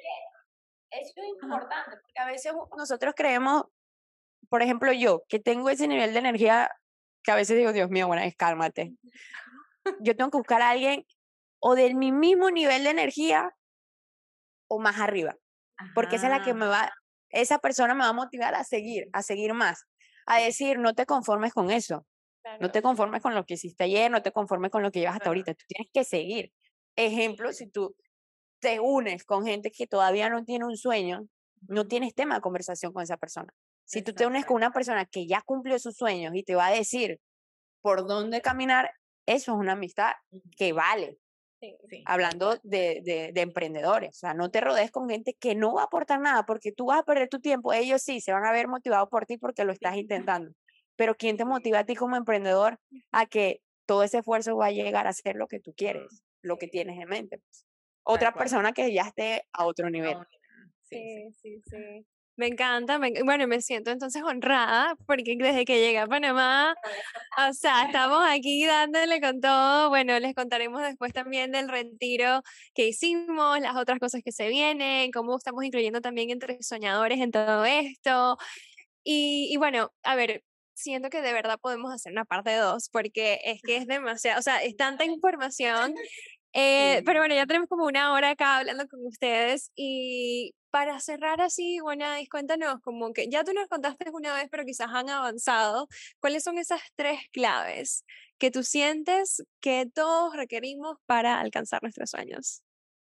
Eso 0.92 1.14
es 1.16 1.28
importante, 1.42 1.92
porque 1.92 2.20
a 2.20 2.26
veces 2.26 2.54
nosotros 2.78 3.14
creemos, 3.16 3.64
por 4.50 4.62
ejemplo, 4.62 4.92
yo, 4.92 5.24
que 5.30 5.40
tengo 5.40 5.70
ese 5.70 5.88
nivel 5.88 6.14
de 6.14 6.20
energía 6.20 6.70
que 7.24 7.32
a 7.32 7.36
veces 7.36 7.58
digo, 7.58 7.72
Dios 7.72 7.90
mío, 7.90 8.08
bueno, 8.08 8.22
cálmate. 8.38 8.94
Yo 10.00 10.16
tengo 10.16 10.32
que 10.32 10.38
buscar 10.38 10.62
a 10.62 10.72
alguien 10.72 11.06
o 11.60 11.76
de 11.76 11.94
mi 11.94 12.12
mismo 12.12 12.50
nivel 12.50 12.84
de 12.84 12.90
energía 12.90 13.56
o 14.68 14.80
más 14.80 15.00
arriba, 15.00 15.36
porque 15.94 16.16
esa 16.16 16.28
es 16.28 16.38
la 16.38 16.44
que 16.44 16.54
me 16.54 16.66
va, 16.66 16.92
esa 17.30 17.60
persona 17.60 17.94
me 17.94 18.04
va 18.04 18.10
a 18.10 18.14
motivar 18.14 18.56
a 18.56 18.64
seguir, 18.64 19.10
a 19.14 19.22
seguir 19.22 19.54
más, 19.54 19.86
a 20.26 20.40
decir, 20.40 20.80
no 20.80 20.94
te 20.94 21.06
conformes 21.06 21.54
con 21.54 21.72
eso, 21.72 22.06
no 22.60 22.72
te 22.72 22.82
conformes 22.82 23.22
con 23.22 23.36
lo 23.36 23.46
que 23.46 23.56
hiciste 23.56 23.84
ayer, 23.84 24.10
no 24.10 24.22
te 24.22 24.32
conformes 24.32 24.72
con 24.72 24.82
lo 24.82 24.92
que 24.92 25.00
llevas 25.00 25.16
hasta 25.16 25.30
ahorita, 25.30 25.54
tú 25.54 25.66
tienes 25.68 25.92
que 25.94 26.04
seguir. 26.04 26.52
Ejemplo, 26.96 27.54
si 27.54 27.70
tú 27.70 27.96
te 28.62 28.80
unes 28.80 29.26
con 29.26 29.46
gente 29.46 29.72
que 29.72 29.88
todavía 29.88 30.30
no 30.30 30.46
tiene 30.46 30.66
un 30.66 30.78
sueño, 30.78 31.28
no 31.68 31.88
tienes 31.88 32.14
tema 32.14 32.36
de 32.36 32.42
conversación 32.42 32.94
con 32.94 33.04
esa 33.04 33.18
persona. 33.18 33.54
Si 33.84 34.02
tú 34.02 34.14
te 34.14 34.26
unes 34.26 34.46
con 34.46 34.56
una 34.56 34.72
persona 34.72 35.06
que 35.06 35.28
ya 35.28 35.42
cumplió 35.42 35.78
sus 35.78 35.98
sueños 35.98 36.34
y 36.36 36.44
te 36.44 36.56
va 36.56 36.68
a 36.68 36.72
decir 36.72 37.20
por 37.82 38.08
dónde 38.08 38.42
caminar, 38.42 38.92
eso 39.26 39.52
es 39.52 39.58
una 39.58 39.74
amistad 39.74 40.14
que 40.56 40.72
vale. 40.72 41.18
Hablando 42.06 42.58
de, 42.64 43.02
de, 43.04 43.32
de, 43.34 43.42
emprendedores, 43.42 44.10
o 44.10 44.20
sea, 44.20 44.34
no 44.34 44.50
te 44.50 44.62
rodees 44.62 44.90
con 44.90 45.08
gente 45.08 45.36
que 45.40 45.54
no 45.54 45.76
va 45.76 45.82
a 45.82 45.86
aportar 45.86 46.20
nada 46.20 46.44
porque 46.44 46.72
tú 46.72 46.88
vas 46.88 47.00
a 47.00 47.04
perder 47.04 47.30
tu 47.30 47.40
tiempo. 47.40 47.72
Ellos 47.72 48.02
sí 48.02 48.20
se 48.20 48.32
van 48.32 48.46
a 48.46 48.52
ver 48.52 48.68
motivados 48.68 49.10
por 49.10 49.28
ti 49.28 49.38
porque 49.38 49.64
lo 49.64 49.72
estás 49.72 49.96
intentando. 49.96 50.52
Pero 50.96 51.14
¿quién 51.14 51.38
te 51.38 51.46
motiva 51.46 51.80
a 51.80 51.84
ti 51.86 51.96
como 51.96 52.16
emprendedor 52.16 52.80
a 53.12 53.28
que 53.28 53.62
todo 53.86 54.02
ese 54.02 54.20
esfuerzo 54.20 54.58
va 54.58 54.68
a 54.68 54.72
llegar 54.72 55.06
a 55.06 55.14
ser 55.14 55.36
lo 55.36 55.48
que 55.48 55.60
tú 55.60 55.72
quieres, 55.78 56.24
lo 56.42 56.58
que 56.58 56.68
tienes 56.68 57.00
en 57.00 57.10
mente? 57.10 57.38
Pues? 57.38 57.66
Otra 58.04 58.34
persona 58.34 58.72
que 58.74 58.92
ya 58.94 59.04
esté 59.04 59.48
a 59.54 59.66
otro 59.66 59.90
nivel. 59.90 60.18
Sí, 60.82 61.32
sí, 61.42 61.62
sí. 61.70 62.06
Me 62.38 62.48
encanta, 62.48 63.00
bueno, 63.24 63.46
me 63.48 63.62
siento 63.62 63.92
entonces 63.92 64.24
honrada 64.24 64.96
porque 65.06 65.36
desde 65.38 65.64
que 65.66 65.80
llegué 65.80 66.00
a 66.00 66.08
Panamá, 66.08 66.74
o 67.38 67.54
sea, 67.54 67.84
estamos 67.84 68.24
aquí 68.28 68.66
dándole 68.66 69.22
con 69.22 69.42
todo. 69.42 69.90
Bueno, 69.90 70.18
les 70.20 70.34
contaremos 70.34 70.82
después 70.82 71.14
también 71.14 71.52
del 71.52 71.70
retiro 71.70 72.42
que 72.74 72.88
hicimos, 72.88 73.60
las 73.60 73.76
otras 73.76 74.00
cosas 74.00 74.22
que 74.24 74.32
se 74.32 74.48
vienen, 74.48 75.12
cómo 75.12 75.38
estamos 75.38 75.64
incluyendo 75.64 76.02
también 76.02 76.32
entre 76.32 76.64
soñadores 76.64 77.20
en 77.20 77.32
todo 77.32 77.66
esto. 77.66 78.38
Y, 79.04 79.50
y 79.52 79.58
bueno, 79.58 79.92
a 80.04 80.16
ver, 80.16 80.44
siento 80.74 81.10
que 81.10 81.22
de 81.22 81.34
verdad 81.34 81.60
podemos 81.62 81.94
hacer 81.94 82.12
una 82.12 82.26
parte 82.26 82.56
dos 82.56 82.90
porque 82.90 83.40
es 83.44 83.62
que 83.62 83.78
es 83.78 83.88
demasiado, 83.88 84.40
o 84.40 84.42
sea, 84.42 84.64
es 84.64 84.76
tanta 84.76 85.06
información 85.06 85.94
eh, 86.54 87.02
pero 87.06 87.20
bueno, 87.20 87.36
ya 87.36 87.46
tenemos 87.46 87.70
como 87.70 87.86
una 87.86 88.14
hora 88.14 88.32
acá 88.32 88.58
hablando 88.58 88.88
con 88.88 89.06
ustedes 89.06 89.72
y 89.76 90.54
para 90.70 91.00
cerrar 91.00 91.42
así, 91.42 91.80
bueno, 91.82 92.06
cuéntanos, 92.30 92.82
como 92.82 93.14
que 93.14 93.28
ya 93.30 93.44
tú 93.44 93.54
nos 93.54 93.68
contaste 93.68 94.10
una 94.12 94.34
vez, 94.34 94.48
pero 94.50 94.64
quizás 94.66 94.90
han 94.94 95.10
avanzado, 95.10 95.88
¿cuáles 96.20 96.44
son 96.44 96.58
esas 96.58 96.82
tres 96.96 97.20
claves 97.32 98.06
que 98.38 98.52
tú 98.52 98.64
sientes 98.64 99.44
que 99.60 99.86
todos 99.94 100.36
requerimos 100.36 100.98
para 101.06 101.40
alcanzar 101.40 101.84
nuestros 101.84 102.10
sueños? 102.10 102.64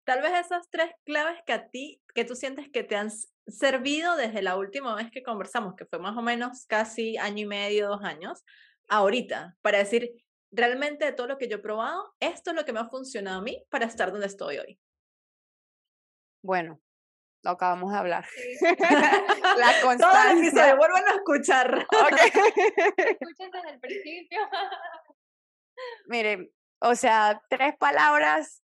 Tal 0.05 0.23
vez 0.23 0.33
esas 0.47 0.71
tres 0.71 0.91
claves 1.05 1.39
que 1.47 1.53
a 1.53 1.69
ti, 1.69 2.01
que 2.15 2.25
tú 2.25 2.35
sientes 2.35 2.71
que 2.71 2.83
te 2.83 2.97
han 2.97 3.11
servido 3.47 4.17
desde 4.17 4.41
la 4.41 4.57
última 4.57 4.95
vez 4.95 5.11
que 5.11 5.23
conversamos, 5.23 5.75
que 5.77 5.85
fue 5.85 5.99
más 5.99 6.17
o 6.17 6.23
menos 6.23 6.65
casi 6.67 7.19
año 7.19 7.43
y 7.43 7.47
medio, 7.47 7.89
dos 7.89 8.03
años, 8.03 8.43
ahorita, 8.89 9.57
para 9.61 9.79
decir, 9.79 10.13
realmente 10.51 11.05
de 11.05 11.13
todo 11.13 11.27
lo 11.27 11.39
que 11.39 11.49
yo 11.49 11.57
he 11.57 11.61
probado, 11.61 12.15
esto 12.21 12.51
es 12.51 12.57
lo 12.57 12.65
que 12.65 12.73
me 12.73 12.81
ha 12.81 12.89
funcionado 12.89 13.41
a 13.41 13.43
mí 13.43 13.65
para 13.71 13.87
estar 13.87 14.11
donde 14.11 14.27
estoy 14.27 14.59
hoy. 14.59 14.81
Bueno, 16.43 16.81
lo 17.43 17.51
acabamos 17.51 17.93
de 17.93 17.99
hablar. 17.99 18.27
la 19.59 19.73
constancia. 19.83 20.51
se 20.51 20.75
vuelvan 20.75 21.05
a 21.09 21.15
escuchar. 21.15 21.87
Escuchen 22.97 23.51
desde 23.51 23.71
el 23.71 23.81
principio. 23.81 24.41
Miren, 26.07 26.51
o 26.81 26.95
sea, 26.95 27.41
tres 27.49 27.77
palabras 27.77 28.63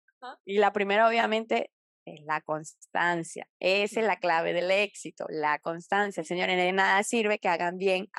y 0.45 0.57
la 0.57 0.73
primera 0.73 1.07
obviamente 1.07 1.71
es 2.05 2.21
la 2.25 2.41
constancia. 2.41 3.47
Esa 3.59 3.99
es 3.99 4.05
la 4.05 4.17
clave 4.17 4.53
del 4.53 4.71
éxito, 4.71 5.25
la 5.29 5.59
constancia. 5.59 6.23
Señores, 6.23 6.57
de 6.57 6.71
nada 6.71 7.03
sirve 7.03 7.39
que 7.39 7.49
hagan 7.49 7.77
bien 7.77 8.09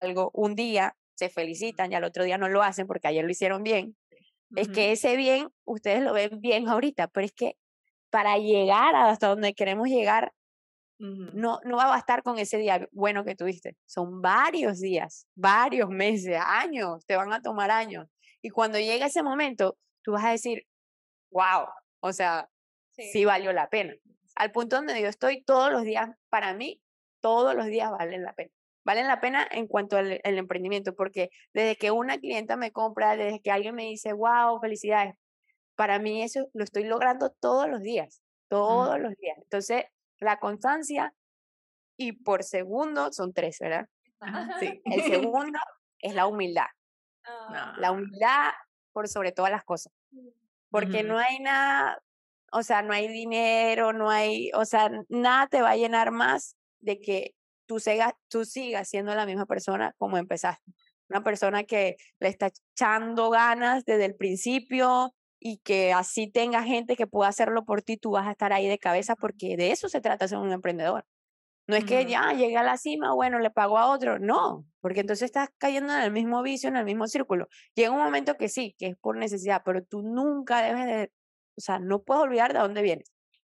algo 0.00 0.30
un 0.34 0.54
día 0.54 0.96
se 1.14 1.28
felicitan 1.28 1.92
y 1.92 1.94
al 1.94 2.04
otro 2.04 2.24
día 2.24 2.38
no 2.38 2.48
lo 2.48 2.62
hacen 2.62 2.86
porque 2.86 3.08
ayer 3.08 3.24
lo 3.24 3.30
hicieron 3.30 3.62
bien. 3.62 3.96
Es 4.56 4.68
que 4.68 4.92
ese 4.92 5.16
bien, 5.16 5.48
ustedes 5.64 6.02
lo 6.02 6.12
ven 6.12 6.40
bien 6.40 6.68
ahorita, 6.68 7.08
pero 7.08 7.24
es 7.24 7.32
que 7.32 7.56
para 8.10 8.38
llegar 8.38 8.94
hasta 8.94 9.28
donde 9.28 9.54
queremos 9.54 9.88
llegar, 9.88 10.32
no, 10.98 11.58
no 11.64 11.76
va 11.76 11.84
a 11.84 11.88
bastar 11.88 12.22
con 12.22 12.38
ese 12.38 12.58
día 12.58 12.88
bueno 12.92 13.24
que 13.24 13.34
tuviste. 13.34 13.76
Son 13.84 14.22
varios 14.22 14.80
días, 14.80 15.26
varios 15.34 15.90
meses, 15.90 16.38
años, 16.46 17.04
te 17.06 17.16
van 17.16 17.32
a 17.32 17.42
tomar 17.42 17.70
años. 17.70 18.06
Y 18.42 18.50
cuando 18.50 18.78
llega 18.78 19.06
ese 19.06 19.24
momento, 19.24 19.76
tú 20.02 20.12
vas 20.12 20.24
a 20.24 20.30
decir, 20.30 20.66
wow, 21.30 21.66
o 22.00 22.12
sea, 22.12 22.48
sí 22.92 23.24
valió 23.24 23.52
la 23.52 23.68
pena. 23.68 23.94
Al 24.36 24.52
punto 24.52 24.76
donde 24.76 25.00
yo 25.00 25.08
estoy 25.08 25.42
todos 25.42 25.72
los 25.72 25.82
días, 25.82 26.10
para 26.28 26.54
mí, 26.54 26.80
todos 27.20 27.56
los 27.56 27.66
días 27.66 27.90
valen 27.90 28.22
la 28.22 28.34
pena 28.34 28.52
valen 28.84 29.08
la 29.08 29.20
pena 29.20 29.46
en 29.50 29.66
cuanto 29.66 29.96
al, 29.96 30.20
emprendimiento, 30.22 30.94
porque 30.94 31.30
desde 31.52 31.76
que 31.76 31.90
una 31.90 32.18
clienta 32.18 32.56
me 32.56 32.70
compra, 32.70 33.16
desde 33.16 33.40
que 33.40 33.50
alguien 33.50 33.74
me 33.74 33.84
dice, 33.84 34.12
wow, 34.12 34.60
felicidades, 34.60 35.14
para 35.74 35.98
mí 35.98 36.22
eso 36.22 36.48
lo 36.52 36.64
estoy 36.64 36.84
logrando 36.84 37.30
todos 37.30 37.68
los 37.68 37.80
días, 37.80 38.22
todos 38.48 39.00
los 39.00 39.14
días. 39.16 39.38
Entonces, 39.38 39.84
la 40.18 40.38
constancia 40.38 41.12
y 41.96 42.12
por 42.12 42.44
segundo 42.44 43.12
son 43.12 43.32
tres, 43.32 43.58
¿verdad? 43.58 43.88
Sí. 44.60 44.80
El 44.84 45.02
segundo 45.28 45.58
es 45.98 46.14
la 46.14 46.26
humildad. 46.26 46.66
Ah. 47.24 47.74
La 47.78 47.90
humildad 47.90 48.52
por 48.92 49.08
sobre 49.08 49.32
todas 49.32 49.50
las 49.50 49.64
cosas. 49.64 49.92
Porque 50.70 51.02
no 51.04 51.18
hay 51.18 51.38
nada, 51.38 52.02
o 52.50 52.62
sea, 52.62 52.82
no 52.82 52.92
hay 52.92 53.06
dinero, 53.08 53.92
no 53.92 54.10
hay, 54.10 54.50
o 54.54 54.64
sea, 54.64 54.90
nada 55.08 55.46
te 55.46 55.62
va 55.62 55.70
a 55.70 55.76
llenar 55.76 56.10
más 56.10 56.56
de 56.80 57.00
que 57.00 57.34
tú, 57.66 57.78
tú 58.28 58.44
sigas 58.44 58.88
siendo 58.88 59.14
la 59.14 59.26
misma 59.26 59.46
persona 59.46 59.94
como 59.98 60.16
empezaste. 60.18 60.72
Una 61.08 61.22
persona 61.22 61.64
que 61.64 61.96
le 62.20 62.28
está 62.28 62.50
echando 62.74 63.30
ganas 63.30 63.84
desde 63.84 64.06
el 64.06 64.16
principio 64.16 65.14
y 65.38 65.58
que 65.58 65.92
así 65.92 66.30
tenga 66.30 66.62
gente 66.62 66.96
que 66.96 67.06
pueda 67.06 67.28
hacerlo 67.28 67.64
por 67.64 67.82
ti, 67.82 67.96
tú 67.98 68.12
vas 68.12 68.26
a 68.26 68.32
estar 68.32 68.52
ahí 68.52 68.66
de 68.66 68.78
cabeza 68.78 69.14
porque 69.14 69.56
de 69.56 69.72
eso 69.72 69.88
se 69.88 70.00
trata 70.00 70.26
ser 70.26 70.38
un 70.38 70.52
emprendedor. 70.52 71.04
No 71.66 71.76
es 71.76 71.84
que 71.84 72.04
ya 72.04 72.32
llegue 72.32 72.58
a 72.58 72.62
la 72.62 72.76
cima, 72.76 73.14
bueno, 73.14 73.38
le 73.38 73.50
pago 73.50 73.78
a 73.78 73.90
otro. 73.90 74.18
No, 74.18 74.66
porque 74.80 75.00
entonces 75.00 75.26
estás 75.26 75.48
cayendo 75.56 75.94
en 75.94 76.02
el 76.02 76.12
mismo 76.12 76.42
vicio, 76.42 76.68
en 76.68 76.76
el 76.76 76.84
mismo 76.84 77.06
círculo. 77.06 77.48
Llega 77.74 77.90
un 77.90 78.02
momento 78.02 78.36
que 78.36 78.48
sí, 78.48 78.74
que 78.78 78.88
es 78.88 78.96
por 78.96 79.16
necesidad, 79.16 79.62
pero 79.64 79.82
tú 79.82 80.02
nunca 80.02 80.60
debes 80.60 80.86
de, 80.86 81.12
o 81.56 81.60
sea, 81.60 81.78
no 81.78 82.02
puedes 82.02 82.22
olvidar 82.22 82.52
de 82.52 82.58
dónde 82.58 82.82
vienes. 82.82 83.10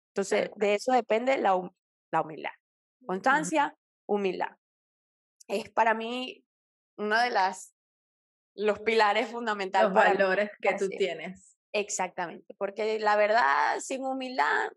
Entonces, 0.10 0.52
de 0.56 0.76
eso 0.76 0.92
depende 0.92 1.38
la, 1.38 1.60
la 2.12 2.22
humildad. 2.22 2.52
Constancia, 3.06 3.76
humildad. 4.06 4.58
Es 5.48 5.70
para 5.70 5.94
mí 5.94 6.44
uno 6.98 7.20
de 7.20 7.30
las 7.30 7.76
los 8.56 8.80
pilares 8.80 9.28
fundamentales. 9.28 9.90
Los 9.90 9.94
valores 9.94 10.50
que 10.62 10.74
tú 10.76 10.88
tienes. 10.90 11.58
Exactamente, 11.74 12.56
porque 12.58 13.00
la 13.00 13.18
verdad, 13.18 13.80
sin 13.80 14.06
humildad, 14.06 14.72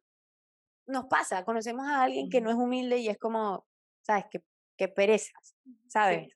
nos 0.87 1.07
pasa, 1.07 1.45
conocemos 1.45 1.87
a 1.87 2.03
alguien 2.03 2.29
que 2.29 2.41
no 2.41 2.51
es 2.51 2.57
humilde 2.57 2.99
y 2.99 3.09
es 3.09 3.19
como, 3.19 3.67
¿sabes? 4.03 4.25
Que, 4.31 4.43
que 4.77 4.89
perezas, 4.89 5.55
¿sabes? 5.87 6.29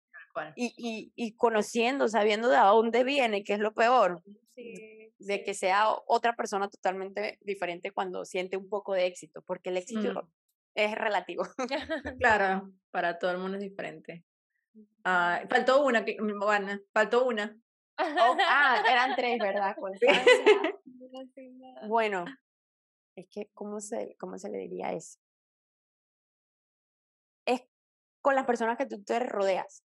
y, 0.55 0.73
y, 0.77 1.13
y, 1.17 1.33
conociendo, 1.37 2.07
sabiendo 2.09 2.49
de 2.49 2.59
dónde 2.59 3.03
viene, 3.03 3.43
que 3.43 3.55
es 3.55 3.59
lo 3.59 3.75
peor, 3.75 4.23
de 4.55 5.43
que 5.45 5.55
sea 5.55 5.89
otra 6.07 6.35
persona 6.35 6.69
totalmente 6.69 7.39
diferente 7.43 7.91
cuando 7.91 8.25
siente 8.25 8.57
un 8.57 8.69
poco 8.69 8.95
de 8.95 9.07
éxito, 9.07 9.43
porque 9.43 9.71
el 9.71 9.79
éxito 9.79 10.29
es 10.75 10.95
relativo. 10.95 11.45
claro, 12.21 12.73
para 12.91 13.19
todo 13.19 13.31
el 13.31 13.39
mundo 13.39 13.57
es 13.57 13.63
diferente. 13.63 14.25
Ah, 15.05 15.43
faltó 15.51 15.85
una, 15.85 16.05
bueno, 16.39 16.79
faltó 16.93 17.27
una. 17.27 17.57
Oh, 17.99 18.37
ah, 18.49 18.83
eran 18.91 19.15
tres, 19.15 19.39
¿verdad? 19.39 19.77
bueno, 21.89 22.25
es 23.17 23.29
que, 23.29 23.51
¿cómo 23.53 23.81
se, 23.81 24.17
¿cómo 24.19 24.39
se 24.39 24.49
le 24.49 24.59
diría 24.59 24.93
eso? 24.93 25.19
Es 27.47 27.63
con 28.23 28.35
las 28.35 28.47
personas 28.47 28.79
que 28.79 28.87
tú 28.87 29.03
te 29.03 29.19
rodeas. 29.21 29.85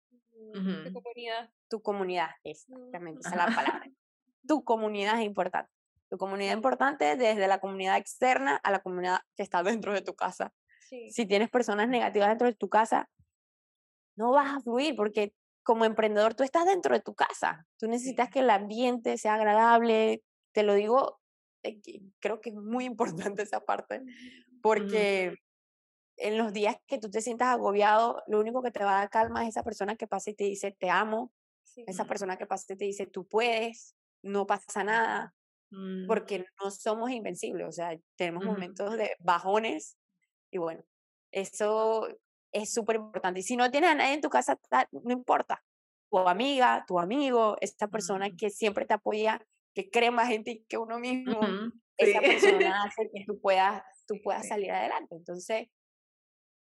Tu 0.54 0.92
comunidad. 0.92 1.50
Tu 1.70 1.82
comunidad, 1.82 2.30
exactamente, 2.44 3.22
esa 3.22 3.30
es 3.30 3.36
la 3.36 3.46
palabra. 3.46 3.90
Tu 4.46 4.64
comunidad 4.64 5.20
es 5.20 5.26
importante. 5.26 5.72
Tu 6.10 6.18
comunidad 6.18 6.52
es 6.52 6.58
importante 6.58 7.16
desde 7.16 7.48
la 7.48 7.60
comunidad 7.60 7.98
externa 7.98 8.58
a 8.58 8.70
la 8.70 8.82
comunidad 8.82 9.22
que 9.36 9.44
está 9.44 9.64
dentro 9.64 9.94
de 9.94 10.02
tu 10.02 10.14
casa. 10.14 10.54
Si 11.12 11.26
tienes 11.26 11.50
personas 11.50 11.88
negativas 11.88 12.30
dentro 12.30 12.48
de 12.48 12.56
tu 12.56 12.70
casa, 12.70 13.10
no 14.16 14.32
vas 14.32 14.58
a 14.58 14.62
fluir 14.62 14.96
porque 14.96 15.34
como 15.64 15.86
emprendedor, 15.86 16.34
tú 16.34 16.44
estás 16.44 16.66
dentro 16.66 16.94
de 16.94 17.02
tu 17.02 17.16
casa. 17.16 17.66
Tú 17.78 17.88
necesitas 17.88 18.30
que 18.30 18.40
el 18.40 18.50
ambiente 18.50 19.18
sea 19.18 19.36
agradable. 19.36 20.22
Te 20.52 20.64
lo 20.64 20.74
digo, 20.74 21.22
eh, 21.64 21.80
creo 22.20 22.42
que 22.42 22.50
es 22.50 22.56
muy 22.56 22.86
importante 23.32 23.44
esa 23.44 23.62
parte, 23.62 24.02
porque 24.62 25.36
en 26.18 26.38
los 26.38 26.54
días 26.54 26.76
que 26.86 27.00
tú 27.00 27.10
te 27.10 27.22
sientas 27.22 27.48
agobiado, 27.48 28.22
lo 28.28 28.40
único 28.40 28.62
que 28.62 28.72
te 28.72 28.84
va 28.84 28.98
a 28.98 29.00
dar 29.00 29.10
calma 29.10 29.44
es 29.44 29.50
esa 29.50 29.64
persona 29.64 29.96
que 29.96 30.08
pasa 30.08 30.30
y 30.32 30.36
te 30.36 30.44
dice, 30.44 30.76
te 30.78 30.90
amo. 30.90 31.32
Esa 31.76 32.06
persona 32.06 32.38
que 32.38 32.46
pasa 32.46 32.74
y 32.74 32.78
te 32.78 32.86
dice, 32.86 33.08
tú 33.08 33.26
puedes, 33.28 33.96
no 34.22 34.46
pasa 34.46 34.84
nada, 34.84 35.34
Mm. 35.74 36.06
porque 36.08 36.46
no 36.62 36.70
somos 36.70 37.10
invencibles. 37.10 37.68
O 37.68 37.72
sea, 37.72 37.98
tenemos 38.16 38.46
momentos 38.46 38.96
de 38.96 39.16
bajones 39.20 39.98
y 40.54 40.58
bueno, 40.60 40.84
eso 41.32 42.08
es 42.52 42.74
súper 42.74 42.98
importante. 42.98 43.40
Y 43.40 43.44
si 43.44 43.58
no 43.58 43.70
tienes 43.72 43.90
a 43.90 43.96
nadie 43.96 44.14
en 44.14 44.22
tu 44.22 44.30
casa, 44.30 44.60
no 44.92 45.12
importa. 45.12 45.64
Tu 46.10 46.20
amiga, 46.20 46.86
tu 46.88 47.00
amigo, 47.00 47.58
esta 47.60 47.88
persona 47.88 48.30
que 48.36 48.50
siempre 48.52 48.86
te 48.86 48.94
apoya, 48.94 49.44
que 49.74 49.90
cree 49.90 50.12
más 50.12 50.30
en 50.32 50.44
ti 50.44 50.64
que 50.70 50.78
uno 50.78 51.00
mismo, 51.00 51.40
esa 51.98 52.22
persona 52.22 52.84
hace 52.86 53.10
que 53.12 53.26
tú 53.26 53.40
puedas, 53.42 53.84
tú 54.08 54.22
puedas 54.24 54.48
salir 54.48 54.72
adelante. 54.72 55.16
Entonces, 55.16 55.68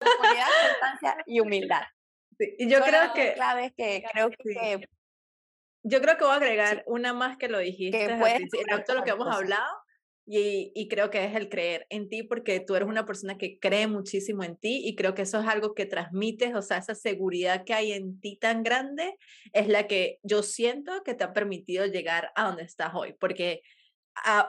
constancia 0.00 1.22
y 1.26 1.40
humildad. 1.40 1.82
Y 2.38 2.68
yo 2.68 2.80
creo 2.80 3.12
que... 3.14 3.34
Claves 3.34 3.72
que 3.76 4.04
creo 4.12 4.30
que... 4.30 4.88
Yo 5.84 6.00
creo 6.00 6.16
que 6.16 6.24
voy 6.24 6.32
a 6.32 6.36
agregar 6.36 6.82
una 6.86 7.12
más 7.12 7.36
que 7.36 7.48
lo 7.48 7.58
dijiste, 7.58 8.06
que 8.08 8.82
todo 8.84 8.96
lo 8.96 9.04
que 9.04 9.10
hemos 9.10 9.34
hablado, 9.34 9.64
y, 10.30 10.88
creo 10.88 11.08
que 11.08 11.24
es 11.24 11.34
el 11.34 11.48
creer 11.48 11.86
en 11.88 12.08
ti 12.10 12.22
porque 12.22 12.60
tú 12.60 12.74
eres 12.74 12.86
una 12.86 13.06
persona 13.06 13.38
que 13.38 13.58
cree 13.58 13.86
muchísimo 13.86 14.44
en 14.44 14.56
ti 14.56 14.82
y 14.84 14.94
creo 14.94 15.14
que 15.14 15.22
eso 15.22 15.40
es 15.40 15.46
algo 15.46 15.74
que 15.74 15.86
transmites, 15.86 16.54
o 16.54 16.60
sea, 16.60 16.78
esa 16.78 16.94
seguridad 16.94 17.64
que 17.64 17.72
hay 17.72 17.92
en 17.92 18.20
ti 18.20 18.36
tan 18.36 18.62
grande 18.62 19.16
es 19.54 19.68
la 19.68 19.86
que 19.86 20.18
yo 20.22 20.42
siento 20.42 21.02
que 21.02 21.14
te 21.14 21.24
ha 21.24 21.32
permitido 21.32 21.86
llegar 21.86 22.30
a 22.34 22.44
donde 22.44 22.64
estás 22.64 22.94
hoy, 22.94 23.14
porque 23.18 23.62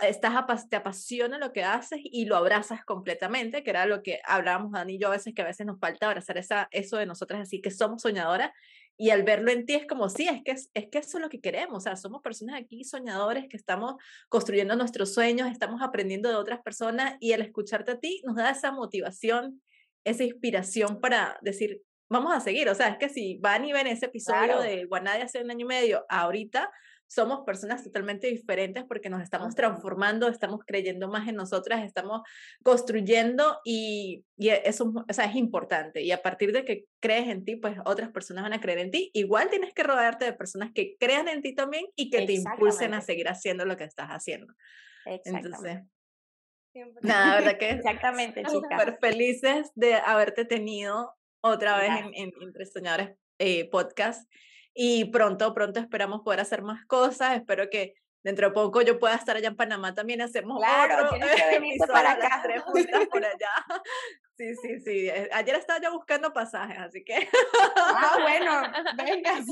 estás, 0.02 0.70
te 0.70 0.76
apasiona 0.76 1.38
lo 1.38 1.54
que 1.54 1.64
haces 1.64 2.00
y 2.04 2.26
lo 2.26 2.36
abrazas 2.36 2.84
completamente, 2.84 3.64
que 3.64 3.70
era 3.70 3.86
lo 3.86 4.02
que 4.04 4.20
hablábamos 4.26 4.74
Dani 4.74 4.96
y 4.96 5.00
yo 5.00 5.08
a 5.08 5.12
veces, 5.12 5.34
que 5.34 5.44
a 5.44 5.46
veces 5.46 5.66
nos 5.66 5.80
falta 5.80 6.08
abrazar 6.08 6.38
esa, 6.38 6.68
eso 6.72 6.98
de 6.98 7.06
nosotras, 7.06 7.40
así 7.42 7.62
que 7.62 7.72
somos 7.72 8.02
soñadoras 8.02 8.52
y 9.02 9.12
al 9.12 9.24
verlo 9.24 9.50
en 9.50 9.66
ti 9.66 9.76
es 9.76 9.88
como, 9.88 10.10
sí, 10.10 10.28
es 10.28 10.44
que, 10.44 10.52
es, 10.52 10.70
que 10.90 10.98
eso 10.98 11.18
es 11.18 11.22
lo 11.22 11.30
que 11.30 11.40
queremos, 11.40 11.78
o 11.78 11.80
sea, 11.80 11.96
somos 11.96 12.22
personas 12.22 12.60
aquí 12.60 12.84
soñadores 12.84 13.48
que 13.48 13.56
estamos 13.56 13.96
construyendo 14.28 14.76
nuestros 14.76 15.14
sueños, 15.14 15.50
estamos 15.50 15.82
aprendiendo 15.82 16.28
de 16.28 16.36
otras 16.36 16.62
personas 16.62 17.16
y 17.22 17.32
al 17.32 17.42
escucharte 17.42 17.94
a 17.94 18.00
ti 18.00 18.22
nos 18.26 18.36
da 18.36 18.50
esa 18.50 18.74
motivación, 18.74 19.62
esa 20.04 20.26
inspiración 20.26 21.00
para 21.00 21.40
decir, 21.42 21.82
vamos 22.10 22.36
a 22.36 22.42
seguir, 22.42 22.68
o 22.68 22.76
sea, 22.76 22.90
es 22.90 22.98
que 22.98 23.08
si 23.08 23.38
van 23.38 23.64
y 23.64 23.72
ven 23.72 23.88
ese 23.88 24.08
episodio 24.08 24.60
de 24.60 24.84
Guanadi 24.84 25.22
hace 25.22 25.42
un 25.42 25.50
año 25.50 25.66
y 25.66 25.70
medio, 25.70 26.06
ahorita 26.10 26.70
somos 27.10 27.44
personas 27.44 27.84
totalmente 27.84 28.28
diferentes 28.28 28.84
porque 28.88 29.10
nos 29.10 29.24
estamos 29.24 29.56
transformando, 29.56 30.28
estamos 30.28 30.62
creyendo 30.66 31.08
más 31.10 31.28
en 31.28 31.36
nosotras, 31.36 31.84
estamos 31.84 32.22
construyendo 32.64 33.60
y, 33.66 34.24
y, 34.38 34.50
eso 34.50 34.94
o 35.10 35.14
sea, 35.14 35.26
es 35.26 35.36
importante. 35.36 36.04
Y 36.04 36.12
a 36.12 36.22
partir 36.22 36.52
de 36.52 36.64
que 36.64 36.86
crees 37.00 37.28
en 37.28 37.44
ti, 37.44 37.56
pues 37.56 37.78
otras 37.84 38.12
personas 38.12 38.44
van 38.44 38.54
a 38.54 38.62
creer 38.62 38.78
en 38.78 38.92
ti. 38.92 39.10
Igual 39.14 39.50
tienes 39.50 39.74
que 39.74 39.82
rodearte 39.82 40.26
de 40.26 40.34
personas 40.34 40.72
que 40.72 40.98
crean 41.00 41.28
en 41.28 41.42
ti 41.42 41.56
también 41.56 41.86
y 41.96 42.12
que 42.12 42.28
te 42.28 42.34
impulsen 42.34 42.94
a 42.94 43.02
seguir 43.02 43.28
haciendo 43.28 43.66
lo 43.66 43.76
que 43.76 43.86
estás 43.86 44.10
haciendo. 44.10 44.54
Entonces, 45.06 45.80
nada, 47.02 47.40
verdad 47.40 47.58
que 47.60 47.72
Exactamente, 47.72 48.44
súper 48.48 49.00
felices 49.02 49.72
de 49.74 49.96
haberte 49.96 50.46
tenido 50.46 51.16
otra 51.42 51.80
vez 51.80 51.90
en, 51.90 52.14
en, 52.14 52.32
Entre 52.40 52.68
Soñadores 52.68 53.18
eh, 53.40 53.68
podcast 53.70 54.30
y 54.74 55.06
pronto, 55.06 55.54
pronto 55.54 55.80
esperamos 55.80 56.22
poder 56.22 56.40
hacer 56.40 56.62
más 56.62 56.86
cosas. 56.86 57.36
Espero 57.36 57.70
que 57.70 57.96
dentro 58.24 58.48
de 58.48 58.54
poco 58.54 58.82
yo 58.82 59.00
pueda 59.00 59.16
estar 59.16 59.36
allá 59.36 59.50
en 59.50 59.56
Panamá 59.56 59.94
también. 59.94 60.22
Hacemos 60.22 60.60
claro, 60.60 61.06
otro 61.06 61.18
tienes 61.18 61.36
que 61.36 61.50
venirte 61.60 61.88
para 61.88 62.12
acá. 62.12 62.42
tres 62.44 62.64
por 63.10 63.26
allá. 63.26 63.50
Sí, 64.40 64.56
sí, 64.56 64.80
sí. 64.80 65.10
Eh, 65.10 65.28
ayer 65.34 65.54
estaba 65.58 65.82
ya 65.82 65.90
buscando 65.90 66.32
pasajes, 66.32 66.80
así 66.80 67.04
que. 67.04 67.28
Ah, 67.76 68.18
bueno, 68.22 68.62
venga. 68.96 69.44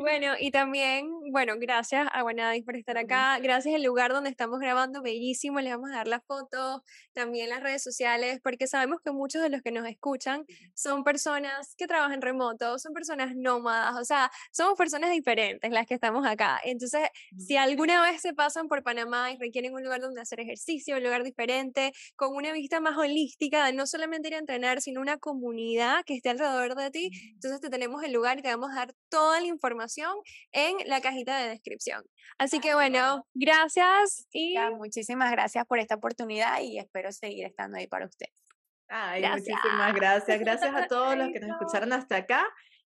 Bueno, 0.00 0.32
y 0.40 0.50
también, 0.50 1.10
bueno, 1.30 1.56
gracias 1.58 2.08
a 2.10 2.22
Guanadis 2.22 2.64
por 2.64 2.74
estar 2.74 2.96
acá. 2.96 3.38
Gracias 3.38 3.74
al 3.74 3.82
lugar 3.82 4.12
donde 4.14 4.30
estamos 4.30 4.58
grabando, 4.58 5.02
bellísimo. 5.02 5.60
Les 5.60 5.74
vamos 5.74 5.90
a 5.90 5.96
dar 5.96 6.08
las 6.08 6.24
fotos, 6.24 6.80
también 7.12 7.50
las 7.50 7.62
redes 7.62 7.82
sociales, 7.82 8.40
porque 8.42 8.66
sabemos 8.66 9.02
que 9.04 9.10
muchos 9.12 9.42
de 9.42 9.50
los 9.50 9.60
que 9.60 9.72
nos 9.72 9.86
escuchan 9.86 10.46
son 10.74 11.04
personas 11.04 11.74
que 11.76 11.86
trabajan 11.86 12.22
remoto, 12.22 12.78
son 12.78 12.94
personas 12.94 13.36
nómadas, 13.36 13.94
o 14.00 14.04
sea, 14.06 14.30
somos 14.52 14.78
personas 14.78 15.10
diferentes 15.10 15.70
las 15.70 15.86
que 15.86 15.92
estamos 15.92 16.26
acá. 16.26 16.58
Entonces, 16.64 17.02
si 17.36 17.58
alguna 17.58 18.00
vez 18.00 18.22
se 18.22 18.32
pasan 18.32 18.68
por 18.68 18.82
Panamá 18.82 19.32
y 19.32 19.36
requieren 19.36 19.74
un 19.74 19.84
lugar 19.84 20.00
donde 20.00 20.22
hacer 20.22 20.40
ejercicio, 20.40 20.96
un 20.96 21.02
lugar 21.02 21.24
diferente, 21.24 21.92
con 22.16 22.34
una 22.34 22.52
vista 22.52 22.80
más 22.80 22.96
holística 22.96 23.66
de 23.66 23.74
no 23.74 23.86
solamente 23.86 24.28
ir 24.28 24.34
a 24.36 24.38
entrenar, 24.38 24.80
sino 24.80 25.02
una 25.02 25.18
comunidad 25.18 26.04
que 26.06 26.14
esté 26.14 26.30
alrededor 26.30 26.74
de 26.74 26.90
ti. 26.90 27.10
Entonces 27.34 27.60
te 27.60 27.68
tenemos 27.68 28.02
el 28.02 28.14
lugar 28.14 28.38
y 28.38 28.42
te 28.42 28.48
vamos 28.48 28.70
a 28.72 28.76
dar 28.76 28.94
toda 29.10 29.38
la 29.42 29.46
información 29.46 29.89
en 30.52 30.76
la 30.86 31.00
cajita 31.00 31.38
de 31.38 31.48
descripción. 31.48 32.02
Así 32.38 32.60
que 32.60 32.74
bueno, 32.74 33.26
gracias 33.34 34.26
y 34.32 34.56
muchísimas 34.76 35.30
gracias 35.30 35.64
por 35.66 35.78
esta 35.78 35.96
oportunidad 35.96 36.60
y 36.60 36.78
espero 36.78 37.12
seguir 37.12 37.46
estando 37.46 37.78
ahí 37.78 37.86
para 37.86 38.06
ustedes. 38.06 38.32
Ay, 38.90 39.22
muchísimas 39.22 39.94
gracias. 39.94 40.40
Gracias 40.40 40.74
a 40.74 40.86
todos 40.88 41.16
los 41.16 41.28
que 41.32 41.40
nos 41.40 41.50
escucharon 41.50 41.92
hasta 41.92 42.16
acá 42.16 42.44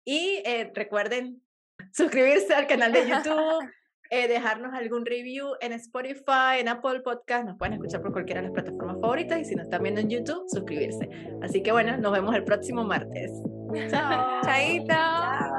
y 0.04 0.42
eh, 0.46 0.70
recuerden 0.74 1.42
suscribirse 1.92 2.54
al 2.54 2.66
canal 2.66 2.92
de 2.92 3.08
YouTube. 3.08 3.70
Eh, 4.12 4.26
dejarnos 4.26 4.74
algún 4.74 5.06
review 5.06 5.52
en 5.60 5.72
Spotify, 5.74 6.58
en 6.58 6.66
Apple 6.66 6.98
Podcast, 7.04 7.44
nos 7.44 7.56
pueden 7.56 7.74
escuchar 7.74 8.02
por 8.02 8.10
cualquiera 8.10 8.40
de 8.40 8.48
las 8.48 8.54
plataformas 8.54 9.00
favoritas 9.00 9.38
y 9.38 9.44
si 9.44 9.54
nos 9.54 9.66
están 9.66 9.84
viendo 9.84 10.00
en 10.00 10.10
YouTube, 10.10 10.46
suscribirse. 10.48 11.08
Así 11.42 11.62
que 11.62 11.70
bueno, 11.70 11.96
nos 11.96 12.10
vemos 12.10 12.34
el 12.34 12.42
próximo 12.42 12.82
martes. 12.82 13.30
Chao. 13.88 14.42
Chaito. 14.42 15.49